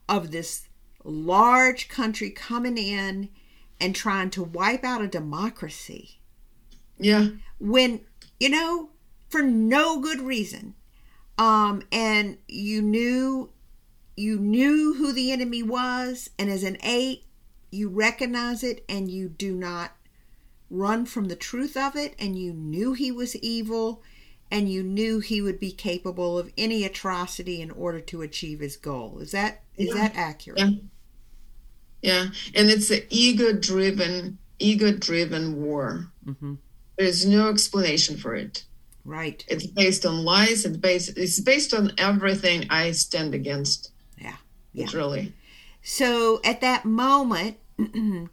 of 0.08 0.30
this 0.30 0.68
large 1.04 1.88
country 1.88 2.30
coming 2.30 2.76
in 2.76 3.30
and 3.80 3.94
trying 3.94 4.30
to 4.30 4.42
wipe 4.42 4.84
out 4.84 5.00
a 5.00 5.08
democracy. 5.08 6.20
Yeah. 6.98 7.28
When 7.58 8.00
you 8.38 8.50
know 8.50 8.90
for 9.28 9.42
no 9.42 10.00
good 10.00 10.20
reason 10.20 10.74
um, 11.40 11.82
and 11.90 12.38
you 12.46 12.82
knew 12.82 13.50
you 14.16 14.38
knew 14.38 14.94
who 14.94 15.12
the 15.12 15.32
enemy 15.32 15.62
was 15.62 16.30
and 16.38 16.50
as 16.50 16.62
an 16.62 16.76
eight 16.82 17.24
you 17.72 17.88
recognize 17.88 18.62
it 18.62 18.84
and 18.88 19.10
you 19.10 19.28
do 19.28 19.54
not 19.54 19.92
run 20.68 21.06
from 21.06 21.26
the 21.26 21.36
truth 21.36 21.76
of 21.76 21.96
it 21.96 22.14
and 22.18 22.38
you 22.38 22.52
knew 22.52 22.92
he 22.92 23.10
was 23.10 23.34
evil 23.36 24.02
and 24.50 24.68
you 24.68 24.82
knew 24.82 25.20
he 25.20 25.40
would 25.40 25.58
be 25.58 25.72
capable 25.72 26.38
of 26.38 26.52
any 26.58 26.84
atrocity 26.84 27.62
in 27.62 27.70
order 27.70 28.00
to 28.00 28.22
achieve 28.22 28.60
his 28.60 28.76
goal 28.76 29.18
is 29.20 29.32
that 29.32 29.62
is 29.76 29.88
yeah. 29.88 29.94
that 29.94 30.14
accurate 30.14 30.58
yeah. 30.58 30.70
Yeah, 32.02 32.28
and 32.54 32.70
it's 32.70 32.90
an 32.90 33.02
ego-driven, 33.10 34.38
ego-driven 34.58 35.60
war. 35.62 36.10
Mm-hmm. 36.26 36.54
There's 36.98 37.26
no 37.26 37.50
explanation 37.50 38.16
for 38.16 38.34
it. 38.34 38.64
Right. 39.04 39.44
It's 39.48 39.66
based 39.66 40.04
on 40.04 40.24
lies. 40.24 40.64
It's 40.64 40.76
based. 40.76 41.16
It's 41.16 41.40
based 41.40 41.74
on 41.74 41.92
everything 41.98 42.66
I 42.70 42.92
stand 42.92 43.34
against. 43.34 43.92
Yeah. 44.18 44.36
Yeah. 44.72 44.84
It's 44.84 44.94
really. 44.94 45.32
So 45.82 46.40
at 46.44 46.60
that 46.60 46.84
moment, 46.84 47.56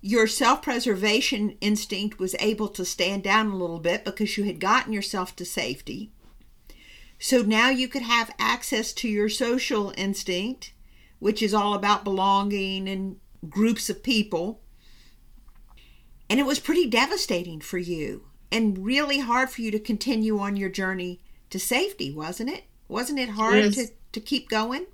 your 0.00 0.26
self 0.26 0.62
preservation 0.62 1.56
instinct 1.60 2.18
was 2.18 2.34
able 2.40 2.68
to 2.68 2.84
stand 2.84 3.22
down 3.22 3.48
a 3.48 3.56
little 3.56 3.78
bit 3.78 4.04
because 4.04 4.36
you 4.36 4.44
had 4.44 4.60
gotten 4.60 4.92
yourself 4.92 5.36
to 5.36 5.44
safety. 5.44 6.10
So 7.18 7.42
now 7.42 7.68
you 7.68 7.88
could 7.88 8.02
have 8.02 8.34
access 8.38 8.92
to 8.94 9.08
your 9.08 9.28
social 9.28 9.92
instinct, 9.96 10.72
which 11.18 11.42
is 11.42 11.54
all 11.54 11.74
about 11.74 12.04
belonging 12.04 12.88
and 12.88 13.16
groups 13.48 13.90
of 13.90 14.02
people. 14.02 14.62
And 16.30 16.38
it 16.38 16.46
was 16.46 16.60
pretty 16.60 16.86
devastating 16.86 17.60
for 17.60 17.78
you 17.78 18.27
and 18.50 18.84
really 18.84 19.18
hard 19.20 19.50
for 19.50 19.60
you 19.62 19.70
to 19.70 19.78
continue 19.78 20.38
on 20.38 20.56
your 20.56 20.68
journey 20.70 21.20
to 21.50 21.58
safety, 21.58 22.12
wasn't 22.12 22.50
it? 22.50 22.64
Wasn't 22.88 23.18
it 23.18 23.30
hard 23.30 23.56
Yes. 23.56 23.74
to, 23.74 23.86
to 24.12 24.20
keep 24.20 24.48
going? 24.48 24.86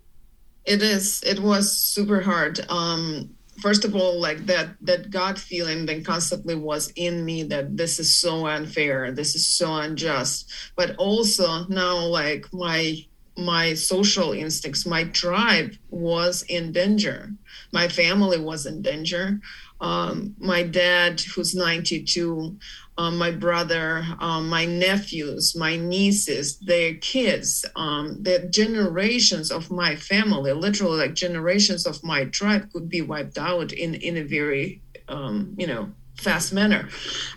It 0.65 0.83
is. 0.83 1.23
It 1.25 1.41
was 1.41 1.71
super 1.77 2.21
hard. 2.23 2.61
Um, 2.71 3.31
first 3.61 3.85
of 3.85 3.95
all, 3.95 4.19
like 4.21 4.47
that 4.47 4.71
that 4.81 5.11
gut 5.11 5.39
feeling 5.39 5.87
that 5.87 6.05
constantly 6.05 6.55
was 6.55 6.93
in 6.97 7.25
me 7.25 7.43
that 7.45 7.77
this 7.77 8.01
is 8.01 8.15
so 8.15 8.47
unfair, 8.47 9.13
this 9.13 9.35
is 9.35 9.47
so 9.47 9.75
unjust. 9.77 10.51
But 10.75 10.97
also 10.97 11.67
now, 11.69 11.99
like 12.07 12.47
my 12.53 12.97
my 13.37 13.75
social 13.75 14.33
instincts, 14.33 14.87
my 14.87 15.05
tribe 15.05 15.73
was 15.91 16.43
in 16.43 16.73
danger. 16.73 17.33
My 17.73 17.89
family 17.89 18.39
was 18.39 18.65
in 18.65 18.81
danger. 18.81 19.41
Um, 19.81 20.35
my 20.39 20.63
dad, 20.63 21.21
who's 21.21 21.55
92, 21.55 22.57
um, 22.97 23.19
my 23.19 23.31
brother, 23.31 24.05
um, 24.21 24.49
my 24.49 24.65
nephews, 24.65 25.57
my 25.57 25.77
nieces, 25.77 26.59
their 26.59 26.95
kids, 26.95 27.65
um, 27.75 28.23
the 28.23 28.47
generations 28.51 29.51
of 29.51 29.71
my 29.71 29.97
family, 29.97 30.53
literally 30.53 30.99
like 30.99 31.15
generations 31.15 31.87
of 31.87 32.03
my 32.05 32.27
tribe, 32.27 32.71
could 32.73 32.89
be 32.89 33.03
wiped 33.03 33.39
out 33.39 33.73
in 33.73 33.95
in 33.95 34.17
a 34.17 34.23
very, 34.23 34.81
um, 35.09 35.55
you 35.59 35.67
know, 35.67 35.91
fast 36.17 36.53
manner. 36.53 36.89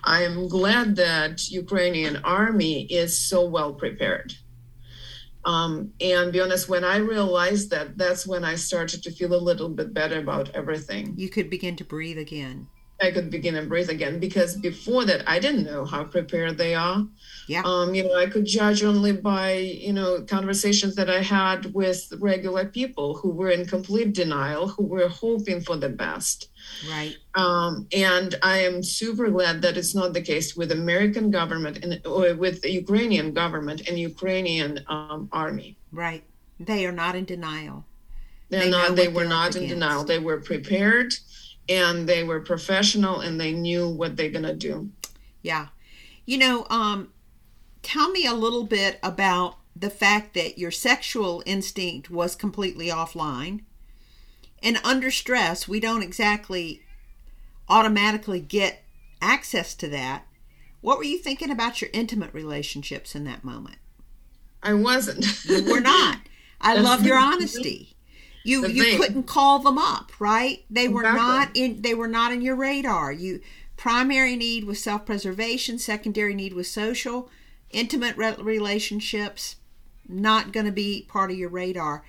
I 0.03 0.23
am 0.23 0.47
glad 0.47 0.95
that 0.97 1.49
Ukrainian 1.49 2.17
army 2.17 2.85
is 2.85 3.17
so 3.17 3.47
well 3.47 3.73
prepared. 3.73 4.33
Um, 5.45 5.93
and 6.01 6.33
be 6.33 6.41
honest, 6.41 6.67
when 6.67 6.83
I 6.83 6.97
realized 6.97 7.69
that, 7.69 7.97
that's 7.97 8.27
when 8.27 8.43
I 8.43 8.55
started 8.55 9.01
to 9.03 9.11
feel 9.11 9.33
a 9.33 9.39
little 9.39 9.69
bit 9.69 9.93
better 9.93 10.19
about 10.19 10.53
everything. 10.53 11.13
You 11.15 11.29
could 11.29 11.49
begin 11.49 11.77
to 11.77 11.85
breathe 11.85 12.17
again. 12.17 12.67
I 13.01 13.11
could 13.11 13.29
begin 13.29 13.55
and 13.55 13.69
breathe 13.69 13.89
again 13.89 14.19
because 14.19 14.55
before 14.55 15.05
that 15.05 15.27
I 15.29 15.39
didn't 15.39 15.65
know 15.65 15.85
how 15.85 16.03
prepared 16.03 16.57
they 16.57 16.73
are. 16.73 17.05
Yeah. 17.47 17.61
Um, 17.63 17.93
you 17.95 18.03
know, 18.03 18.15
I 18.15 18.25
could 18.25 18.45
judge 18.45 18.83
only 18.83 19.13
by, 19.13 19.53
you 19.53 19.93
know, 19.93 20.21
conversations 20.21 20.95
that 20.95 21.09
I 21.09 21.21
had 21.21 21.73
with 21.73 22.11
regular 22.19 22.65
people 22.65 23.15
who 23.15 23.29
were 23.29 23.49
in 23.49 23.65
complete 23.65 24.13
denial, 24.13 24.67
who 24.67 24.83
were 24.83 25.07
hoping 25.07 25.61
for 25.61 25.77
the 25.77 25.89
best. 25.89 26.49
Right. 26.89 27.15
Um, 27.35 27.87
and 27.93 28.35
I 28.43 28.59
am 28.59 28.83
super 28.83 29.29
glad 29.29 29.61
that 29.61 29.77
it's 29.77 29.95
not 29.95 30.13
the 30.13 30.21
case 30.21 30.55
with 30.55 30.71
American 30.71 31.31
government 31.31 31.83
and 31.83 32.05
or 32.05 32.33
with 32.35 32.61
the 32.61 32.71
Ukrainian 32.71 33.33
government 33.33 33.87
and 33.87 33.97
Ukrainian 33.97 34.83
um, 34.87 35.29
army. 35.31 35.77
Right. 35.91 36.23
They 36.59 36.85
are 36.85 36.91
not 36.91 37.15
in 37.15 37.25
denial. 37.25 37.85
They're 38.49 38.63
They 38.63 38.69
not. 38.69 38.95
They 38.95 39.07
were 39.07 39.25
not 39.25 39.55
up 39.55 39.61
in 39.61 39.69
denial. 39.69 40.03
They 40.03 40.19
were 40.19 40.39
prepared, 40.39 41.13
and 41.69 42.07
they 42.07 42.23
were 42.23 42.39
professional, 42.39 43.19
and 43.19 43.39
they 43.39 43.51
knew 43.51 43.89
what 43.89 44.15
they're 44.15 44.29
gonna 44.29 44.55
do. 44.55 44.89
Yeah. 45.41 45.67
You 46.25 46.37
know, 46.37 46.67
um, 46.69 47.13
tell 47.81 48.09
me 48.11 48.25
a 48.25 48.33
little 48.33 48.63
bit 48.63 48.99
about 49.01 49.57
the 49.75 49.89
fact 49.89 50.33
that 50.33 50.57
your 50.57 50.71
sexual 50.71 51.43
instinct 51.45 52.09
was 52.09 52.35
completely 52.35 52.87
offline. 52.87 53.61
And 54.63 54.79
under 54.83 55.11
stress, 55.11 55.67
we 55.67 55.79
don't 55.79 56.01
exactly 56.01 56.81
automatically 57.69 58.39
get 58.39 58.83
access 59.21 59.75
to 59.75 59.87
that. 59.89 60.25
What 60.81 60.97
were 60.97 61.03
you 61.03 61.17
thinking 61.17 61.51
about 61.51 61.81
your 61.81 61.89
intimate 61.93 62.33
relationships 62.33 63.15
in 63.15 63.23
that 63.25 63.43
moment? 63.43 63.77
I 64.63 64.73
wasn't. 64.73 65.45
You 65.45 65.69
were 65.69 65.79
not. 65.79 66.19
I 66.59 66.75
love 66.81 67.05
your 67.05 67.17
honesty. 67.17 67.95
You 68.47 68.61
the 68.61 68.71
you 68.71 68.83
thing. 68.83 68.97
couldn't 68.99 69.23
call 69.23 69.59
them 69.59 69.77
up, 69.77 70.11
right? 70.19 70.63
They 70.69 70.87
were 70.87 71.01
Exactly. 71.01 71.21
not 71.21 71.49
in 71.55 71.81
they 71.81 71.93
were 71.93 72.07
not 72.07 72.31
in 72.31 72.41
your 72.41 72.55
radar. 72.55 73.11
You 73.11 73.41
primary 73.75 74.35
need 74.35 74.63
was 74.63 74.81
self-preservation, 74.81 75.77
secondary 75.79 76.33
need 76.33 76.53
was 76.53 76.69
social, 76.69 77.29
intimate 77.71 78.17
re- 78.17 78.35
relationships 78.39 79.57
not 80.09 80.51
going 80.53 80.65
to 80.65 80.71
be 80.71 81.05
part 81.09 81.29
of 81.31 81.37
your 81.37 81.49
radar. 81.49 82.03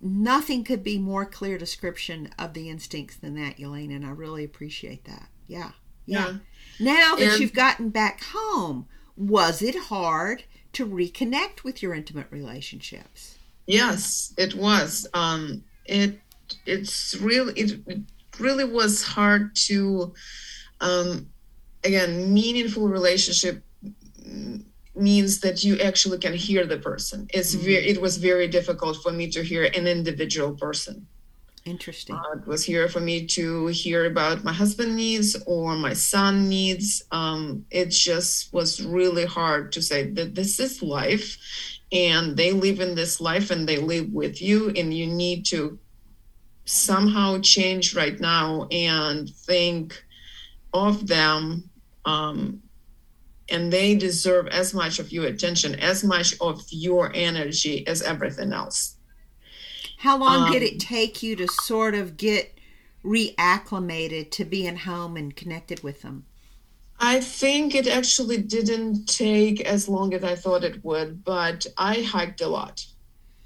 Nothing 0.00 0.64
could 0.64 0.82
be 0.82 0.98
more 0.98 1.26
clear 1.26 1.58
description 1.58 2.30
of 2.38 2.54
the 2.54 2.70
instincts 2.70 3.16
than 3.16 3.34
that, 3.34 3.58
Yelena, 3.58 3.96
and 3.96 4.06
I 4.06 4.10
really 4.10 4.44
appreciate 4.44 5.04
that. 5.04 5.28
Yeah. 5.46 5.72
Yeah. 6.06 6.36
Now 6.80 7.16
that 7.16 7.32
And- 7.32 7.40
you've 7.40 7.52
gotten 7.52 7.90
back 7.90 8.22
home, 8.22 8.86
was 9.16 9.60
it 9.60 9.74
hard 9.76 10.44
to 10.74 10.86
reconnect 10.86 11.64
with 11.64 11.82
your 11.82 11.92
intimate 11.94 12.28
relationships? 12.30 13.35
Yes, 13.66 14.32
it 14.36 14.54
was. 14.54 15.06
Um, 15.14 15.64
it 15.84 16.18
it's 16.64 17.16
really 17.16 17.52
it, 17.54 17.80
it 17.86 18.00
really 18.38 18.64
was 18.64 19.02
hard 19.02 19.54
to, 19.56 20.12
um, 20.80 21.28
again, 21.84 22.32
meaningful 22.32 22.88
relationship 22.88 23.62
means 24.94 25.40
that 25.40 25.62
you 25.62 25.78
actually 25.80 26.18
can 26.18 26.32
hear 26.34 26.64
the 26.64 26.78
person. 26.78 27.28
It's 27.32 27.54
very 27.54 27.88
it 27.88 28.00
was 28.00 28.16
very 28.16 28.48
difficult 28.48 29.02
for 29.02 29.12
me 29.12 29.30
to 29.30 29.42
hear 29.42 29.64
an 29.64 29.86
individual 29.86 30.54
person. 30.54 31.06
Interesting. 31.64 32.14
Uh, 32.14 32.36
it 32.36 32.46
was 32.46 32.64
here 32.64 32.88
for 32.88 33.00
me 33.00 33.26
to 33.26 33.66
hear 33.66 34.06
about 34.06 34.44
my 34.44 34.52
husband 34.52 34.94
needs 34.94 35.36
or 35.46 35.74
my 35.74 35.94
son 35.94 36.48
needs. 36.48 37.02
Um, 37.10 37.66
it 37.72 37.86
just 37.86 38.52
was 38.52 38.80
really 38.80 39.24
hard 39.24 39.72
to 39.72 39.82
say 39.82 40.08
that 40.12 40.36
this 40.36 40.60
is 40.60 40.80
life 40.80 41.36
and 41.96 42.36
they 42.36 42.52
live 42.52 42.80
in 42.80 42.94
this 42.94 43.20
life 43.20 43.50
and 43.50 43.66
they 43.66 43.78
live 43.78 44.12
with 44.12 44.42
you 44.42 44.70
and 44.70 44.92
you 44.92 45.06
need 45.06 45.46
to 45.46 45.78
somehow 46.66 47.38
change 47.40 47.94
right 47.94 48.20
now 48.20 48.66
and 48.70 49.30
think 49.30 50.04
of 50.74 51.06
them 51.06 51.70
um, 52.04 52.62
and 53.48 53.72
they 53.72 53.94
deserve 53.94 54.46
as 54.48 54.74
much 54.74 54.98
of 54.98 55.10
your 55.10 55.26
attention 55.26 55.74
as 55.76 56.04
much 56.04 56.34
of 56.40 56.62
your 56.70 57.10
energy 57.14 57.86
as 57.86 58.02
everything 58.02 58.52
else 58.52 58.96
How 59.98 60.18
long 60.18 60.52
did 60.52 60.62
um, 60.62 60.68
it 60.68 60.80
take 60.80 61.22
you 61.22 61.36
to 61.36 61.48
sort 61.48 61.94
of 61.94 62.16
get 62.16 62.56
reacclimated 63.04 64.30
to 64.32 64.44
being 64.44 64.76
home 64.76 65.16
and 65.16 65.34
connected 65.34 65.82
with 65.82 66.02
them? 66.02 66.26
I 66.98 67.20
think 67.20 67.74
it 67.74 67.86
actually 67.86 68.38
didn't 68.42 69.06
take 69.06 69.60
as 69.60 69.88
long 69.88 70.14
as 70.14 70.24
I 70.24 70.34
thought 70.34 70.64
it 70.64 70.82
would, 70.84 71.24
but 71.24 71.66
I 71.76 72.02
hiked 72.02 72.40
a 72.40 72.48
lot. 72.48 72.84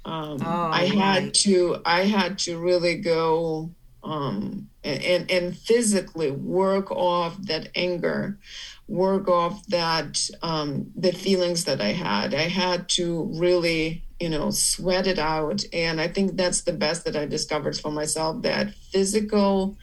Um, 0.05 0.39
Oh, 0.45 0.69
I 0.71 0.85
had 0.85 1.23
right. 1.23 1.33
to, 1.35 1.77
I 1.85 2.01
had 2.05 2.39
to 2.39 2.57
really 2.59 2.97
go 2.97 3.75
um, 4.03 4.69
and, 4.83 5.03
and 5.03 5.31
and 5.31 5.57
physically 5.57 6.31
work 6.31 6.91
off 6.91 7.37
that 7.47 7.69
anger, 7.75 8.39
work 8.87 9.27
off 9.27 9.65
that 9.67 10.19
um, 10.41 10.91
the 10.95 11.11
feelings 11.11 11.65
that 11.65 11.81
I 11.81 11.89
had. 11.93 12.33
I 12.33 12.49
had 12.49 12.89
to 12.89 13.31
really, 13.35 14.05
you 14.19 14.29
know, 14.29 14.49
sweat 14.51 15.07
it 15.07 15.19
out, 15.19 15.63
and 15.73 16.01
I 16.01 16.07
think 16.07 16.35
that's 16.37 16.61
the 16.63 16.73
best 16.73 17.05
that 17.05 17.15
I 17.15 17.25
discovered 17.27 17.77
for 17.77 17.91
myself. 17.91 18.41
That 18.41 18.73
physical 18.73 19.77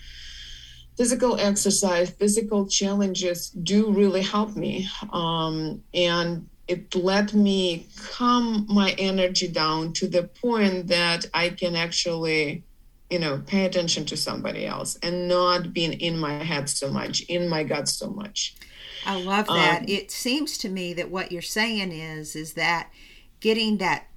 physical 0.98 1.38
exercise, 1.38 2.10
physical 2.10 2.66
challenges 2.66 3.50
do 3.50 3.92
really 3.92 4.20
help 4.20 4.56
me. 4.56 4.88
Um, 5.12 5.80
and 5.94 6.48
it 6.66 6.92
let 6.96 7.32
me 7.32 7.86
calm 8.10 8.66
my 8.68 8.90
energy 8.98 9.46
down 9.46 9.92
to 9.94 10.08
the 10.08 10.24
point 10.24 10.88
that 10.88 11.24
I 11.32 11.50
can 11.50 11.76
actually, 11.76 12.64
you 13.10 13.20
know, 13.20 13.40
pay 13.46 13.64
attention 13.64 14.06
to 14.06 14.16
somebody 14.16 14.66
else 14.66 14.98
and 15.04 15.28
not 15.28 15.72
being 15.72 15.92
in 15.92 16.18
my 16.18 16.42
head 16.42 16.68
so 16.68 16.90
much, 16.90 17.20
in 17.22 17.48
my 17.48 17.62
gut 17.62 17.88
so 17.88 18.10
much. 18.10 18.56
I 19.06 19.22
love 19.22 19.46
that. 19.46 19.82
Um, 19.82 19.84
it 19.88 20.10
seems 20.10 20.58
to 20.58 20.68
me 20.68 20.94
that 20.94 21.12
what 21.12 21.30
you're 21.30 21.42
saying 21.42 21.92
is 21.92 22.34
is 22.34 22.54
that 22.54 22.90
getting 23.38 23.78
that 23.78 24.08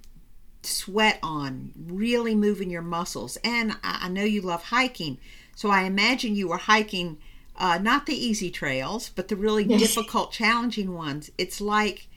sweat 0.64 1.20
on, 1.22 1.72
really 1.76 2.34
moving 2.34 2.70
your 2.70 2.82
muscles. 2.82 3.38
And 3.44 3.72
I, 3.84 4.00
I 4.02 4.08
know 4.08 4.24
you 4.24 4.42
love 4.42 4.64
hiking, 4.64 5.18
so 5.54 5.70
I 5.70 5.82
imagine 5.84 6.34
you 6.36 6.48
were 6.48 6.58
hiking 6.58 7.18
uh, 7.56 7.78
not 7.78 8.06
the 8.06 8.14
easy 8.14 8.50
trails, 8.50 9.10
but 9.10 9.28
the 9.28 9.36
really 9.36 9.64
Yes. 9.64 9.68
difficult, 9.68 10.32
challenging 10.32 10.94
ones. 10.94 11.30
It's 11.38 11.60
like 11.60 12.08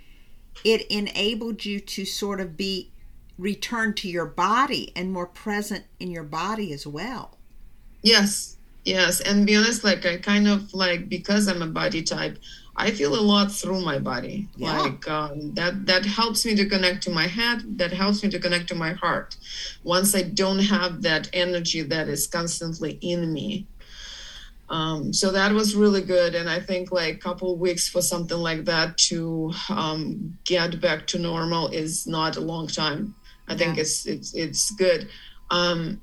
it 0.63 0.83
enabled 0.87 1.65
you 1.65 1.79
to 1.79 2.05
sort 2.05 2.41
of 2.41 2.57
be 2.57 2.91
returned 3.37 3.97
to 3.97 4.09
your 4.09 4.25
body 4.25 4.91
and 4.95 5.11
more 5.13 5.27
present 5.27 5.85
in 5.99 6.11
your 6.11 6.23
body 6.23 6.73
as 6.73 6.87
well. 6.87 7.37
Yes, 8.01 8.57
yes. 8.83 9.19
And 9.21 9.45
be 9.45 9.55
honest, 9.55 9.83
like 9.83 10.05
I 10.05 10.17
kind 10.17 10.47
of 10.47 10.73
like 10.73 11.09
because 11.09 11.47
I'm 11.47 11.61
a 11.61 11.67
body 11.67 12.03
type, 12.03 12.37
I 12.77 12.91
feel 12.91 13.15
a 13.15 13.21
lot 13.21 13.51
through 13.51 13.81
my 13.81 13.99
body. 13.99 14.49
Yeah. 14.57 14.79
Like 14.79 15.07
um, 15.07 15.53
that 15.53 15.85
that 15.85 16.05
helps 16.05 16.45
me 16.45 16.55
to 16.55 16.65
connect 16.65 17.03
to 17.03 17.09
my 17.09 17.27
head. 17.27 17.77
That 17.77 17.93
helps 17.93 18.21
me 18.23 18.29
to 18.29 18.39
connect 18.39 18.67
to 18.69 18.75
my 18.75 18.93
heart. 18.93 19.37
Once 19.83 20.13
I 20.13 20.23
don't 20.23 20.59
have 20.59 21.01
that 21.03 21.29
energy 21.31 21.81
that 21.83 22.07
is 22.07 22.27
constantly 22.27 22.97
in 23.01 23.31
me. 23.31 23.67
Um, 24.67 25.13
so 25.13 25.31
that 25.31 25.51
was 25.51 25.75
really 25.75 26.01
good, 26.01 26.33
and 26.33 26.49
I 26.49 26.59
think 26.59 26.91
like 26.91 27.15
a 27.15 27.19
couple 27.19 27.55
weeks 27.55 27.87
for 27.87 28.01
something 28.01 28.37
like 28.37 28.65
that 28.65 28.97
to 29.09 29.53
um, 29.69 30.37
get 30.43 30.81
back 30.81 31.05
to 31.07 31.19
normal 31.19 31.67
is 31.67 32.07
not 32.07 32.35
a 32.35 32.41
long 32.41 32.67
time. 32.67 33.13
I 33.47 33.55
think 33.55 33.77
it's 33.77 34.07
it's 34.07 34.33
it's 34.33 34.71
good. 34.71 35.07
Um, 35.51 36.01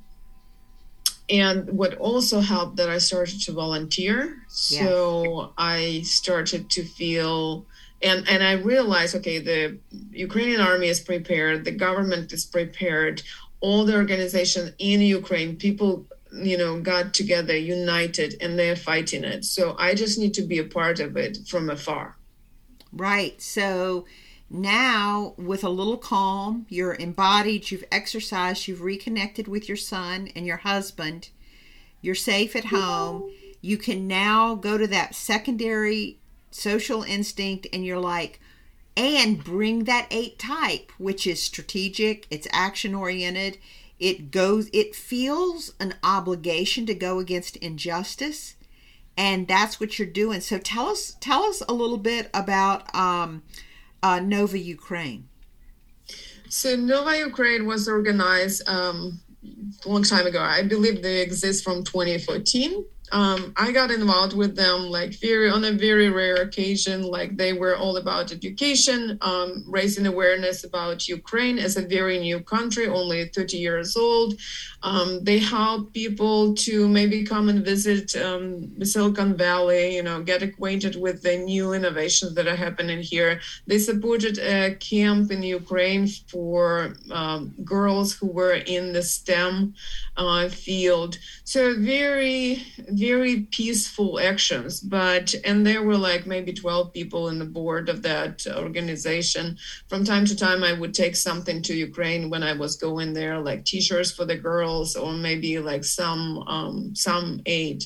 and 1.29 1.71
what 1.71 1.95
also 1.95 2.41
helped 2.41 2.77
that 2.77 2.89
I 2.89 2.99
started 2.99 3.41
to 3.43 3.53
volunteer. 3.53 4.43
So 4.49 5.53
I 5.57 6.03
started 6.05 6.71
to 6.71 6.85
feel 6.85 7.67
and 8.03 8.29
and 8.29 8.43
I 8.43 8.53
realized 8.53 9.15
okay, 9.17 9.39
the 9.39 9.79
Ukrainian 10.11 10.61
army 10.61 10.89
is 10.89 11.01
prepared, 11.01 11.65
the 11.65 11.73
government 11.73 12.33
is 12.33 12.45
prepared, 12.45 13.23
all 13.61 13.85
the 13.85 13.95
organizations 13.95 14.73
in 14.79 15.01
Ukraine, 15.01 15.57
people 15.57 16.07
you 16.33 16.57
know 16.57 16.81
got 16.81 17.13
together 17.13 17.57
united 17.57 18.35
and 18.41 18.59
they're 18.59 18.77
fighting 18.77 19.23
it. 19.25 19.45
So 19.45 19.77
i 19.79 19.95
just 19.95 20.19
need 20.19 20.35
to 20.35 20.43
be 20.43 20.59
a 20.59 20.65
part 20.65 20.99
of 21.01 21.17
it 21.17 21.39
from 21.47 21.71
afar. 21.71 22.17
Right. 22.93 23.41
So 23.41 24.07
now, 24.53 25.35
with 25.39 25.65
a 25.65 25.71
little 25.71 25.97
calm, 25.97 26.67
you're 26.69 26.95
embodied, 26.95 27.71
you've 27.71 27.85
exercised, 27.91 28.69
you've 28.69 28.83
reconnected 28.83 29.49
with 29.49 29.67
your 29.67 29.79
son 29.79 30.29
and 30.37 30.47
your 30.47 30.59
husband, 30.59 31.31
you're 32.03 32.15
safe 32.15 32.55
at 32.55 32.67
home. 32.67 33.33
You 33.63 33.79
can 33.79 34.07
now 34.07 34.55
go 34.55 34.77
to 34.77 34.87
that 34.89 35.15
secondary 35.15 36.19
social 36.51 37.03
instinct 37.03 37.67
and 37.73 37.87
you're 37.87 37.99
like, 37.99 38.41
and 38.95 39.43
bring 39.43 39.85
that 39.85 40.07
eight 40.11 40.39
type, 40.39 40.93
which 40.99 41.27
is 41.27 41.41
strategic, 41.43 42.27
it's 42.31 42.47
action 42.53 42.95
oriented. 42.95 43.57
It 43.99 44.31
goes, 44.31 44.69
it 44.73 44.95
feels 44.95 45.73
an 45.81 45.95
obligation 46.03 46.85
to 46.87 46.95
go 46.95 47.21
against 47.21 47.57
injustice 47.57 48.57
and 49.17 49.47
that's 49.47 49.79
what 49.79 49.99
you're 49.99 50.09
doing. 50.09 50.41
So 50.41 50.59
tell 50.59 50.89
us, 50.89 51.17
tell 51.21 51.43
us 51.45 51.63
a 51.69 51.73
little 51.73 51.99
bit 51.99 52.29
about, 52.35 52.95
um, 52.95 53.43
uh, 54.03 54.21
Nova 54.21 54.59
Ukraine? 54.59 55.29
So 56.49 56.77
Nova 56.77 57.17
Ukraine 57.19 57.67
was 57.67 57.89
organized 57.89 58.69
um, 58.69 59.21
a 59.85 59.89
long 59.89 60.03
time 60.03 60.27
ago. 60.27 60.41
I 60.41 60.63
believe 60.63 61.03
they 61.03 61.23
exist 61.23 61.65
from 61.65 61.83
2014 61.85 62.85
um, 63.13 63.53
I 63.57 63.73
got 63.73 63.91
involved 63.91 64.35
with 64.35 64.57
them 64.57 64.87
like 64.89 65.21
very 65.21 65.51
on 65.51 65.65
a 65.65 65.73
very 65.73 66.09
rare 66.09 66.37
occasion. 66.37 67.03
Like 67.03 67.37
they 67.37 67.53
were 67.53 67.77
all 67.77 67.99
about 67.99 68.33
education, 68.33 69.19
um, 69.21 69.65
raising 69.69 70.07
awareness 70.07 70.65
about 70.65 71.07
Ukraine 71.07 71.59
as 71.59 71.77
a 71.77 71.87
very 71.87 72.19
new 72.19 72.41
country, 72.41 72.87
only 72.89 73.29
30 73.29 73.59
years 73.59 73.97
old. 73.99 74.41
Um, 74.83 75.23
they 75.23 75.39
help 75.39 75.93
people 75.93 76.55
to 76.55 76.89
maybe 76.89 77.23
come 77.23 77.51
and 77.51 77.65
visit 77.65 78.17
um, 78.17 78.83
Silicon 78.83 79.37
Valley, 79.37 79.95
you 79.95 80.03
know, 80.03 80.23
get 80.23 80.43
acquainted 80.43 80.97
with 80.97 81.23
the 81.23 81.37
new 81.37 81.75
innovations 81.75 82.35
that 82.35 82.49
are 82.49 82.57
happening 82.57 83.01
here. 83.01 83.41
They 83.67 83.79
supported 83.79 84.39
a 84.39 84.75
camp 84.77 85.31
in 85.31 85.43
Ukraine 85.43 86.09
for 86.09 86.95
um, 87.11 87.55
girls 87.63 88.15
who 88.15 88.29
were 88.29 88.55
in 88.55 88.93
the 88.93 89.03
STEM 89.03 89.75
uh, 90.17 90.49
field. 90.49 91.19
So 91.45 91.75
very 91.79 92.65
very 93.03 93.41
peaceful 93.51 94.21
actions 94.21 94.81
but 94.81 95.35
and 95.45 95.67
there 95.67 95.83
were 95.83 95.97
like 96.11 96.25
maybe 96.27 96.53
12 96.53 96.93
people 96.93 97.29
in 97.31 97.39
the 97.39 97.53
board 97.59 97.89
of 97.89 98.03
that 98.03 98.47
organization. 98.47 99.57
From 99.89 100.05
time 100.05 100.25
to 100.27 100.37
time 100.37 100.63
i 100.63 100.73
would 100.73 100.95
take 100.95 101.17
something 101.17 101.63
to 101.63 101.75
ukraine 101.75 102.31
when 102.31 102.43
i 102.51 102.53
was 102.53 102.77
going 102.77 103.13
there 103.13 103.39
like 103.49 103.65
t-shirts 103.65 104.13
for 104.13 104.25
the 104.25 104.37
girls 104.37 104.97
or 104.97 105.13
maybe 105.13 105.59
like 105.59 105.85
some 105.85 106.23
um, 106.57 106.95
some 106.95 107.41
aid. 107.47 107.85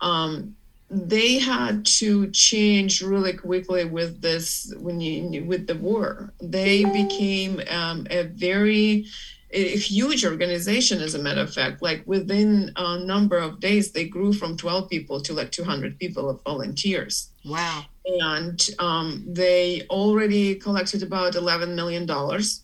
Um, 0.00 0.54
they 0.90 1.38
had 1.38 1.84
to 2.00 2.30
change 2.30 3.02
really 3.02 3.34
quickly 3.34 3.84
with 3.84 4.22
this 4.22 4.72
when 4.78 5.00
you 5.00 5.44
with 5.44 5.66
the 5.66 5.76
war. 5.76 6.32
They 6.40 6.84
became 6.84 7.60
um, 7.70 8.06
a 8.10 8.22
very 8.48 9.06
a 9.50 9.76
huge 9.76 10.24
organization 10.24 11.00
as 11.00 11.14
a 11.14 11.18
matter 11.18 11.40
of 11.40 11.52
fact. 11.52 11.82
Like 11.82 12.02
within 12.06 12.72
a 12.76 12.98
number 12.98 13.38
of 13.38 13.60
days 13.60 13.92
they 13.92 14.06
grew 14.06 14.32
from 14.32 14.56
12 14.56 14.88
people 14.88 15.20
to 15.22 15.32
like 15.32 15.50
200 15.50 15.98
people 15.98 16.28
of 16.28 16.42
volunteers. 16.44 17.30
Wow. 17.44 17.84
And 18.20 18.68
um, 18.78 19.24
they 19.26 19.82
already 19.90 20.54
collected 20.54 21.02
about 21.02 21.34
11 21.34 21.74
million 21.74 22.06
dollars 22.06 22.62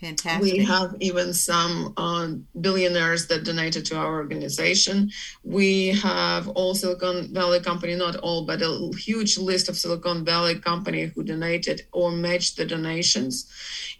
Fantastic. 0.00 0.42
We 0.42 0.64
have 0.64 0.94
even 1.00 1.34
some 1.34 1.92
uh, 1.96 2.28
billionaires 2.60 3.26
that 3.28 3.44
donated 3.44 3.84
to 3.86 3.96
our 3.96 4.16
organization. 4.16 5.10
We 5.42 5.88
have 5.88 6.46
all 6.48 6.74
Silicon 6.74 7.34
Valley 7.34 7.60
company, 7.60 7.96
not 7.96 8.16
all, 8.16 8.44
but 8.46 8.62
a 8.62 8.90
huge 8.96 9.38
list 9.38 9.68
of 9.68 9.76
Silicon 9.76 10.24
Valley 10.24 10.58
company 10.60 11.06
who 11.06 11.24
donated 11.24 11.82
or 11.92 12.12
matched 12.12 12.56
the 12.56 12.64
donations. 12.64 13.50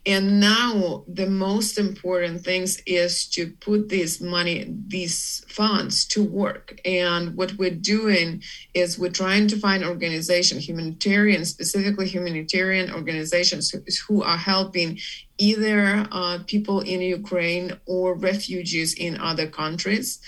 And 0.06 0.38
now 0.40 1.04
the 1.08 1.26
most 1.26 1.78
important 1.78 2.42
things 2.42 2.80
is 2.86 3.26
to 3.30 3.50
put 3.60 3.88
this 3.88 4.20
money, 4.20 4.72
these 4.86 5.44
funds 5.48 6.06
to 6.06 6.22
work. 6.22 6.80
And 6.84 7.34
what 7.36 7.54
we're 7.58 7.74
doing 7.74 8.42
is 8.72 8.98
we're 8.98 9.10
trying 9.10 9.48
to 9.48 9.58
find 9.58 9.84
organizations, 9.84 10.68
humanitarian, 10.68 11.44
specifically 11.44 12.06
humanitarian 12.06 12.92
organizations 12.92 13.70
who, 13.70 13.80
who 14.06 14.22
are 14.22 14.36
helping 14.36 14.98
either 15.38 16.06
uh, 16.10 16.38
people 16.46 16.80
in 16.80 17.00
Ukraine 17.00 17.72
or 17.86 18.14
refugees 18.14 18.94
in 18.94 19.20
other 19.20 19.46
countries 19.46 20.20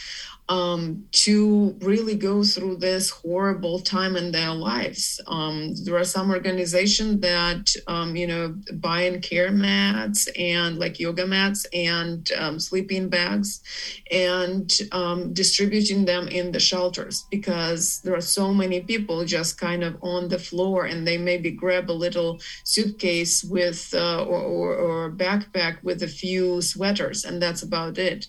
um, 0.50 1.06
to 1.12 1.76
really 1.80 2.16
go 2.16 2.42
through 2.42 2.76
this 2.76 3.08
horrible 3.08 3.78
time 3.78 4.16
in 4.16 4.32
their 4.32 4.52
lives. 4.52 5.20
Um, 5.28 5.76
there 5.84 5.96
are 5.96 6.04
some 6.04 6.32
organizations 6.32 7.20
that, 7.20 7.72
um, 7.86 8.16
you 8.16 8.26
know, 8.26 8.56
buying 8.74 9.20
care 9.20 9.52
mats 9.52 10.26
and 10.36 10.76
like 10.76 10.98
yoga 10.98 11.24
mats 11.24 11.66
and 11.72 12.28
um, 12.36 12.58
sleeping 12.58 13.08
bags 13.08 13.62
and 14.10 14.76
um, 14.90 15.32
distributing 15.32 16.04
them 16.04 16.26
in 16.26 16.50
the 16.50 16.58
shelters 16.58 17.26
because 17.30 18.00
there 18.00 18.16
are 18.16 18.20
so 18.20 18.52
many 18.52 18.80
people 18.80 19.24
just 19.24 19.56
kind 19.56 19.84
of 19.84 19.96
on 20.02 20.28
the 20.28 20.38
floor 20.38 20.86
and 20.86 21.06
they 21.06 21.16
maybe 21.16 21.52
grab 21.52 21.88
a 21.88 21.92
little 21.92 22.40
suitcase 22.64 23.44
with 23.44 23.94
uh, 23.94 24.24
or, 24.24 24.42
or, 24.42 24.74
or 24.74 25.12
backpack 25.12 25.80
with 25.84 26.02
a 26.02 26.08
few 26.08 26.60
sweaters 26.60 27.24
and 27.24 27.40
that's 27.40 27.62
about 27.62 27.98
it. 27.98 28.26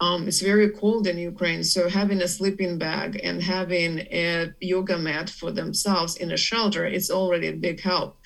Um, 0.00 0.26
it's 0.26 0.40
very 0.40 0.70
cold 0.70 1.06
in 1.06 1.16
Ukraine, 1.18 1.62
so 1.62 1.88
having 1.88 2.22
a 2.22 2.28
sleeping 2.28 2.76
bag 2.76 3.20
and 3.22 3.40
having 3.42 4.00
a 4.00 4.52
yoga 4.60 4.98
mat 4.98 5.30
for 5.30 5.52
themselves 5.52 6.16
in 6.16 6.32
a 6.32 6.36
shelter 6.36 6.84
is 6.86 7.10
already 7.10 7.48
a 7.48 7.52
big 7.52 7.80
help. 7.80 8.18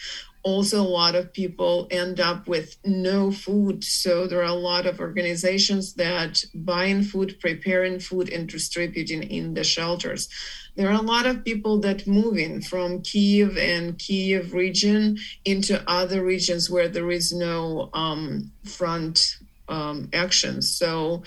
Also, 0.42 0.80
a 0.80 0.94
lot 1.02 1.16
of 1.16 1.32
people 1.32 1.88
end 1.90 2.20
up 2.20 2.46
with 2.46 2.76
no 2.84 3.32
food. 3.32 3.82
So, 3.82 4.28
there 4.28 4.40
are 4.40 4.44
a 4.44 4.64
lot 4.70 4.86
of 4.86 5.00
organizations 5.00 5.94
that 5.94 6.44
buying 6.54 7.02
food, 7.02 7.40
preparing 7.40 7.98
food, 7.98 8.28
and 8.28 8.48
distributing 8.48 9.24
in 9.24 9.54
the 9.54 9.64
shelters. 9.64 10.28
There 10.76 10.88
are 10.88 11.00
a 11.00 11.02
lot 11.14 11.26
of 11.26 11.42
people 11.42 11.80
that 11.80 12.06
moving 12.06 12.60
from 12.60 13.02
Kiev 13.02 13.56
and 13.56 13.98
Kiev 13.98 14.52
region 14.52 15.18
into 15.44 15.82
other 15.90 16.22
regions 16.22 16.70
where 16.70 16.88
there 16.88 17.10
is 17.10 17.32
no 17.32 17.90
um, 17.94 18.52
front 18.62 19.38
um, 19.68 20.08
action. 20.12 20.62
So, 20.62 21.22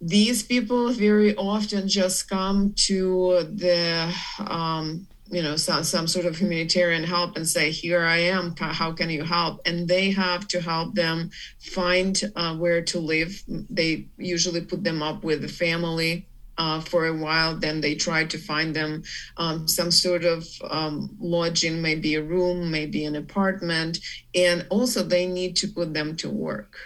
these 0.00 0.42
people 0.42 0.92
very 0.92 1.34
often 1.36 1.88
just 1.88 2.28
come 2.28 2.74
to 2.76 3.44
the 3.54 4.14
um, 4.38 5.06
you 5.30 5.42
know 5.42 5.56
some, 5.56 5.82
some 5.82 6.06
sort 6.06 6.26
of 6.26 6.36
humanitarian 6.36 7.02
help 7.02 7.36
and 7.36 7.48
say 7.48 7.70
here 7.70 8.04
i 8.04 8.18
am 8.18 8.54
how 8.56 8.92
can 8.92 9.10
you 9.10 9.24
help? 9.24 9.60
And 9.66 9.88
they 9.88 10.10
have 10.12 10.46
to 10.48 10.60
help 10.60 10.94
them 10.94 11.30
find 11.60 12.20
uh, 12.36 12.56
where 12.56 12.82
to 12.82 12.98
live. 12.98 13.42
They 13.48 14.06
usually 14.16 14.60
put 14.60 14.84
them 14.84 15.02
up 15.02 15.24
with 15.24 15.44
a 15.44 15.48
family 15.48 16.26
uh, 16.58 16.80
for 16.80 17.06
a 17.06 17.14
while. 17.14 17.56
Then 17.56 17.80
they 17.80 17.94
try 17.94 18.24
to 18.24 18.38
find 18.38 18.74
them 18.74 19.02
um, 19.36 19.68
some 19.68 19.90
sort 19.90 20.24
of 20.24 20.46
um, 20.70 21.10
lodging 21.18 21.82
maybe 21.82 22.14
a 22.14 22.22
room 22.22 22.70
maybe 22.70 23.04
an 23.04 23.16
apartment. 23.16 23.98
And 24.34 24.66
also 24.70 25.02
they 25.02 25.26
need 25.26 25.56
to 25.56 25.68
put 25.68 25.92
them 25.92 26.16
to 26.16 26.30
work 26.30 26.76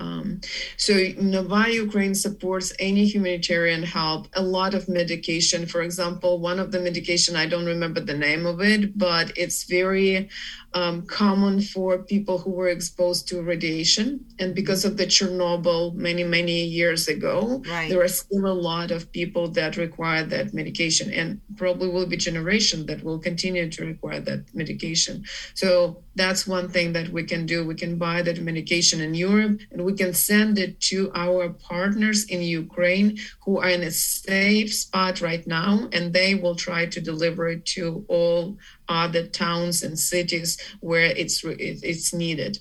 Um, 0.00 0.40
so 0.76 0.92
Nova 1.18 1.70
Ukraine 1.70 2.14
supports 2.14 2.72
any 2.78 3.04
humanitarian 3.04 3.82
help, 3.82 4.28
a 4.32 4.42
lot 4.42 4.72
of 4.74 4.88
medication. 4.88 5.66
For 5.66 5.82
example, 5.82 6.40
one 6.40 6.58
of 6.58 6.72
the 6.72 6.80
medication, 6.80 7.36
I 7.36 7.46
don't 7.46 7.66
remember 7.66 8.00
the 8.00 8.16
name 8.16 8.46
of 8.46 8.60
it, 8.62 8.96
but 8.98 9.36
it's 9.36 9.64
very 9.64 10.30
um, 10.72 11.02
common 11.02 11.60
for 11.60 11.98
people 11.98 12.38
who 12.38 12.50
were 12.50 12.68
exposed 12.68 13.28
to 13.28 13.42
radiation. 13.42 14.24
And 14.38 14.54
because 14.54 14.84
of 14.84 14.96
the 14.96 15.06
Chernobyl 15.06 15.94
many, 15.94 16.24
many 16.24 16.64
years 16.64 17.08
ago, 17.08 17.62
right. 17.68 17.90
there 17.90 18.02
are 18.02 18.08
still 18.08 18.46
a 18.46 18.60
lot 18.70 18.90
of 18.90 19.10
people 19.12 19.48
that 19.48 19.76
require 19.76 20.24
that 20.24 20.54
medication 20.54 21.12
and 21.12 21.40
probably 21.56 21.88
will 21.88 22.06
be 22.06 22.16
generation 22.16 22.86
that 22.86 23.02
will 23.02 23.18
continue 23.18 23.68
to 23.68 23.84
require 23.84 24.20
that 24.20 24.54
medication. 24.54 25.24
So 25.54 26.02
that's 26.14 26.46
one 26.46 26.68
thing 26.68 26.92
that 26.92 27.08
we 27.08 27.24
can 27.24 27.46
do. 27.46 27.66
We 27.66 27.74
can 27.74 27.98
buy 27.98 28.22
that 28.22 28.40
medication 28.40 29.00
in 29.00 29.14
Europe 29.14 29.60
and 29.72 29.84
we 29.84 29.89
can 29.94 30.12
send 30.14 30.58
it 30.58 30.80
to 30.80 31.10
our 31.14 31.50
partners 31.50 32.24
in 32.24 32.42
Ukraine 32.42 33.18
who 33.44 33.58
are 33.58 33.68
in 33.68 33.82
a 33.82 33.90
safe 33.90 34.72
spot 34.74 35.20
right 35.20 35.46
now 35.46 35.88
and 35.92 36.12
they 36.12 36.34
will 36.34 36.54
try 36.54 36.86
to 36.86 37.00
deliver 37.00 37.48
it 37.48 37.64
to 37.66 38.04
all 38.08 38.56
other 38.88 39.26
towns 39.26 39.82
and 39.82 39.98
cities 39.98 40.58
where 40.80 41.06
it's 41.06 41.42
it's 41.44 42.12
needed. 42.12 42.58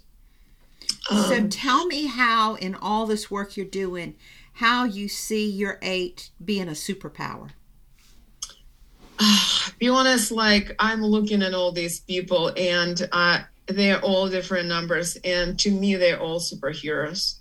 so 1.08 1.38
um, 1.38 1.50
tell 1.50 1.86
me 1.86 2.08
how 2.08 2.56
in 2.56 2.76
all 2.76 3.06
this 3.06 3.32
work 3.32 3.58
you're 3.58 3.66
doing, 3.66 4.16
how 4.54 4.84
you 4.84 5.08
see 5.08 5.50
your 5.50 5.80
eight 5.82 6.30
being 6.44 6.68
a 6.68 6.72
superpower. 6.72 7.52
be 9.80 9.90
honest, 9.90 10.32
like 10.32 10.76
I'm 10.80 11.04
looking 11.04 11.42
at 11.42 11.54
all 11.54 11.72
these 11.72 12.00
people 12.02 12.52
and 12.58 13.08
uh, 13.12 13.40
they're 13.70 14.02
all 14.02 14.30
different 14.30 14.68
numbers, 14.68 15.18
and 15.24 15.58
to 15.60 15.72
me, 15.72 15.96
they're 15.96 16.20
all 16.20 16.40
superheroes. 16.40 17.40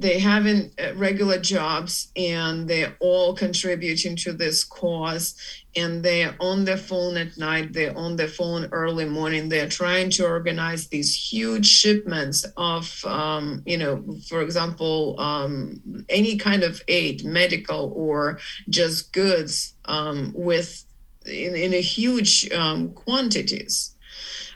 They 0.00 0.18
having 0.18 0.70
uh, 0.82 0.94
regular 0.94 1.38
jobs 1.38 2.10
and 2.16 2.66
they're 2.66 2.96
all 3.00 3.34
contributing 3.34 4.16
to 4.16 4.32
this 4.32 4.64
cause. 4.64 5.34
And 5.76 6.02
they're 6.02 6.34
on 6.40 6.64
their 6.64 6.78
phone 6.78 7.18
at 7.18 7.36
night. 7.36 7.74
They're 7.74 7.96
on 7.96 8.16
their 8.16 8.26
phone 8.26 8.66
early 8.72 9.04
morning. 9.04 9.50
They're 9.50 9.68
trying 9.68 10.08
to 10.12 10.26
organize 10.26 10.88
these 10.88 11.14
huge 11.14 11.66
shipments 11.66 12.46
of 12.56 13.04
um, 13.04 13.62
you 13.66 13.76
know 13.76 14.02
for 14.26 14.40
example 14.40 15.20
um, 15.20 15.82
any 16.08 16.38
kind 16.38 16.62
of 16.62 16.80
aid 16.88 17.22
medical 17.24 17.92
or 17.94 18.38
just 18.70 19.12
goods 19.12 19.74
um, 19.84 20.32
with 20.34 20.82
in, 21.26 21.54
in 21.54 21.74
a 21.74 21.80
huge 21.80 22.50
um, 22.52 22.88
quantities 22.94 23.94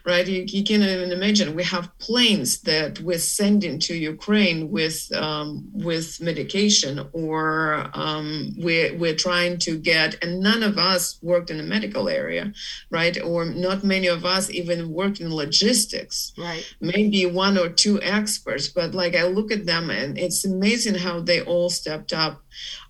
right? 0.04 0.26
You, 0.26 0.44
you 0.46 0.62
can 0.62 0.82
even 0.82 1.12
imagine 1.12 1.54
we 1.54 1.64
have 1.64 1.96
planes 1.98 2.60
that 2.62 3.00
we're 3.00 3.18
sending 3.18 3.78
to 3.80 3.94
Ukraine 3.94 4.70
with 4.70 5.10
um, 5.14 5.68
with 5.72 6.20
medication, 6.20 7.08
or 7.12 7.88
um, 7.94 8.54
we're 8.58 8.96
we're 8.98 9.16
trying 9.16 9.58
to 9.60 9.78
get, 9.78 10.22
and 10.22 10.40
none 10.40 10.62
of 10.62 10.76
us 10.78 11.18
worked 11.22 11.50
in 11.50 11.56
the 11.56 11.62
medical 11.62 12.08
area, 12.08 12.52
right? 12.90 13.16
Or 13.22 13.46
not 13.46 13.82
many 13.82 14.08
of 14.08 14.24
us 14.24 14.50
even 14.50 14.90
worked 14.90 15.20
in 15.20 15.34
logistics, 15.34 16.32
right? 16.36 16.64
Maybe 16.80 17.24
one 17.26 17.56
or 17.56 17.70
two 17.70 18.00
experts, 18.02 18.68
but 18.68 18.94
like 18.94 19.16
I 19.16 19.24
look 19.24 19.50
at 19.50 19.66
them, 19.66 19.90
and 19.90 20.18
it's 20.18 20.44
amazing 20.44 20.96
how 20.96 21.20
they 21.20 21.40
all 21.42 21.70
stepped 21.70 22.12
up. 22.12 22.42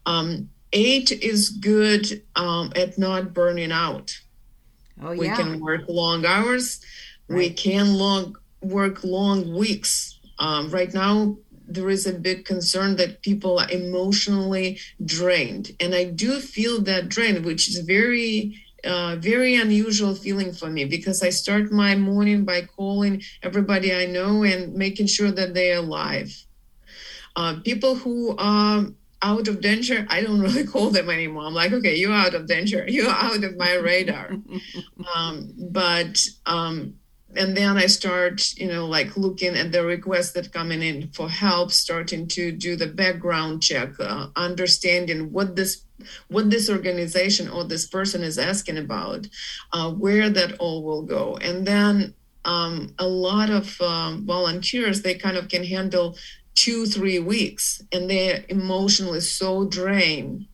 Um, 0.07 0.51
eight 0.73 1.13
is 1.13 1.49
good 1.51 2.23
um, 2.35 2.73
at 2.75 2.99
not 2.99 3.33
burning 3.33 3.73
out. 3.73 4.19
Oh, 5.03 5.13
yeah. 5.13 5.19
We 5.19 5.29
can 5.29 5.61
work 5.61 5.83
long 5.89 6.25
hours. 6.25 6.81
Right. 7.29 7.37
We 7.37 7.51
can 7.51 7.95
long 7.95 8.37
work 8.61 9.05
long 9.05 9.55
weeks. 9.55 10.19
Um, 10.39 10.71
right 10.71 10.93
now, 10.93 11.37
there 11.67 11.89
is 11.91 12.07
a 12.07 12.13
big 12.13 12.45
concern 12.45 12.97
that 12.97 13.23
people 13.23 13.59
are 13.59 13.71
emotionally 13.71 14.79
drained, 15.05 15.73
and 15.81 15.95
I 15.95 16.05
do 16.05 16.41
feel 16.41 16.83
that 16.83 17.09
drain, 17.09 17.43
which 17.43 17.69
is 17.69 17.79
very 17.79 18.61
uh, 18.85 19.17
very 19.17 19.55
unusual 19.55 20.15
feeling 20.15 20.53
for 20.53 20.69
me 20.69 20.85
because 20.85 21.23
I 21.23 21.31
start 21.31 21.73
my 21.73 21.97
morning 21.97 22.45
by 22.45 22.63
calling 22.63 23.23
everybody 23.43 23.95
I 23.95 24.05
know 24.05 24.43
and 24.43 24.75
making 24.75 25.07
sure 25.07 25.31
that 25.31 25.55
they're 25.55 25.79
alive. 25.79 26.37
Uh, 27.35 27.61
people 27.65 27.95
who 27.95 28.37
are 28.37 28.87
out 29.25 29.49
of 29.49 29.61
danger, 29.61 30.07
I 30.09 30.21
don't 30.21 30.41
really 30.49 30.65
call 30.65 30.91
them 30.91 31.11
anymore. 31.11 31.47
I'm 31.47 31.55
like, 31.55 31.73
okay, 31.73 31.97
you're 31.97 32.13
out 32.13 32.35
of 32.35 32.47
danger. 32.47 32.85
You're 32.95 33.11
out 33.11 33.43
of 33.43 33.57
my 33.57 33.75
radar. 33.75 34.31
um, 35.15 35.53
but 35.59 36.29
um, 36.47 36.95
and 37.37 37.57
then 37.57 37.77
I 37.77 37.87
start, 37.87 38.57
you 38.57 38.69
know, 38.69 38.87
like 38.87 39.17
looking 39.17 39.57
at 39.57 39.73
the 39.73 39.85
requests 39.85 40.33
that 40.33 40.53
coming 40.53 40.83
in 40.83 41.09
for 41.09 41.29
help, 41.29 41.73
starting 41.73 42.29
to 42.29 42.53
do 42.53 42.77
the 42.77 42.87
background 42.87 43.63
check, 43.63 43.99
uh, 43.99 44.29
understanding 44.37 45.33
what 45.33 45.57
this 45.57 45.83
what 46.29 46.51
this 46.51 46.69
organization 46.69 47.49
or 47.49 47.65
this 47.65 47.87
person 47.87 48.23
is 48.23 48.39
asking 48.39 48.79
about, 48.79 49.27
uh, 49.73 49.91
where 49.91 50.29
that 50.29 50.53
all 50.59 50.85
will 50.85 51.03
go, 51.03 51.37
and 51.39 51.67
then 51.67 52.15
um, 52.45 52.95
a 52.99 53.07
lot 53.07 53.51
of 53.51 53.81
um, 53.81 54.27
volunteers 54.27 55.03
they 55.03 55.15
kind 55.15 55.37
of 55.37 55.49
can 55.49 55.65
handle 55.65 56.17
two 56.55 56.87
three 56.87 57.19
weeks, 57.19 57.83
and 57.93 58.09
they're 58.09 58.45
emotionally 58.49 59.21
so 59.21 59.67
drained 59.67 60.47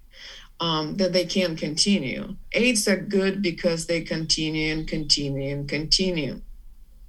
um, 0.60 0.96
that 0.96 1.12
they 1.12 1.24
can't 1.24 1.58
continue. 1.58 2.36
Eights 2.52 2.88
are 2.88 2.96
good 2.96 3.42
because 3.42 3.86
they 3.86 4.02
continue 4.02 4.72
and 4.72 4.86
continue 4.86 5.52
and 5.52 5.68
continue 5.68 6.40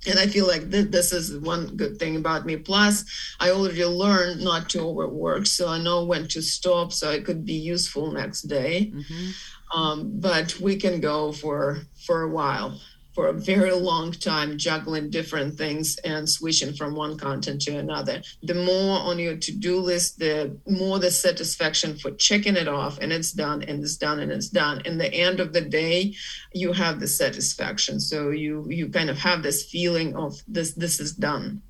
and 0.08 0.20
i 0.20 0.26
feel 0.26 0.48
like 0.48 0.70
th- 0.72 0.92
this 0.92 1.12
is 1.12 1.38
one 1.40 1.76
good 1.76 1.98
thing 1.98 2.16
about 2.16 2.46
me 2.46 2.58
plus 2.58 3.06
i 3.40 3.50
already 3.50 3.86
learned 3.86 4.42
not 4.42 4.70
to 4.70 4.80
overwork 4.80 5.46
so 5.46 5.68
i 5.68 5.78
know 5.78 6.04
when 6.06 6.28
to 6.28 6.42
stop 6.42 6.92
so 6.92 7.10
i 7.10 7.20
could 7.20 7.46
be 7.46 7.54
useful 7.54 8.12
next 8.12 8.44
day 8.44 8.92
mm-hmm. 8.94 9.80
um, 9.80 10.12
but 10.20 10.60
we 10.60 10.76
can 10.76 11.00
go 11.00 11.32
for 11.32 11.80
for 12.06 12.24
a 12.24 12.30
while 12.30 12.80
for 13.14 13.28
a 13.28 13.34
very 13.34 13.74
long 13.74 14.12
time 14.12 14.58
juggling 14.58 15.10
different 15.10 15.58
things 15.58 15.98
and 16.00 16.30
switching 16.30 16.74
from 16.74 16.96
one 16.96 17.18
content 17.18 17.62
to 17.62 17.78
another. 17.78 18.22
The 18.44 18.54
more 18.54 19.00
on 19.00 19.20
your 19.20 19.36
to-do 19.36 19.80
list, 19.80 20.20
the 20.20 20.58
more 20.68 21.00
the 21.00 21.12
satisfaction 21.12 21.98
for 21.98 22.12
checking 22.12 22.56
it 22.56 22.68
off 22.68 23.00
and 23.00 23.12
it's 23.12 23.34
done 23.34 23.64
and 23.64 23.84
it's 23.84 23.98
done 23.98 24.20
and 24.20 24.32
it's 24.32 24.50
done. 24.50 24.82
In 24.86 24.98
the 24.98 25.14
end 25.14 25.40
of 25.40 25.52
the 25.52 25.62
day, 25.62 26.16
you 26.54 26.72
have 26.72 27.00
the 27.00 27.08
satisfaction. 27.08 28.00
So 28.00 28.30
you 28.30 28.66
you 28.70 28.90
kind 28.90 29.10
of 29.10 29.18
have 29.18 29.44
this 29.44 29.66
feeling 29.66 30.16
of 30.16 30.42
this 30.48 30.74
this 30.74 31.00
is 31.00 31.14
done. 31.14 31.62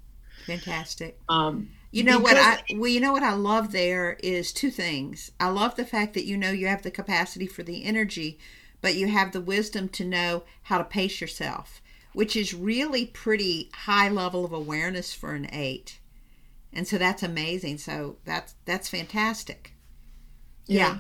Fantastic. 0.46 1.20
Um 1.28 1.70
you 1.92 2.04
know 2.04 2.20
what 2.20 2.38
I 2.38 2.64
well 2.76 2.88
you 2.88 3.02
know 3.02 3.12
what 3.12 3.24
I 3.24 3.34
love 3.34 3.72
there 3.72 4.18
is 4.24 4.54
two 4.54 4.72
things. 4.72 5.32
I 5.40 5.50
love 5.50 5.76
the 5.76 5.86
fact 5.86 6.14
that 6.14 6.26
you 6.26 6.38
know 6.38 6.52
you 6.52 6.68
have 6.68 6.84
the 6.84 6.92
capacity 6.92 7.48
for 7.48 7.64
the 7.64 7.84
energy 7.84 8.40
but 8.82 8.96
you 8.96 9.08
have 9.08 9.32
the 9.32 9.42
wisdom 9.42 9.88
to 9.90 10.04
know 10.04 10.44
how 10.64 10.78
to 10.78 10.84
pace 10.84 11.22
yourself, 11.22 11.82
which 12.14 12.36
is 12.36 12.54
really 12.54 13.06
pretty 13.06 13.70
high 13.74 14.10
level 14.10 14.44
of 14.44 14.52
awareness 14.52 15.14
for 15.14 15.34
an 15.34 15.48
eight. 15.54 16.00
And 16.74 16.88
so 16.88 16.98
that's 16.98 17.24
amazing. 17.24 17.78
So 17.78 18.18
that's 18.26 18.56
that's 18.66 18.90
fantastic. 18.90 19.74
Yeah. 20.66 20.96
yeah. 20.96 20.98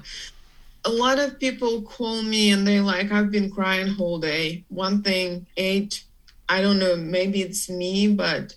A 0.83 0.89
lot 0.89 1.19
of 1.19 1.39
people 1.39 1.83
call 1.83 2.23
me 2.23 2.51
and 2.51 2.67
they're 2.67 2.81
like, 2.81 3.11
I've 3.11 3.31
been 3.31 3.51
crying 3.51 3.87
whole 3.87 4.19
day. 4.19 4.65
One 4.69 5.03
thing, 5.03 5.45
eight, 5.55 6.03
I 6.49 6.61
don't 6.61 6.79
know, 6.79 6.95
maybe 6.95 7.41
it's 7.41 7.69
me, 7.69 8.07
but 8.07 8.55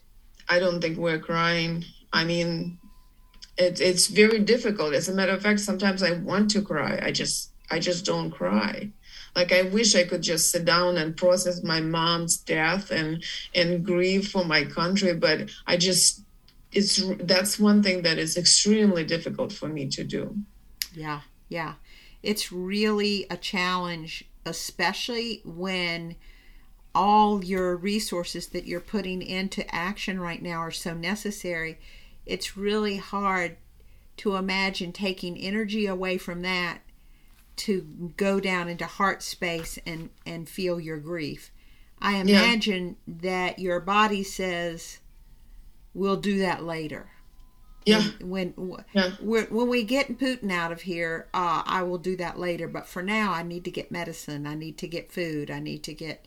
I 0.48 0.58
don't 0.58 0.80
think 0.80 0.96
we're 0.96 1.18
crying. 1.18 1.84
I 2.12 2.24
mean, 2.24 2.78
it, 3.58 3.80
it's 3.80 4.06
very 4.06 4.38
difficult. 4.38 4.94
As 4.94 5.08
a 5.08 5.14
matter 5.14 5.32
of 5.32 5.42
fact, 5.42 5.60
sometimes 5.60 6.02
I 6.02 6.12
want 6.12 6.50
to 6.52 6.62
cry. 6.62 6.98
I 7.02 7.12
just 7.12 7.50
I 7.70 7.78
just 7.78 8.04
don't 8.04 8.30
cry 8.30 8.90
like 9.36 9.52
i 9.52 9.62
wish 9.62 9.94
i 9.94 10.04
could 10.04 10.22
just 10.22 10.50
sit 10.50 10.64
down 10.64 10.96
and 10.96 11.16
process 11.16 11.62
my 11.62 11.80
mom's 11.80 12.36
death 12.36 12.90
and 12.90 13.22
and 13.54 13.84
grieve 13.84 14.28
for 14.28 14.44
my 14.44 14.64
country 14.64 15.14
but 15.14 15.48
i 15.66 15.76
just 15.76 16.24
it's 16.74 17.02
that's 17.20 17.58
one 17.58 17.82
thing 17.82 18.02
that 18.02 18.18
is 18.18 18.36
extremely 18.36 19.04
difficult 19.04 19.52
for 19.52 19.68
me 19.68 19.88
to 19.88 20.04
do. 20.04 20.36
Yeah 20.92 21.20
yeah. 21.48 21.74
It's 22.22 22.50
really 22.50 23.26
a 23.30 23.36
challenge 23.36 24.24
especially 24.46 25.40
when 25.44 26.16
all 26.94 27.42
your 27.42 27.76
resources 27.76 28.48
that 28.48 28.66
you're 28.66 28.80
putting 28.80 29.22
into 29.22 29.74
action 29.74 30.20
right 30.20 30.42
now 30.42 30.58
are 30.58 30.70
so 30.70 30.92
necessary. 30.92 31.78
It's 32.26 32.56
really 32.56 32.98
hard 32.98 33.56
to 34.18 34.36
imagine 34.36 34.92
taking 34.92 35.38
energy 35.38 35.86
away 35.86 36.18
from 36.18 36.42
that 36.42 36.80
to 37.56 38.12
go 38.16 38.40
down 38.40 38.68
into 38.68 38.86
heart 38.86 39.22
space 39.22 39.78
and 39.86 40.10
and 40.26 40.48
feel 40.48 40.80
your 40.80 40.98
grief. 40.98 41.50
I 42.00 42.16
imagine 42.16 42.96
yeah. 43.06 43.14
that 43.22 43.58
your 43.58 43.80
body 43.80 44.22
says, 44.22 44.98
"We'll 45.94 46.16
do 46.16 46.38
that 46.38 46.64
later." 46.64 47.10
Yeah. 47.86 48.02
When 48.20 48.54
when, 48.56 48.84
yeah. 48.92 49.10
when 49.20 49.68
we 49.68 49.84
get 49.84 50.18
Putin 50.18 50.50
out 50.50 50.72
of 50.72 50.82
here, 50.82 51.28
uh, 51.34 51.62
I 51.66 51.82
will 51.82 51.98
do 51.98 52.16
that 52.16 52.38
later. 52.38 52.66
But 52.66 52.86
for 52.86 53.02
now, 53.02 53.32
I 53.32 53.42
need 53.42 53.64
to 53.64 53.70
get 53.70 53.90
medicine. 53.90 54.46
I 54.46 54.54
need 54.54 54.78
to 54.78 54.88
get 54.88 55.12
food. 55.12 55.50
I 55.50 55.60
need 55.60 55.82
to 55.84 55.94
get 55.94 56.26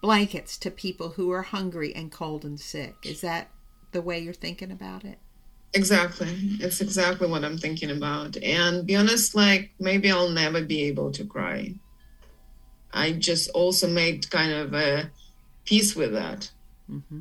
blankets 0.00 0.56
to 0.58 0.70
people 0.70 1.10
who 1.10 1.30
are 1.30 1.42
hungry 1.42 1.94
and 1.94 2.10
cold 2.10 2.44
and 2.44 2.58
sick. 2.58 2.96
Is 3.02 3.20
that 3.20 3.50
the 3.92 4.02
way 4.02 4.18
you're 4.18 4.34
thinking 4.34 4.70
about 4.70 5.04
it? 5.04 5.18
Exactly. 5.74 6.28
It's 6.60 6.80
exactly 6.80 7.28
what 7.28 7.44
I'm 7.44 7.58
thinking 7.58 7.90
about. 7.90 8.36
And 8.38 8.86
be 8.86 8.96
honest, 8.96 9.34
like 9.34 9.72
maybe 9.78 10.10
I'll 10.10 10.30
never 10.30 10.62
be 10.62 10.84
able 10.84 11.10
to 11.12 11.24
cry. 11.24 11.74
I 12.92 13.12
just 13.12 13.50
also 13.50 13.88
made 13.88 14.30
kind 14.30 14.52
of 14.52 14.72
a 14.74 15.10
peace 15.64 15.94
with 15.94 16.12
that. 16.12 16.50
Mm-hmm. 16.90 17.20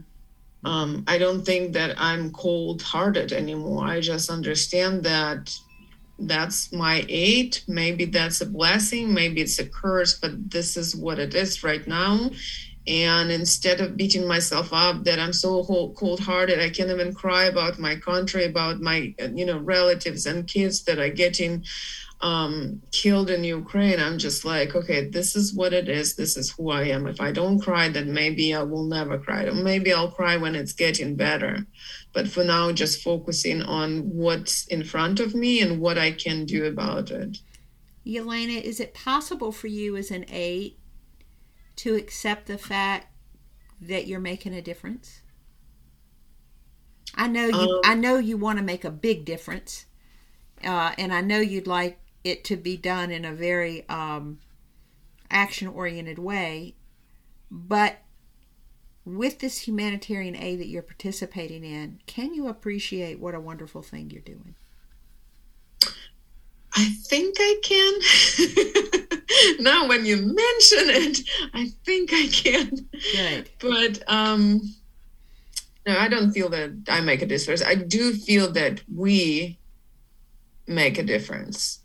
Um, 0.65 1.03
I 1.07 1.17
don't 1.17 1.43
think 1.43 1.73
that 1.73 1.95
I'm 1.99 2.31
cold 2.31 2.81
hearted 2.81 3.33
anymore. 3.33 3.85
I 3.85 3.99
just 3.99 4.29
understand 4.29 5.03
that 5.03 5.53
that's 6.17 6.71
my 6.71 7.05
eight. 7.09 7.63
Maybe 7.67 8.05
that's 8.05 8.41
a 8.41 8.45
blessing, 8.45 9.13
maybe 9.13 9.41
it's 9.41 9.59
a 9.59 9.67
curse, 9.67 10.17
but 10.17 10.49
this 10.49 10.77
is 10.77 10.95
what 10.95 11.19
it 11.19 11.35
is 11.35 11.63
right 11.63 11.85
now 11.85 12.31
and 12.87 13.31
instead 13.31 13.81
of 13.81 13.97
beating 13.97 14.27
myself 14.27 14.71
up 14.71 15.03
that 15.03 15.19
i'm 15.19 15.33
so 15.33 15.63
cold 15.63 16.19
hearted 16.19 16.59
i 16.59 16.69
can't 16.69 16.91
even 16.91 17.13
cry 17.13 17.45
about 17.45 17.79
my 17.79 17.95
country 17.95 18.45
about 18.45 18.79
my 18.79 19.13
you 19.33 19.45
know 19.45 19.57
relatives 19.59 20.25
and 20.25 20.47
kids 20.47 20.83
that 20.83 20.99
are 20.99 21.09
getting 21.09 21.63
um, 22.21 22.81
killed 22.91 23.29
in 23.29 23.43
ukraine 23.43 23.99
i'm 23.99 24.17
just 24.17 24.45
like 24.45 24.75
okay 24.75 25.09
this 25.09 25.35
is 25.35 25.53
what 25.53 25.73
it 25.73 25.89
is. 25.89 26.15
This 26.15 26.37
is 26.37 26.49
who 26.51 26.71
i 26.71 26.83
am. 26.83 27.07
If 27.07 27.19
i 27.19 27.31
don't 27.31 27.59
cry 27.59 27.89
then 27.89 28.13
maybe 28.13 28.53
i 28.53 28.63
will 28.63 28.85
never 28.85 29.17
cry. 29.19 29.43
Or 29.43 29.53
maybe 29.53 29.91
i'll 29.93 30.11
cry 30.11 30.37
when 30.37 30.55
it's 30.55 30.73
getting 30.73 31.15
better. 31.15 31.65
But 32.13 32.27
for 32.27 32.43
now 32.43 32.71
just 32.71 33.03
focusing 33.03 33.61
on 33.61 34.01
what's 34.09 34.65
in 34.67 34.83
front 34.83 35.19
of 35.19 35.35
me 35.35 35.61
and 35.61 35.81
what 35.81 35.97
i 35.97 36.11
can 36.11 36.45
do 36.45 36.65
about 36.65 37.11
it. 37.11 37.37
Yelena, 38.05 38.61
is 38.61 38.79
it 38.79 38.93
possible 38.93 39.51
for 39.51 39.67
you 39.67 39.97
as 39.97 40.11
an 40.11 40.25
eight 40.29 40.77
to 41.77 41.95
accept 41.95 42.47
the 42.47 42.57
fact 42.57 43.07
that 43.81 44.07
you're 44.07 44.19
making 44.19 44.53
a 44.53 44.61
difference? 44.61 45.21
I 47.15 47.27
know 47.27 47.45
you. 47.45 47.53
Um, 47.53 47.81
I 47.83 47.95
know 47.95 48.17
you 48.17 48.37
want 48.37 48.59
to 48.59 48.63
make 48.63 48.83
a 48.83 48.91
big 48.91 49.25
difference, 49.25 49.85
uh, 50.63 50.93
and 50.97 51.13
I 51.13 51.21
know 51.21 51.39
you'd 51.39 51.67
like 51.67 51.99
it 52.23 52.43
to 52.45 52.57
be 52.57 52.75
done 52.77 53.11
in 53.11 53.23
a 53.23 53.33
very 53.33 53.87
um, 53.87 54.39
action-oriented 55.29 56.19
way. 56.19 56.75
But 57.51 57.97
with 59.05 59.39
this 59.39 59.67
humanitarian 59.67 60.35
aid 60.35 60.59
that 60.59 60.67
you're 60.67 60.81
participating 60.81 61.63
in, 61.63 61.99
can 62.07 62.33
you 62.33 62.47
appreciate 62.47 63.19
what 63.19 63.35
a 63.35 63.39
wonderful 63.39 63.81
thing 63.81 64.09
you're 64.09 64.21
doing? 64.21 64.55
I 66.75 66.89
think 67.07 67.37
I 67.39 67.59
can. 67.63 69.59
now, 69.59 69.87
when 69.87 70.05
you 70.05 70.17
mention 70.17 70.89
it, 70.89 71.19
I 71.53 71.69
think 71.85 72.11
I 72.13 72.27
can. 72.27 72.89
Good. 73.13 73.49
But 73.59 74.03
um, 74.11 74.61
no, 75.87 75.97
I 75.97 76.07
don't 76.07 76.31
feel 76.31 76.49
that 76.49 76.71
I 76.89 76.99
make 77.01 77.21
a 77.21 77.25
difference. 77.25 77.61
I 77.61 77.75
do 77.75 78.13
feel 78.13 78.51
that 78.53 78.81
we 78.93 79.57
make 80.67 80.97
a 80.97 81.03
difference. 81.03 81.79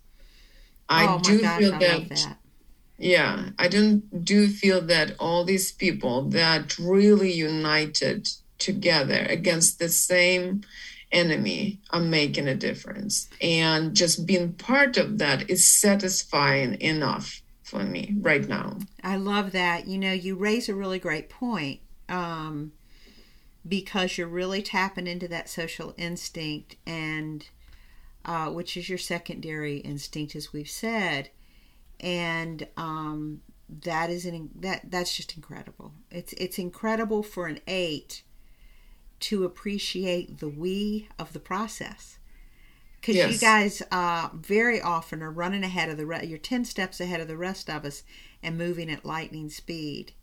I 0.89 1.07
oh 1.07 1.19
do 1.19 1.41
gosh, 1.41 1.59
feel 1.59 1.71
that, 1.71 2.09
that. 2.09 2.37
Yeah, 2.97 3.49
I 3.57 3.67
don't 3.67 4.25
do 4.25 4.49
feel 4.49 4.81
that 4.81 5.15
all 5.19 5.45
these 5.45 5.71
people 5.71 6.23
that 6.29 6.77
really 6.77 7.31
united 7.31 8.27
together 8.57 9.25
against 9.29 9.79
the 9.79 9.89
same 9.89 10.61
enemy 11.11 11.79
i'm 11.91 12.09
making 12.09 12.47
a 12.47 12.55
difference. 12.55 13.29
And 13.41 13.95
just 13.95 14.25
being 14.25 14.53
part 14.53 14.97
of 14.97 15.17
that 15.17 15.49
is 15.49 15.67
satisfying 15.67 16.79
enough 16.81 17.41
for 17.71 17.83
me 17.83 18.15
right 18.19 18.47
now. 18.47 18.77
I 19.01 19.15
love 19.15 19.53
that. 19.53 19.87
You 19.87 19.97
know, 19.97 20.11
you 20.11 20.35
raise 20.35 20.67
a 20.67 20.75
really 20.75 20.99
great 20.99 21.29
point 21.29 21.79
um, 22.09 22.73
because 23.67 24.17
you're 24.17 24.27
really 24.27 24.61
tapping 24.61 25.07
into 25.07 25.27
that 25.29 25.49
social 25.49 25.93
instinct, 25.97 26.75
and 26.85 27.47
uh, 28.25 28.47
which 28.47 28.75
is 28.75 28.89
your 28.89 28.97
secondary 28.97 29.77
instinct, 29.77 30.35
as 30.35 30.51
we've 30.51 30.69
said. 30.69 31.29
And 32.01 32.67
um, 32.75 33.41
that 33.83 34.09
is 34.09 34.25
an 34.25 34.49
that 34.59 34.91
that's 34.91 35.15
just 35.15 35.35
incredible. 35.35 35.93
It's 36.11 36.33
it's 36.33 36.59
incredible 36.59 37.23
for 37.23 37.47
an 37.47 37.59
eight 37.67 38.23
to 39.21 39.45
appreciate 39.45 40.39
the 40.39 40.49
we 40.49 41.07
of 41.17 41.33
the 41.33 41.39
process 41.39 42.17
because 42.99 43.15
yes. 43.15 43.33
you 43.33 43.39
guys 43.39 43.81
uh, 43.91 44.29
very 44.33 44.79
often 44.81 45.23
are 45.23 45.31
running 45.31 45.63
ahead 45.63 45.89
of 45.89 45.97
the 45.97 46.05
re- 46.05 46.25
you're 46.25 46.37
10 46.37 46.65
steps 46.65 46.99
ahead 46.99 47.19
of 47.19 47.27
the 47.27 47.37
rest 47.37 47.69
of 47.69 47.85
us 47.85 48.03
and 48.43 48.57
moving 48.57 48.91
at 48.91 49.05
lightning 49.05 49.49
speed 49.49 50.13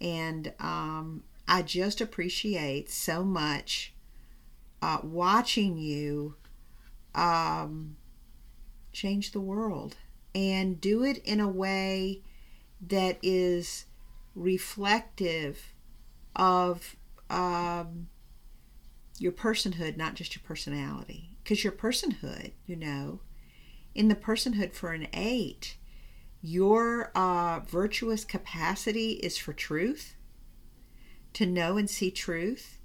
and 0.00 0.52
um, 0.60 1.22
i 1.48 1.62
just 1.62 2.00
appreciate 2.00 2.90
so 2.90 3.22
much 3.24 3.92
uh, 4.82 4.98
watching 5.02 5.78
you 5.78 6.34
um, 7.14 7.96
change 8.92 9.32
the 9.32 9.40
world 9.40 9.96
and 10.34 10.80
do 10.80 11.02
it 11.02 11.18
in 11.24 11.40
a 11.40 11.48
way 11.48 12.20
that 12.80 13.18
is 13.22 13.86
reflective 14.34 15.72
of 16.34 16.96
um, 17.30 18.08
your 19.18 19.32
personhood, 19.32 19.96
not 19.96 20.14
just 20.14 20.34
your 20.34 20.42
personality. 20.42 21.30
Because 21.42 21.62
your 21.62 21.72
personhood, 21.72 22.52
you 22.66 22.76
know, 22.76 23.20
in 23.94 24.08
the 24.08 24.14
personhood 24.14 24.74
for 24.74 24.92
an 24.92 25.08
eight, 25.12 25.76
your 26.42 27.10
uh, 27.14 27.60
virtuous 27.60 28.24
capacity 28.24 29.12
is 29.12 29.38
for 29.38 29.52
truth, 29.52 30.16
to 31.32 31.46
know 31.46 31.76
and 31.76 31.88
see 31.88 32.10
truth, 32.10 32.78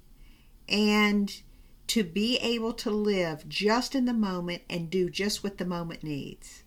and 0.68 1.42
to 1.88 2.02
be 2.02 2.38
able 2.38 2.72
to 2.72 2.90
live 2.90 3.48
just 3.48 3.94
in 3.94 4.04
the 4.04 4.12
moment 4.14 4.62
and 4.70 4.88
do 4.88 5.10
just 5.10 5.44
what 5.44 5.58
the 5.58 5.64
moment 5.64 6.02
needs. 6.02 6.62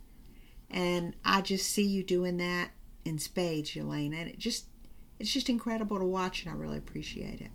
And 0.70 1.16
I 1.24 1.42
just 1.42 1.70
see 1.70 1.86
you 1.86 2.04
doing 2.04 2.38
that 2.38 2.72
in 3.04 3.18
spades, 3.20 3.72
Yelena, 3.72 4.22
and 4.22 4.30
it 4.30 4.38
just 4.38 4.68
it's 5.20 5.32
just 5.32 5.50
incredible 5.50 5.98
to 5.98 6.06
watch, 6.06 6.44
and 6.44 6.54
I 6.54 6.58
really 6.58 6.78
appreciate 6.78 7.40
it. 7.40 7.52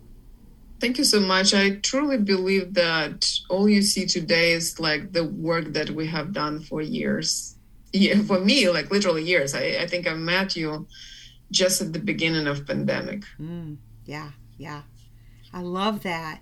Thank 0.81 0.97
you 0.97 1.03
so 1.03 1.19
much. 1.19 1.53
I 1.53 1.75
truly 1.75 2.17
believe 2.17 2.73
that 2.73 3.31
all 3.49 3.69
you 3.69 3.83
see 3.83 4.07
today 4.07 4.53
is 4.53 4.79
like 4.79 5.13
the 5.13 5.23
work 5.23 5.73
that 5.73 5.91
we 5.91 6.07
have 6.07 6.33
done 6.33 6.59
for 6.61 6.81
years. 6.81 7.55
Yeah, 7.93 8.23
for 8.23 8.39
me, 8.39 8.67
like 8.67 8.89
literally 8.89 9.23
years. 9.23 9.53
I, 9.53 9.77
I 9.81 9.85
think 9.85 10.07
I 10.07 10.15
met 10.15 10.55
you 10.55 10.87
just 11.51 11.81
at 11.81 11.93
the 11.93 11.99
beginning 11.99 12.47
of 12.47 12.65
pandemic. 12.65 13.21
Mm, 13.39 13.77
yeah, 14.05 14.31
yeah. 14.57 14.81
I 15.53 15.61
love 15.61 16.01
that. 16.01 16.41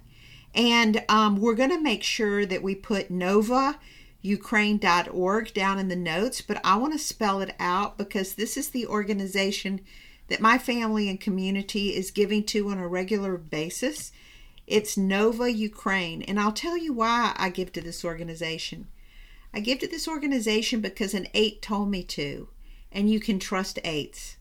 And 0.55 1.03
um, 1.09 1.35
we're 1.35 1.55
going 1.55 1.71
to 1.71 1.81
make 1.81 2.03
sure 2.03 2.45
that 2.45 2.63
we 2.63 2.75
put 2.75 3.11
Nova 3.11 3.77
ukraine.org 4.21 5.53
down 5.53 5.79
in 5.79 5.87
the 5.87 5.95
notes, 5.95 6.41
but 6.41 6.59
I 6.63 6.75
want 6.77 6.93
to 6.93 6.99
spell 6.99 7.41
it 7.41 7.55
out 7.59 7.97
because 7.97 8.35
this 8.35 8.57
is 8.57 8.69
the 8.69 8.87
organization 8.87 9.81
that 10.27 10.41
my 10.41 10.57
family 10.57 11.09
and 11.09 11.19
community 11.19 11.95
is 11.95 12.11
giving 12.11 12.43
to 12.45 12.69
on 12.69 12.77
a 12.77 12.87
regular 12.87 13.37
basis. 13.37 14.11
It's 14.69 14.95
Nova 14.95 15.51
Ukraine. 15.51 16.21
And 16.21 16.39
I'll 16.39 16.51
tell 16.51 16.77
you 16.77 16.93
why 16.93 17.33
I 17.35 17.49
give 17.49 17.73
to 17.73 17.81
this 17.81 18.05
organization. 18.05 18.87
I 19.51 19.61
give 19.61 19.79
to 19.79 19.87
this 19.87 20.07
organization 20.07 20.79
because 20.79 21.15
an 21.15 21.27
eight 21.33 21.63
told 21.63 21.89
me 21.89 22.03
to, 22.03 22.49
and 22.91 23.09
you 23.09 23.19
can 23.19 23.39
trust 23.39 23.79
eights. 23.83 24.37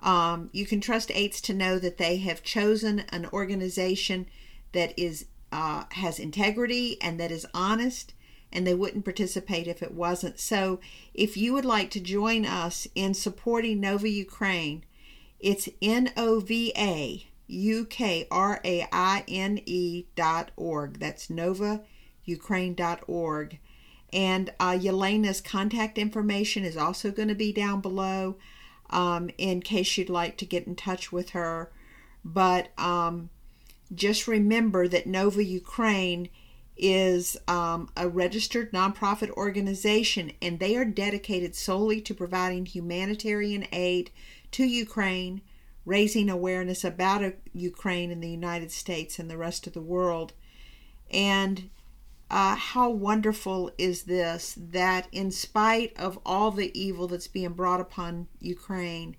Um, 0.00 0.50
you 0.52 0.66
can 0.66 0.80
trust 0.80 1.12
eights 1.14 1.40
to 1.42 1.54
know 1.54 1.78
that 1.78 1.96
they 1.96 2.16
have 2.16 2.42
chosen 2.42 3.04
an 3.10 3.26
organization 3.32 4.26
that 4.72 4.98
is 4.98 5.26
uh, 5.52 5.84
has 5.92 6.18
integrity 6.18 7.00
and 7.00 7.18
that 7.20 7.30
is 7.30 7.46
honest, 7.54 8.14
and 8.52 8.66
they 8.66 8.74
wouldn't 8.74 9.04
participate 9.04 9.68
if 9.68 9.80
it 9.80 9.94
wasn't. 9.94 10.40
So, 10.40 10.80
if 11.14 11.36
you 11.36 11.52
would 11.52 11.64
like 11.64 11.90
to 11.92 12.00
join 12.00 12.44
us 12.44 12.88
in 12.96 13.14
supporting 13.14 13.80
Nova 13.80 14.08
Ukraine, 14.08 14.84
it's 15.38 15.68
N 15.80 16.12
O 16.16 16.40
V 16.40 16.72
A 16.76 17.28
U-K-R-A-I-N-E 17.48 18.26
dot 20.14 20.50
org. 20.56 21.00
That's 21.00 21.28
Nova 21.30 21.82
Ukraine 22.24 22.74
dot 22.74 23.02
org. 23.06 23.58
And 24.12 24.52
uh, 24.60 24.72
Yelena's 24.72 25.40
contact 25.40 25.98
information 25.98 26.64
is 26.64 26.76
also 26.76 27.10
going 27.10 27.28
to 27.28 27.34
be 27.34 27.52
down 27.52 27.80
below 27.80 28.36
um, 28.90 29.30
in 29.36 29.60
case 29.60 29.98
you'd 29.98 30.08
like 30.08 30.36
to 30.38 30.46
get 30.46 30.66
in 30.66 30.76
touch 30.76 31.12
with 31.12 31.30
her. 31.30 31.70
But 32.24 32.68
um, 32.78 33.30
just 33.94 34.26
remember 34.28 34.88
that 34.88 35.06
Nova 35.06 35.42
Ukraine 35.42 36.28
is 36.76 37.36
um, 37.48 37.90
a 37.96 38.08
registered 38.08 38.72
nonprofit 38.72 39.30
organization 39.30 40.32
and 40.40 40.60
they 40.60 40.76
are 40.76 40.84
dedicated 40.84 41.54
solely 41.56 42.00
to 42.00 42.14
providing 42.14 42.66
humanitarian 42.66 43.66
aid 43.72 44.10
to 44.52 44.64
Ukraine 44.64 45.42
raising 45.88 46.28
awareness 46.28 46.84
about 46.84 47.34
Ukraine 47.52 48.10
in 48.10 48.20
the 48.20 48.30
United 48.30 48.70
States 48.70 49.18
and 49.18 49.30
the 49.30 49.38
rest 49.38 49.66
of 49.66 49.72
the 49.72 49.80
world. 49.80 50.34
And 51.10 51.70
uh, 52.30 52.56
how 52.56 52.90
wonderful 52.90 53.70
is 53.78 54.02
this 54.02 54.54
that, 54.58 55.08
in 55.12 55.30
spite 55.30 55.92
of 55.96 56.18
all 56.26 56.50
the 56.50 56.78
evil 56.78 57.08
that's 57.08 57.26
being 57.28 57.54
brought 57.54 57.80
upon 57.80 58.28
Ukraine, 58.38 59.16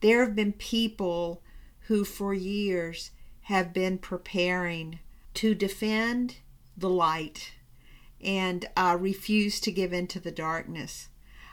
there 0.00 0.20
have 0.20 0.36
been 0.36 0.52
people 0.52 1.42
who, 1.88 2.04
for 2.04 2.34
years, 2.34 3.12
have 3.42 3.72
been 3.72 3.96
preparing 3.96 4.98
to 5.34 5.54
defend 5.54 6.36
the 6.76 6.90
light, 6.90 7.52
and 8.20 8.66
uh, 8.76 8.96
refuse 9.00 9.58
to 9.60 9.72
give 9.72 9.92
in 9.92 10.06
to 10.06 10.20
the 10.20 10.30
darkness. 10.30 11.08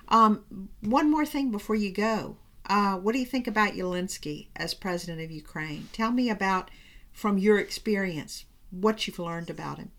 Um, 0.09 0.69
one 0.81 1.09
more 1.09 1.25
thing 1.25 1.51
before 1.51 1.75
you 1.75 1.91
go. 1.91 2.37
Uh, 2.67 2.97
what 2.97 3.13
do 3.13 3.19
you 3.19 3.25
think 3.25 3.47
about 3.47 3.73
Zelensky 3.73 4.47
as 4.55 4.73
president 4.73 5.21
of 5.21 5.31
Ukraine? 5.31 5.87
Tell 5.93 6.11
me 6.11 6.29
about, 6.29 6.69
from 7.11 7.37
your 7.37 7.59
experience, 7.59 8.45
what 8.71 9.07
you've 9.07 9.19
learned 9.19 9.49
about 9.49 9.77
him. 9.77 9.91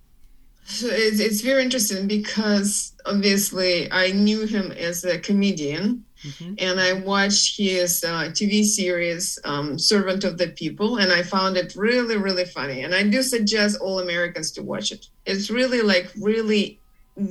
So 0.65 0.87
it's, 0.91 1.19
it's 1.19 1.41
very 1.41 1.63
interesting 1.63 2.07
because 2.07 2.93
obviously 3.07 3.91
I 3.91 4.13
knew 4.13 4.47
him 4.47 4.71
as 4.73 5.03
a 5.03 5.19
comedian 5.19 6.05
mm-hmm. 6.23 6.55
and 6.59 6.79
I 6.79 6.93
watched 6.93 7.57
his 7.57 8.05
uh, 8.05 8.25
TV 8.25 8.63
series, 8.65 9.39
um, 9.45 9.79
Servant 9.79 10.25
of 10.25 10.37
the 10.37 10.49
People, 10.49 10.99
and 10.99 11.11
I 11.11 11.23
found 11.23 11.57
it 11.57 11.75
really, 11.75 12.19
really 12.19 12.45
funny. 12.45 12.83
And 12.83 12.95
I 12.95 13.03
do 13.03 13.23
suggest 13.23 13.81
all 13.81 14.01
Americans 14.01 14.53
to 14.53 14.63
watch 14.63 14.93
it. 14.93 15.07
It's 15.25 15.49
really 15.49 15.81
like 15.81 16.13
really 16.21 16.81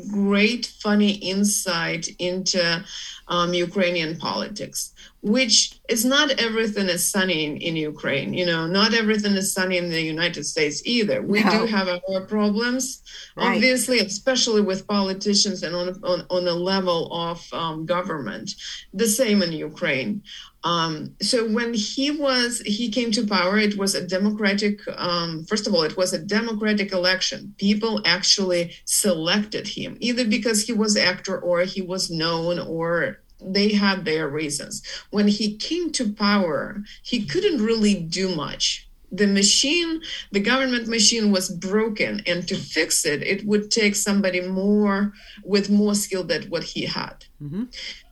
great, 0.09 0.65
funny 0.81 1.11
insight 1.11 2.07
into 2.19 2.83
um, 3.27 3.53
Ukrainian 3.53 4.17
politics, 4.17 4.93
which 5.21 5.79
is 5.89 6.05
not 6.05 6.31
everything 6.31 6.87
is 6.87 7.05
sunny 7.05 7.45
in, 7.45 7.57
in, 7.57 7.75
Ukraine. 7.75 8.33
You 8.33 8.45
know, 8.45 8.67
not 8.67 8.93
everything 8.93 9.33
is 9.33 9.53
sunny 9.53 9.77
in 9.77 9.89
the 9.89 10.01
United 10.01 10.45
States 10.45 10.81
either. 10.85 11.21
We 11.21 11.43
no. 11.43 11.51
do 11.51 11.65
have 11.65 11.87
our 11.89 12.21
problems, 12.21 13.01
right. 13.35 13.55
obviously, 13.55 13.99
especially 13.99 14.61
with 14.61 14.87
politicians 14.87 15.63
and 15.63 15.75
on, 15.75 15.89
on, 16.03 16.25
on 16.29 16.47
a 16.47 16.53
level 16.53 17.11
of 17.13 17.45
um, 17.53 17.85
government. 17.85 18.55
The 18.93 19.07
same 19.07 19.41
in 19.41 19.51
Ukraine. 19.51 20.23
Um, 20.67 21.15
so 21.21 21.47
when 21.49 21.73
he 21.73 22.11
was 22.11 22.59
he 22.65 22.89
came 22.89 23.11
to 23.11 23.25
power, 23.25 23.57
it 23.57 23.77
was 23.77 23.95
a 23.95 24.05
democratic. 24.05 24.75
Um, 24.97 25.45
first 25.45 25.65
of 25.65 25.73
all, 25.73 25.83
it 25.83 25.95
was 25.95 26.11
a 26.11 26.25
democratic 26.37 26.91
election. 26.91 27.55
People 27.57 28.01
actually 28.05 28.73
selected 28.83 29.65
him 29.65 29.95
either 30.01 30.25
because 30.27 30.59
he 30.67 30.73
was 30.73 30.97
actor 30.97 31.39
or 31.39 31.61
he 31.61 31.81
was 31.81 32.11
known 32.11 32.59
or 32.59 33.19
they 33.39 33.69
had 33.83 34.03
their 34.03 34.27
reasons. 34.27 34.83
When 35.09 35.29
he 35.29 35.55
came 35.55 35.91
to 35.93 36.11
power, 36.11 36.83
he 37.01 37.25
couldn't 37.25 37.63
really 37.63 37.95
do 38.19 38.35
much. 38.35 38.89
The 39.09 39.27
machine, 39.27 40.01
the 40.33 40.41
government 40.41 40.89
machine 40.89 41.31
was 41.31 41.47
broken, 41.49 42.21
and 42.27 42.45
to 42.49 42.55
fix 42.57 43.05
it, 43.05 43.23
it 43.23 43.45
would 43.45 43.71
take 43.71 43.95
somebody 43.95 44.41
more 44.41 45.13
with 45.45 45.69
more 45.69 45.95
skill 45.95 46.25
than 46.25 46.49
what 46.49 46.63
he 46.63 46.81
had. 46.85 47.17
Mm-hmm. 47.41 47.65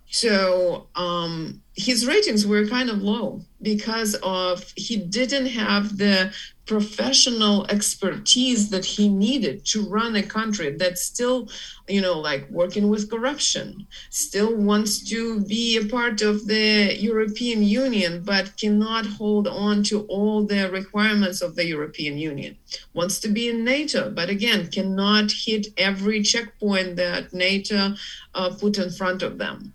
So 0.09 0.87
um, 0.95 1.61
his 1.75 2.07
ratings 2.07 2.47
were 2.47 2.65
kind 2.67 2.89
of 2.89 3.01
low 3.01 3.41
because 3.61 4.15
of 4.23 4.71
he 4.75 4.95
didn't 4.95 5.47
have 5.47 5.97
the 5.97 6.33
professional 6.65 7.65
expertise 7.67 8.69
that 8.69 8.85
he 8.85 9.07
needed 9.07 9.63
to 9.65 9.87
run 9.87 10.15
a 10.15 10.23
country 10.23 10.71
that 10.71 10.97
still 10.97 11.47
you 11.87 12.01
know 12.01 12.19
like 12.19 12.49
working 12.49 12.89
with 12.89 13.09
corruption 13.11 13.85
still 14.09 14.55
wants 14.55 15.07
to 15.07 15.41
be 15.41 15.77
a 15.77 15.85
part 15.85 16.21
of 16.21 16.47
the 16.47 16.95
european 16.99 17.61
union 17.61 18.23
but 18.23 18.57
cannot 18.57 19.05
hold 19.05 19.47
on 19.47 19.83
to 19.83 20.01
all 20.03 20.43
the 20.43 20.69
requirements 20.71 21.41
of 21.41 21.55
the 21.55 21.65
european 21.65 22.17
union. 22.17 22.57
Wants 22.93 23.19
to 23.19 23.27
be 23.27 23.49
in 23.49 23.63
nato 23.63 24.09
but 24.09 24.29
again 24.29 24.67
cannot 24.71 25.31
hit 25.31 25.67
every 25.77 26.23
checkpoint 26.23 26.95
that 26.95 27.33
nato 27.33 27.93
uh, 28.33 28.49
put 28.59 28.77
in 28.77 28.89
front 28.89 29.21
of 29.21 29.37
them 29.37 29.73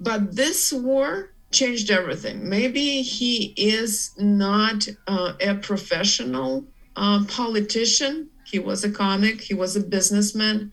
but 0.00 0.34
this 0.34 0.72
war 0.72 1.30
changed 1.52 1.90
everything. 1.90 2.48
Maybe 2.48 3.02
he 3.02 3.54
is 3.56 4.12
not 4.18 4.86
uh, 5.06 5.34
a 5.40 5.54
professional 5.54 6.66
uh, 6.96 7.24
politician. 7.28 8.28
He 8.44 8.58
was 8.58 8.84
a 8.84 8.90
comic, 8.90 9.40
he 9.40 9.54
was 9.54 9.74
a 9.76 9.80
businessman, 9.80 10.70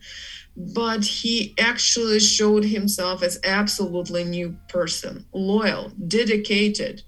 but 0.56 1.04
he 1.04 1.54
actually 1.58 2.20
showed 2.20 2.64
himself 2.64 3.22
as 3.22 3.40
absolutely 3.44 4.24
new 4.24 4.56
person, 4.68 5.26
loyal, 5.32 5.90
dedicated, 6.06 7.02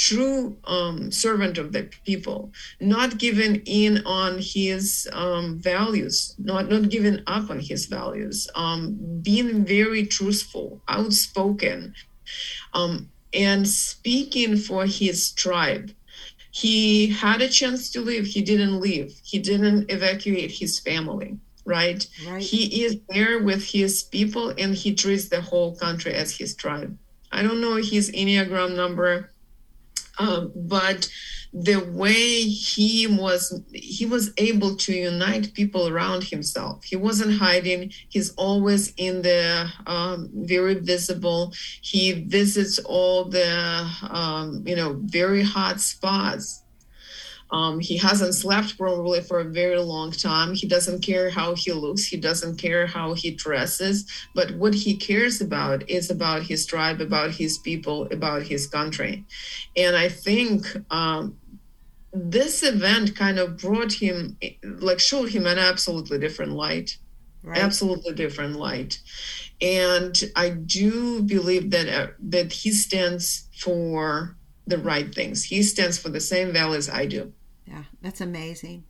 true 0.00 0.56
um, 0.64 1.12
servant 1.12 1.58
of 1.58 1.72
the 1.72 1.82
people, 2.06 2.50
not 2.80 3.18
giving 3.18 3.56
in 3.66 4.02
on 4.06 4.38
his 4.38 5.06
um, 5.12 5.58
values, 5.58 6.34
not 6.38 6.70
not 6.70 6.88
giving 6.88 7.18
up 7.26 7.50
on 7.50 7.60
his 7.60 7.84
values, 7.84 8.48
um, 8.54 8.96
being 9.20 9.62
very 9.64 10.06
truthful, 10.06 10.80
outspoken, 10.88 11.94
um, 12.72 13.10
and 13.34 13.68
speaking 13.68 14.56
for 14.56 14.86
his 14.86 15.32
tribe. 15.32 15.90
He 16.50 17.08
had 17.08 17.42
a 17.42 17.48
chance 17.48 17.90
to 17.90 18.00
leave. 18.00 18.26
He 18.26 18.40
didn't 18.40 18.80
leave. 18.80 19.12
He 19.22 19.38
didn't 19.38 19.90
evacuate 19.90 20.50
his 20.50 20.80
family. 20.80 21.38
Right? 21.66 22.04
right. 22.26 22.42
He 22.42 22.84
is 22.84 22.96
there 23.10 23.38
with 23.38 23.62
his 23.62 24.02
people, 24.02 24.54
and 24.56 24.74
he 24.74 24.94
treats 24.94 25.28
the 25.28 25.42
whole 25.42 25.76
country 25.76 26.14
as 26.14 26.34
his 26.34 26.56
tribe. 26.56 26.96
I 27.30 27.42
don't 27.42 27.60
know 27.60 27.76
his 27.76 28.10
enneagram 28.10 28.74
number 28.74 29.29
um, 30.20 30.52
but 30.54 31.08
the 31.52 31.78
way 31.92 32.42
he 32.42 33.08
was 33.08 33.60
he 33.72 34.06
was 34.06 34.32
able 34.36 34.76
to 34.76 34.92
unite 34.92 35.52
people 35.54 35.88
around 35.88 36.22
himself. 36.22 36.84
He 36.84 36.96
wasn't 36.96 37.38
hiding. 37.38 37.92
He's 38.08 38.30
always 38.34 38.92
in 38.96 39.22
the 39.22 39.68
um, 39.86 40.30
very 40.32 40.74
visible. 40.74 41.52
He 41.80 42.24
visits 42.24 42.78
all 42.78 43.24
the 43.24 43.90
um, 44.08 44.62
you 44.66 44.76
know 44.76 45.00
very 45.04 45.42
hot 45.42 45.80
spots 45.80 46.62
um, 47.52 47.80
he 47.80 47.96
hasn't 47.96 48.34
slept 48.34 48.78
probably 48.78 49.20
for 49.20 49.40
a 49.40 49.44
very 49.44 49.78
long 49.78 50.12
time. 50.12 50.54
He 50.54 50.66
doesn't 50.66 51.02
care 51.02 51.30
how 51.30 51.54
he 51.54 51.72
looks. 51.72 52.06
He 52.06 52.16
doesn't 52.16 52.56
care 52.56 52.86
how 52.86 53.14
he 53.14 53.32
dresses. 53.32 54.06
But 54.34 54.54
what 54.56 54.74
he 54.74 54.96
cares 54.96 55.40
about 55.40 55.88
is 55.88 56.10
about 56.10 56.42
his 56.42 56.66
tribe, 56.66 57.00
about 57.00 57.32
his 57.32 57.58
people, 57.58 58.06
about 58.12 58.42
his 58.42 58.66
country. 58.66 59.24
And 59.76 59.96
I 59.96 60.08
think 60.08 60.66
um, 60.90 61.36
this 62.12 62.62
event 62.62 63.16
kind 63.16 63.38
of 63.38 63.58
brought 63.58 63.92
him, 63.92 64.36
like, 64.62 65.00
showed 65.00 65.30
him 65.30 65.46
an 65.46 65.58
absolutely 65.58 66.18
different 66.18 66.52
light. 66.52 66.98
Right. 67.42 67.58
Absolutely 67.58 68.12
different 68.14 68.56
light. 68.56 69.00
And 69.62 70.14
I 70.36 70.50
do 70.50 71.22
believe 71.22 71.70
that 71.70 71.88
uh, 71.88 72.08
that 72.28 72.52
he 72.52 72.70
stands 72.70 73.48
for 73.58 74.36
the 74.66 74.76
right 74.76 75.14
things. 75.14 75.44
He 75.44 75.62
stands 75.62 75.98
for 75.98 76.10
the 76.10 76.20
same 76.20 76.52
values 76.52 76.90
I 76.90 77.06
do. 77.06 77.32
Yeah, 77.70 77.84
that's 78.02 78.20
amazing. 78.20 78.84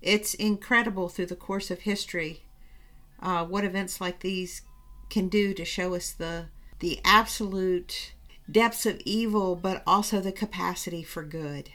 It's 0.00 0.34
incredible 0.34 1.08
through 1.08 1.26
the 1.26 1.36
course 1.36 1.70
of 1.70 1.80
history 1.80 2.42
uh, 3.20 3.44
what 3.44 3.64
events 3.64 4.00
like 4.00 4.20
these 4.20 4.62
can 5.08 5.28
do 5.28 5.54
to 5.54 5.64
show 5.64 5.94
us 5.94 6.12
the 6.12 6.46
the 6.80 7.00
absolute 7.04 8.12
depths 8.50 8.84
of 8.84 9.00
evil, 9.04 9.56
but 9.56 9.82
also 9.86 10.20
the 10.20 10.32
capacity 10.32 11.02
for 11.02 11.24
good. 11.24 11.70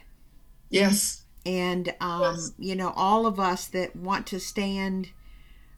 Yes. 0.70 1.26
And 1.44 1.94
um, 2.00 2.22
yes. 2.22 2.54
you 2.60 2.76
know, 2.76 2.94
all 2.96 3.26
of 3.26 3.40
us 3.40 3.66
that 3.68 3.96
want 3.96 4.28
to 4.28 4.40
stand 4.40 5.10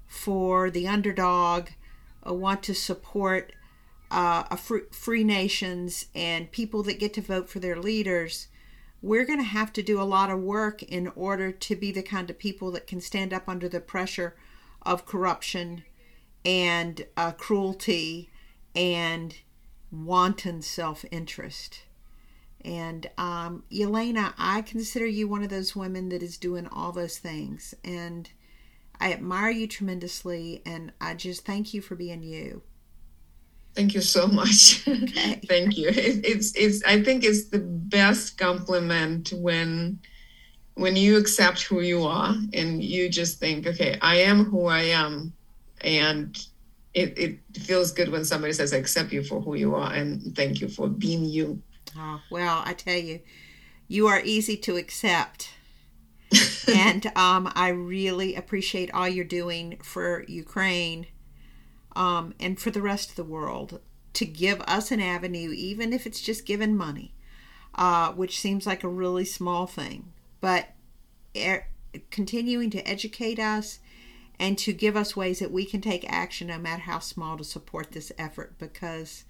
for 0.06 0.70
the 0.70 0.88
underdog, 0.88 1.70
uh, 2.28 2.34
want 2.34 2.64
to 2.64 2.76
support 2.76 3.54
uh, 4.12 4.44
a 4.52 4.58
free, 4.58 4.82
free 4.92 5.24
nations 5.24 6.08
and 6.14 6.52
people 6.52 6.84
that 6.84 7.00
get 7.00 7.14
to 7.14 7.22
vote 7.22 7.50
for 7.50 7.60
their 7.60 7.78
leaders 7.78 8.48
we're 9.04 9.26
going 9.26 9.40
to 9.40 9.44
have 9.44 9.74
to 9.74 9.84
do 9.84 10.02
a 10.02 10.04
lot 10.04 10.30
of 10.32 10.40
work 10.40 10.82
in 10.82 11.10
order 11.10 11.52
to 11.52 11.76
be 11.76 11.92
the 11.92 12.02
kind 12.02 12.30
of 12.30 12.40
people 12.40 12.72
that 12.72 12.88
can 12.88 13.02
stand 13.02 13.34
up 13.34 13.50
under 13.50 13.68
the 13.68 13.82
pressure 13.82 14.34
of 14.82 15.06
corruption 15.06 15.84
and 16.46 17.06
uh, 17.18 17.34
cruelty 17.34 18.30
and 18.74 19.36
wanton 19.92 20.62
self 20.62 21.04
interest. 21.12 21.82
And 22.64 23.10
um, 23.18 23.64
Yelena, 23.70 24.34
I 24.38 24.62
consider 24.62 25.06
you 25.06 25.28
one 25.28 25.44
of 25.44 25.50
those 25.50 25.76
women 25.76 26.08
that 26.10 26.24
is 26.24 26.38
doing 26.38 26.66
all 26.68 26.94
those 26.94 27.18
things. 27.18 27.74
And 27.84 28.30
I 29.02 29.12
admire 29.12 29.52
you 29.52 29.68
tremendously. 29.68 30.62
And 30.66 30.94
I 31.02 31.14
just 31.16 31.46
thank 31.46 31.74
you 31.74 31.82
for 31.82 31.96
being 31.96 32.24
you. 32.24 32.62
Thank 33.76 33.94
you 33.94 34.02
so 34.02 34.28
much. 34.28 34.88
Okay. 35.04 35.42
Thank 35.48 35.78
you. 35.78 35.90
It, 35.90 36.26
it's 36.26 36.56
it's 36.56 36.84
I 36.86 37.04
think 37.04 37.24
it's 37.24 37.50
the 37.50 37.60
best 37.60 38.38
compliment 38.38 39.34
when 39.36 40.00
when 40.76 40.96
you 40.96 41.18
accept 41.18 41.64
who 41.64 41.82
you 41.82 42.04
are 42.04 42.36
and 42.54 42.84
you 42.84 43.10
just 43.10 43.40
think, 43.40 43.68
okay, 43.68 43.98
I 44.02 44.18
am 44.18 44.46
who 44.46 44.68
I 44.68 44.82
am, 44.84 45.34
and 45.82 46.38
it, 46.94 47.18
it 47.18 47.40
feels 47.60 47.92
good 47.92 48.10
when 48.10 48.24
somebody 48.26 48.54
says, 48.54 48.74
I 48.74 48.78
accept 48.78 49.12
you 49.12 49.24
for 49.24 49.42
who 49.42 49.56
you 49.56 49.76
are 49.76 49.92
and 49.92 50.36
thank 50.36 50.62
you 50.62 50.68
for 50.68 50.88
being 50.88 51.26
you. 51.26 51.62
Oh, 51.98 52.22
well, 52.30 52.62
I 52.66 52.74
tell 52.74 52.98
you, 52.98 53.20
you 53.88 54.08
are 54.08 54.22
easy 54.24 54.58
to 54.58 54.78
accept. 54.78 55.50
and 56.68 57.06
um, 57.16 57.52
I 57.56 57.70
really 57.70 58.36
appreciate 58.36 58.92
all 58.94 59.08
you're 59.08 59.26
doing 59.26 59.78
for 59.84 60.24
Ukraine 60.28 61.08
um, 61.96 62.34
and 62.40 62.60
for 62.60 62.72
the 62.72 62.82
rest 62.82 63.10
of 63.12 63.16
the 63.16 63.24
world 63.24 63.80
to 64.14 64.26
give 64.26 64.62
us 64.62 64.92
an 64.92 65.00
avenue, 65.00 65.52
even 65.52 65.92
if 65.94 66.06
it's 66.06 66.22
just 66.22 66.46
giving 66.46 66.76
money, 66.76 67.14
uh, 67.76 68.12
which 68.12 68.40
seems 68.40 68.68
like 68.68 68.84
a 68.84 68.90
really 68.90 69.26
small 69.26 69.66
thing, 69.66 70.12
but 70.40 70.70
er- 71.36 71.68
continuing 72.12 72.70
to 72.70 72.88
educate 72.88 73.40
us 73.40 73.80
and 74.40 74.58
to 74.58 74.74
give 74.74 74.96
us 74.96 75.16
ways 75.16 75.40
that 75.40 75.52
we 75.52 75.66
can 75.66 75.82
take 75.82 76.12
action, 76.12 76.48
no 76.48 76.58
matter 76.58 76.84
how 76.84 77.00
small, 77.00 77.38
to 77.38 77.44
support 77.44 77.92
this 77.92 78.12
effort 78.18 78.58
because 78.58 79.26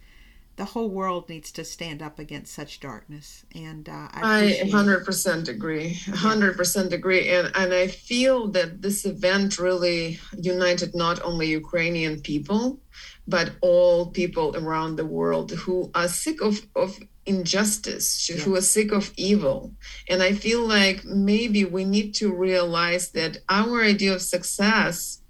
the 0.56 0.66
whole 0.66 0.89
world 0.89 1.30
needs 1.30 1.51
to 1.51 1.66
stand 1.66 2.01
up 2.01 2.20
against 2.20 2.54
such 2.54 2.80
darkness. 2.80 3.43
And 3.56 3.89
uh, 3.89 4.08
I, 4.14 4.60
I 4.64 4.70
100% 4.70 5.49
agree. 5.49 5.95
100% 6.06 6.91
agree. 6.93 7.30
And, 7.30 7.51
and 7.56 7.74
I 7.74 7.88
feel 7.88 8.47
that 8.49 8.82
this 8.82 9.06
event 9.06 9.58
really 9.58 10.20
united 10.38 10.93
not 10.93 11.22
only 11.24 11.47
Ukrainian 11.47 12.22
people, 12.22 12.80
but 13.28 13.54
all 13.62 14.08
people 14.08 14.56
around 14.56 14.95
the 14.95 15.06
world 15.06 15.51
who 15.51 15.89
are 15.95 16.08
sick 16.08 16.41
of, 16.41 16.62
of 16.76 16.99
injustice, 17.26 18.30
yeah. 18.30 18.36
who 18.38 18.56
are 18.56 18.62
sick 18.62 18.91
of 18.91 19.12
evil. 19.18 19.74
And 20.08 20.22
I 20.22 20.34
feel 20.34 20.68
like 20.68 21.04
maybe 21.04 21.66
we 21.66 21.84
need 21.84 22.14
to 22.16 22.32
realize 22.32 23.10
that 23.12 23.38
our 23.49 23.82
idea 23.82 24.14
of 24.14 24.22
success 24.22 25.22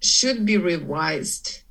should 0.00 0.46
be 0.46 0.56
revised 0.56 1.62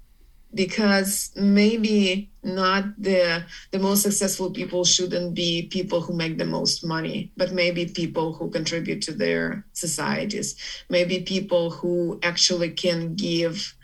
because 0.55 1.31
maybe 1.35 2.31
not 2.41 2.85
the 2.97 3.43
the 3.71 3.79
most 3.79 4.01
successful 4.01 4.49
people 4.49 4.85
shouldn't 4.85 5.35
be 5.35 5.67
people 5.67 6.01
who 6.01 6.13
make 6.13 6.37
the 6.37 6.45
most 6.45 6.85
money 6.85 7.31
but 7.37 7.51
maybe 7.51 7.85
people 7.85 8.33
who 8.33 8.49
contribute 8.49 9.01
to 9.01 9.11
their 9.11 9.65
societies. 9.73 10.55
Maybe 10.89 11.19
people 11.21 11.69
who 11.69 12.19
actually 12.23 12.71
can 12.71 13.15
give 13.15 13.75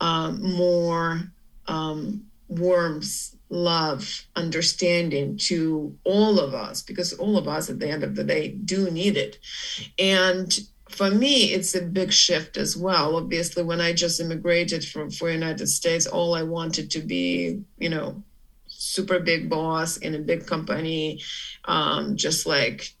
um, 0.00 0.40
more 0.56 1.32
um, 1.66 2.24
warmth 2.48 3.34
love 3.50 4.26
understanding 4.36 5.36
to 5.36 5.96
all 6.04 6.38
of 6.38 6.54
us 6.54 6.82
because 6.82 7.12
all 7.14 7.36
of 7.36 7.48
us 7.48 7.68
at 7.68 7.80
the 7.80 7.88
end 7.88 8.04
of 8.04 8.14
the 8.14 8.24
day 8.24 8.52
do 8.52 8.90
need 8.90 9.16
it. 9.16 9.38
And 9.98 10.56
for 10.90 11.10
me 11.10 11.52
it's 11.52 11.74
a 11.74 11.82
big 11.82 12.12
shift 12.12 12.56
as 12.56 12.76
well. 12.76 13.16
Obviously 13.16 13.62
when 13.62 13.80
i 13.80 13.92
just 13.92 14.20
immigrated 14.20 14.84
from 14.84 15.10
for 15.10 15.30
united 15.30 15.66
states 15.66 16.06
all 16.06 16.34
i 16.34 16.42
wanted 16.42 16.90
to 16.90 17.00
be 17.00 17.60
you 17.78 17.88
know 17.88 18.22
super 18.66 19.20
big 19.20 19.48
boss 19.48 19.96
in 19.98 20.14
a 20.14 20.18
big 20.18 20.46
company 20.46 21.20
um, 21.66 22.16
just 22.16 22.46
like 22.46 22.92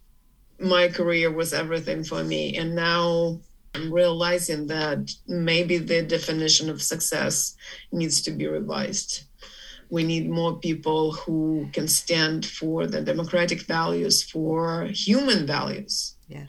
my 0.60 0.88
career 0.88 1.32
was 1.32 1.54
everything 1.54 2.04
for 2.04 2.22
me. 2.22 2.56
And 2.56 2.74
now 2.74 3.40
i'm 3.74 3.92
realizing 3.92 4.66
that 4.66 5.10
maybe 5.28 5.78
the 5.78 6.02
definition 6.02 6.68
of 6.68 6.82
success 6.82 7.56
needs 7.92 8.20
to 8.22 8.30
be 8.30 8.46
revised. 8.46 9.24
We 9.88 10.04
need 10.04 10.30
more 10.30 10.56
people 10.58 11.12
who 11.12 11.68
can 11.72 11.88
stand 11.88 12.46
for 12.46 12.86
the 12.86 13.00
democratic 13.00 13.62
values 13.62 14.22
for 14.22 14.84
human 14.92 15.46
values. 15.46 16.14
Yes 16.28 16.48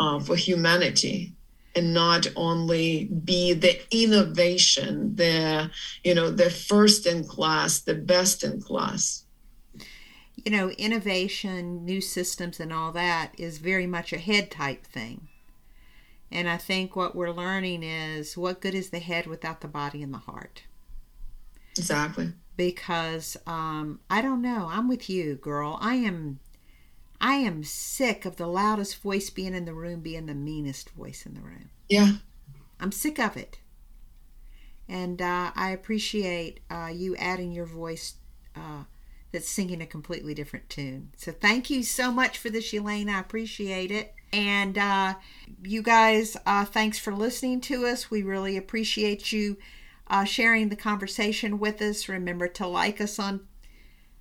uh, 0.00 0.18
for 0.20 0.36
humanity 0.36 1.34
and 1.76 1.92
not 1.92 2.26
only 2.36 3.06
be 3.24 3.52
the 3.52 3.80
innovation 3.90 5.16
the 5.16 5.70
you 6.02 6.14
know 6.14 6.30
the 6.30 6.50
first 6.50 7.06
in 7.06 7.24
class 7.24 7.80
the 7.80 7.94
best 7.94 8.44
in 8.44 8.60
class. 8.60 9.24
You 10.36 10.52
know 10.52 10.70
innovation 10.70 11.84
new 11.84 12.00
systems 12.00 12.60
and 12.60 12.72
all 12.72 12.92
that 12.92 13.32
is 13.38 13.58
very 13.58 13.86
much 13.86 14.12
a 14.12 14.18
head 14.18 14.50
type 14.50 14.86
thing. 14.86 15.28
And 16.30 16.48
i 16.48 16.56
think 16.56 16.96
what 16.96 17.14
we're 17.14 17.30
learning 17.30 17.82
is 17.82 18.36
what 18.36 18.60
good 18.60 18.74
is 18.74 18.90
the 18.90 18.98
head 18.98 19.26
without 19.26 19.60
the 19.60 19.68
body 19.68 20.02
and 20.02 20.12
the 20.12 20.18
heart? 20.18 20.64
Exactly. 21.76 22.32
Because 22.56 23.36
um, 23.46 24.00
i 24.08 24.22
don't 24.22 24.42
know. 24.42 24.68
I'm 24.70 24.88
with 24.88 25.10
you 25.10 25.34
girl. 25.34 25.78
I 25.80 25.96
am 25.96 26.38
I 27.24 27.36
am 27.36 27.64
sick 27.64 28.26
of 28.26 28.36
the 28.36 28.46
loudest 28.46 29.00
voice 29.00 29.30
being 29.30 29.54
in 29.54 29.64
the 29.64 29.72
room 29.72 30.00
being 30.00 30.26
the 30.26 30.34
meanest 30.34 30.90
voice 30.90 31.24
in 31.24 31.32
the 31.32 31.40
room. 31.40 31.70
Yeah. 31.88 32.16
I'm 32.78 32.92
sick 32.92 33.18
of 33.18 33.38
it. 33.38 33.60
And 34.90 35.22
uh, 35.22 35.50
I 35.56 35.70
appreciate 35.70 36.60
uh, 36.70 36.90
you 36.92 37.16
adding 37.16 37.50
your 37.50 37.64
voice 37.64 38.16
uh, 38.54 38.84
that's 39.32 39.48
singing 39.48 39.80
a 39.80 39.86
completely 39.86 40.34
different 40.34 40.68
tune. 40.68 41.12
So 41.16 41.32
thank 41.32 41.70
you 41.70 41.82
so 41.82 42.12
much 42.12 42.36
for 42.36 42.50
this, 42.50 42.74
Elaine. 42.74 43.08
I 43.08 43.20
appreciate 43.20 43.90
it. 43.90 44.12
And 44.30 44.76
uh, 44.76 45.14
you 45.62 45.80
guys, 45.80 46.36
uh, 46.44 46.66
thanks 46.66 46.98
for 46.98 47.14
listening 47.14 47.62
to 47.62 47.86
us. 47.86 48.10
We 48.10 48.22
really 48.22 48.58
appreciate 48.58 49.32
you 49.32 49.56
uh, 50.08 50.24
sharing 50.24 50.68
the 50.68 50.76
conversation 50.76 51.58
with 51.58 51.80
us. 51.80 52.06
Remember 52.06 52.48
to 52.48 52.66
like 52.66 53.00
us 53.00 53.18
on 53.18 53.46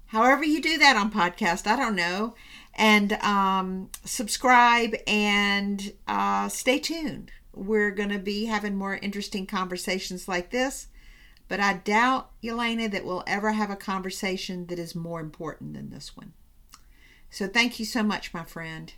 however 0.06 0.46
you 0.46 0.62
do 0.62 0.78
that 0.78 0.96
on 0.96 1.12
podcast. 1.12 1.68
I 1.68 1.76
don't 1.76 1.98
know 1.98 2.36
and 2.76 3.14
um, 3.14 3.90
subscribe 4.04 4.96
and 5.08 5.94
uh, 6.08 6.50
stay 6.50 6.80
tuned. 6.80 7.32
We're 7.54 7.92
going 7.92 8.10
to 8.10 8.20
be 8.20 8.46
having 8.46 8.76
more 8.76 8.96
interesting 8.96 9.46
conversations 9.46 10.28
like 10.28 10.50
this, 10.50 10.88
but 11.48 11.60
I 11.60 11.74
doubt, 11.74 12.32
Yelena, 12.42 12.92
that 12.92 13.06
we'll 13.06 13.24
ever 13.28 13.52
have 13.52 13.70
a 13.70 13.76
conversation 13.76 14.66
that 14.68 14.80
is 14.80 14.96
more 14.96 15.20
important 15.20 15.74
than 15.74 15.92
this 15.92 16.18
one. 16.18 16.34
So 17.30 17.48
thank 17.48 17.80
you 17.80 17.86
so 17.86 18.02
much, 18.02 18.34
my 18.34 18.44
friend. 18.44 18.94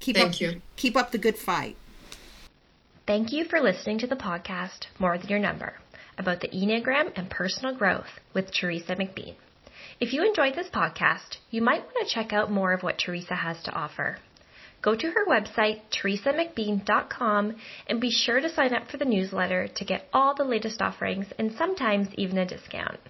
Keep 0.00 0.16
thank 0.16 0.34
up, 0.34 0.40
you. 0.40 0.62
Keep 0.76 0.96
up 0.96 1.12
the 1.12 1.18
good 1.18 1.36
fight. 1.38 1.76
Thank 3.06 3.32
you 3.32 3.44
for 3.44 3.60
listening 3.60 3.98
to 3.98 4.06
the 4.06 4.16
podcast 4.16 4.86
More 4.98 5.18
Than 5.18 5.28
Your 5.28 5.38
Number 5.38 5.74
about 6.16 6.40
the 6.40 6.48
Enneagram 6.48 7.12
and 7.16 7.28
personal 7.28 7.74
growth 7.74 8.20
with 8.32 8.50
Teresa 8.50 8.96
McBean. 8.96 9.34
If 10.04 10.12
you 10.12 10.22
enjoyed 10.22 10.54
this 10.54 10.68
podcast, 10.68 11.38
you 11.50 11.62
might 11.62 11.80
want 11.80 12.06
to 12.06 12.14
check 12.14 12.34
out 12.34 12.50
more 12.50 12.74
of 12.74 12.82
what 12.82 12.98
Teresa 12.98 13.34
has 13.34 13.62
to 13.62 13.72
offer. 13.72 14.18
Go 14.82 14.94
to 14.94 15.10
her 15.10 15.24
website, 15.24 15.80
teresamcbean.com, 15.90 17.56
and 17.86 18.00
be 18.02 18.10
sure 18.10 18.38
to 18.38 18.50
sign 18.50 18.74
up 18.74 18.90
for 18.90 18.98
the 18.98 19.06
newsletter 19.06 19.66
to 19.66 19.84
get 19.86 20.06
all 20.12 20.34
the 20.34 20.44
latest 20.44 20.82
offerings 20.82 21.28
and 21.38 21.54
sometimes 21.54 22.08
even 22.18 22.36
a 22.36 22.44
discount. 22.44 23.00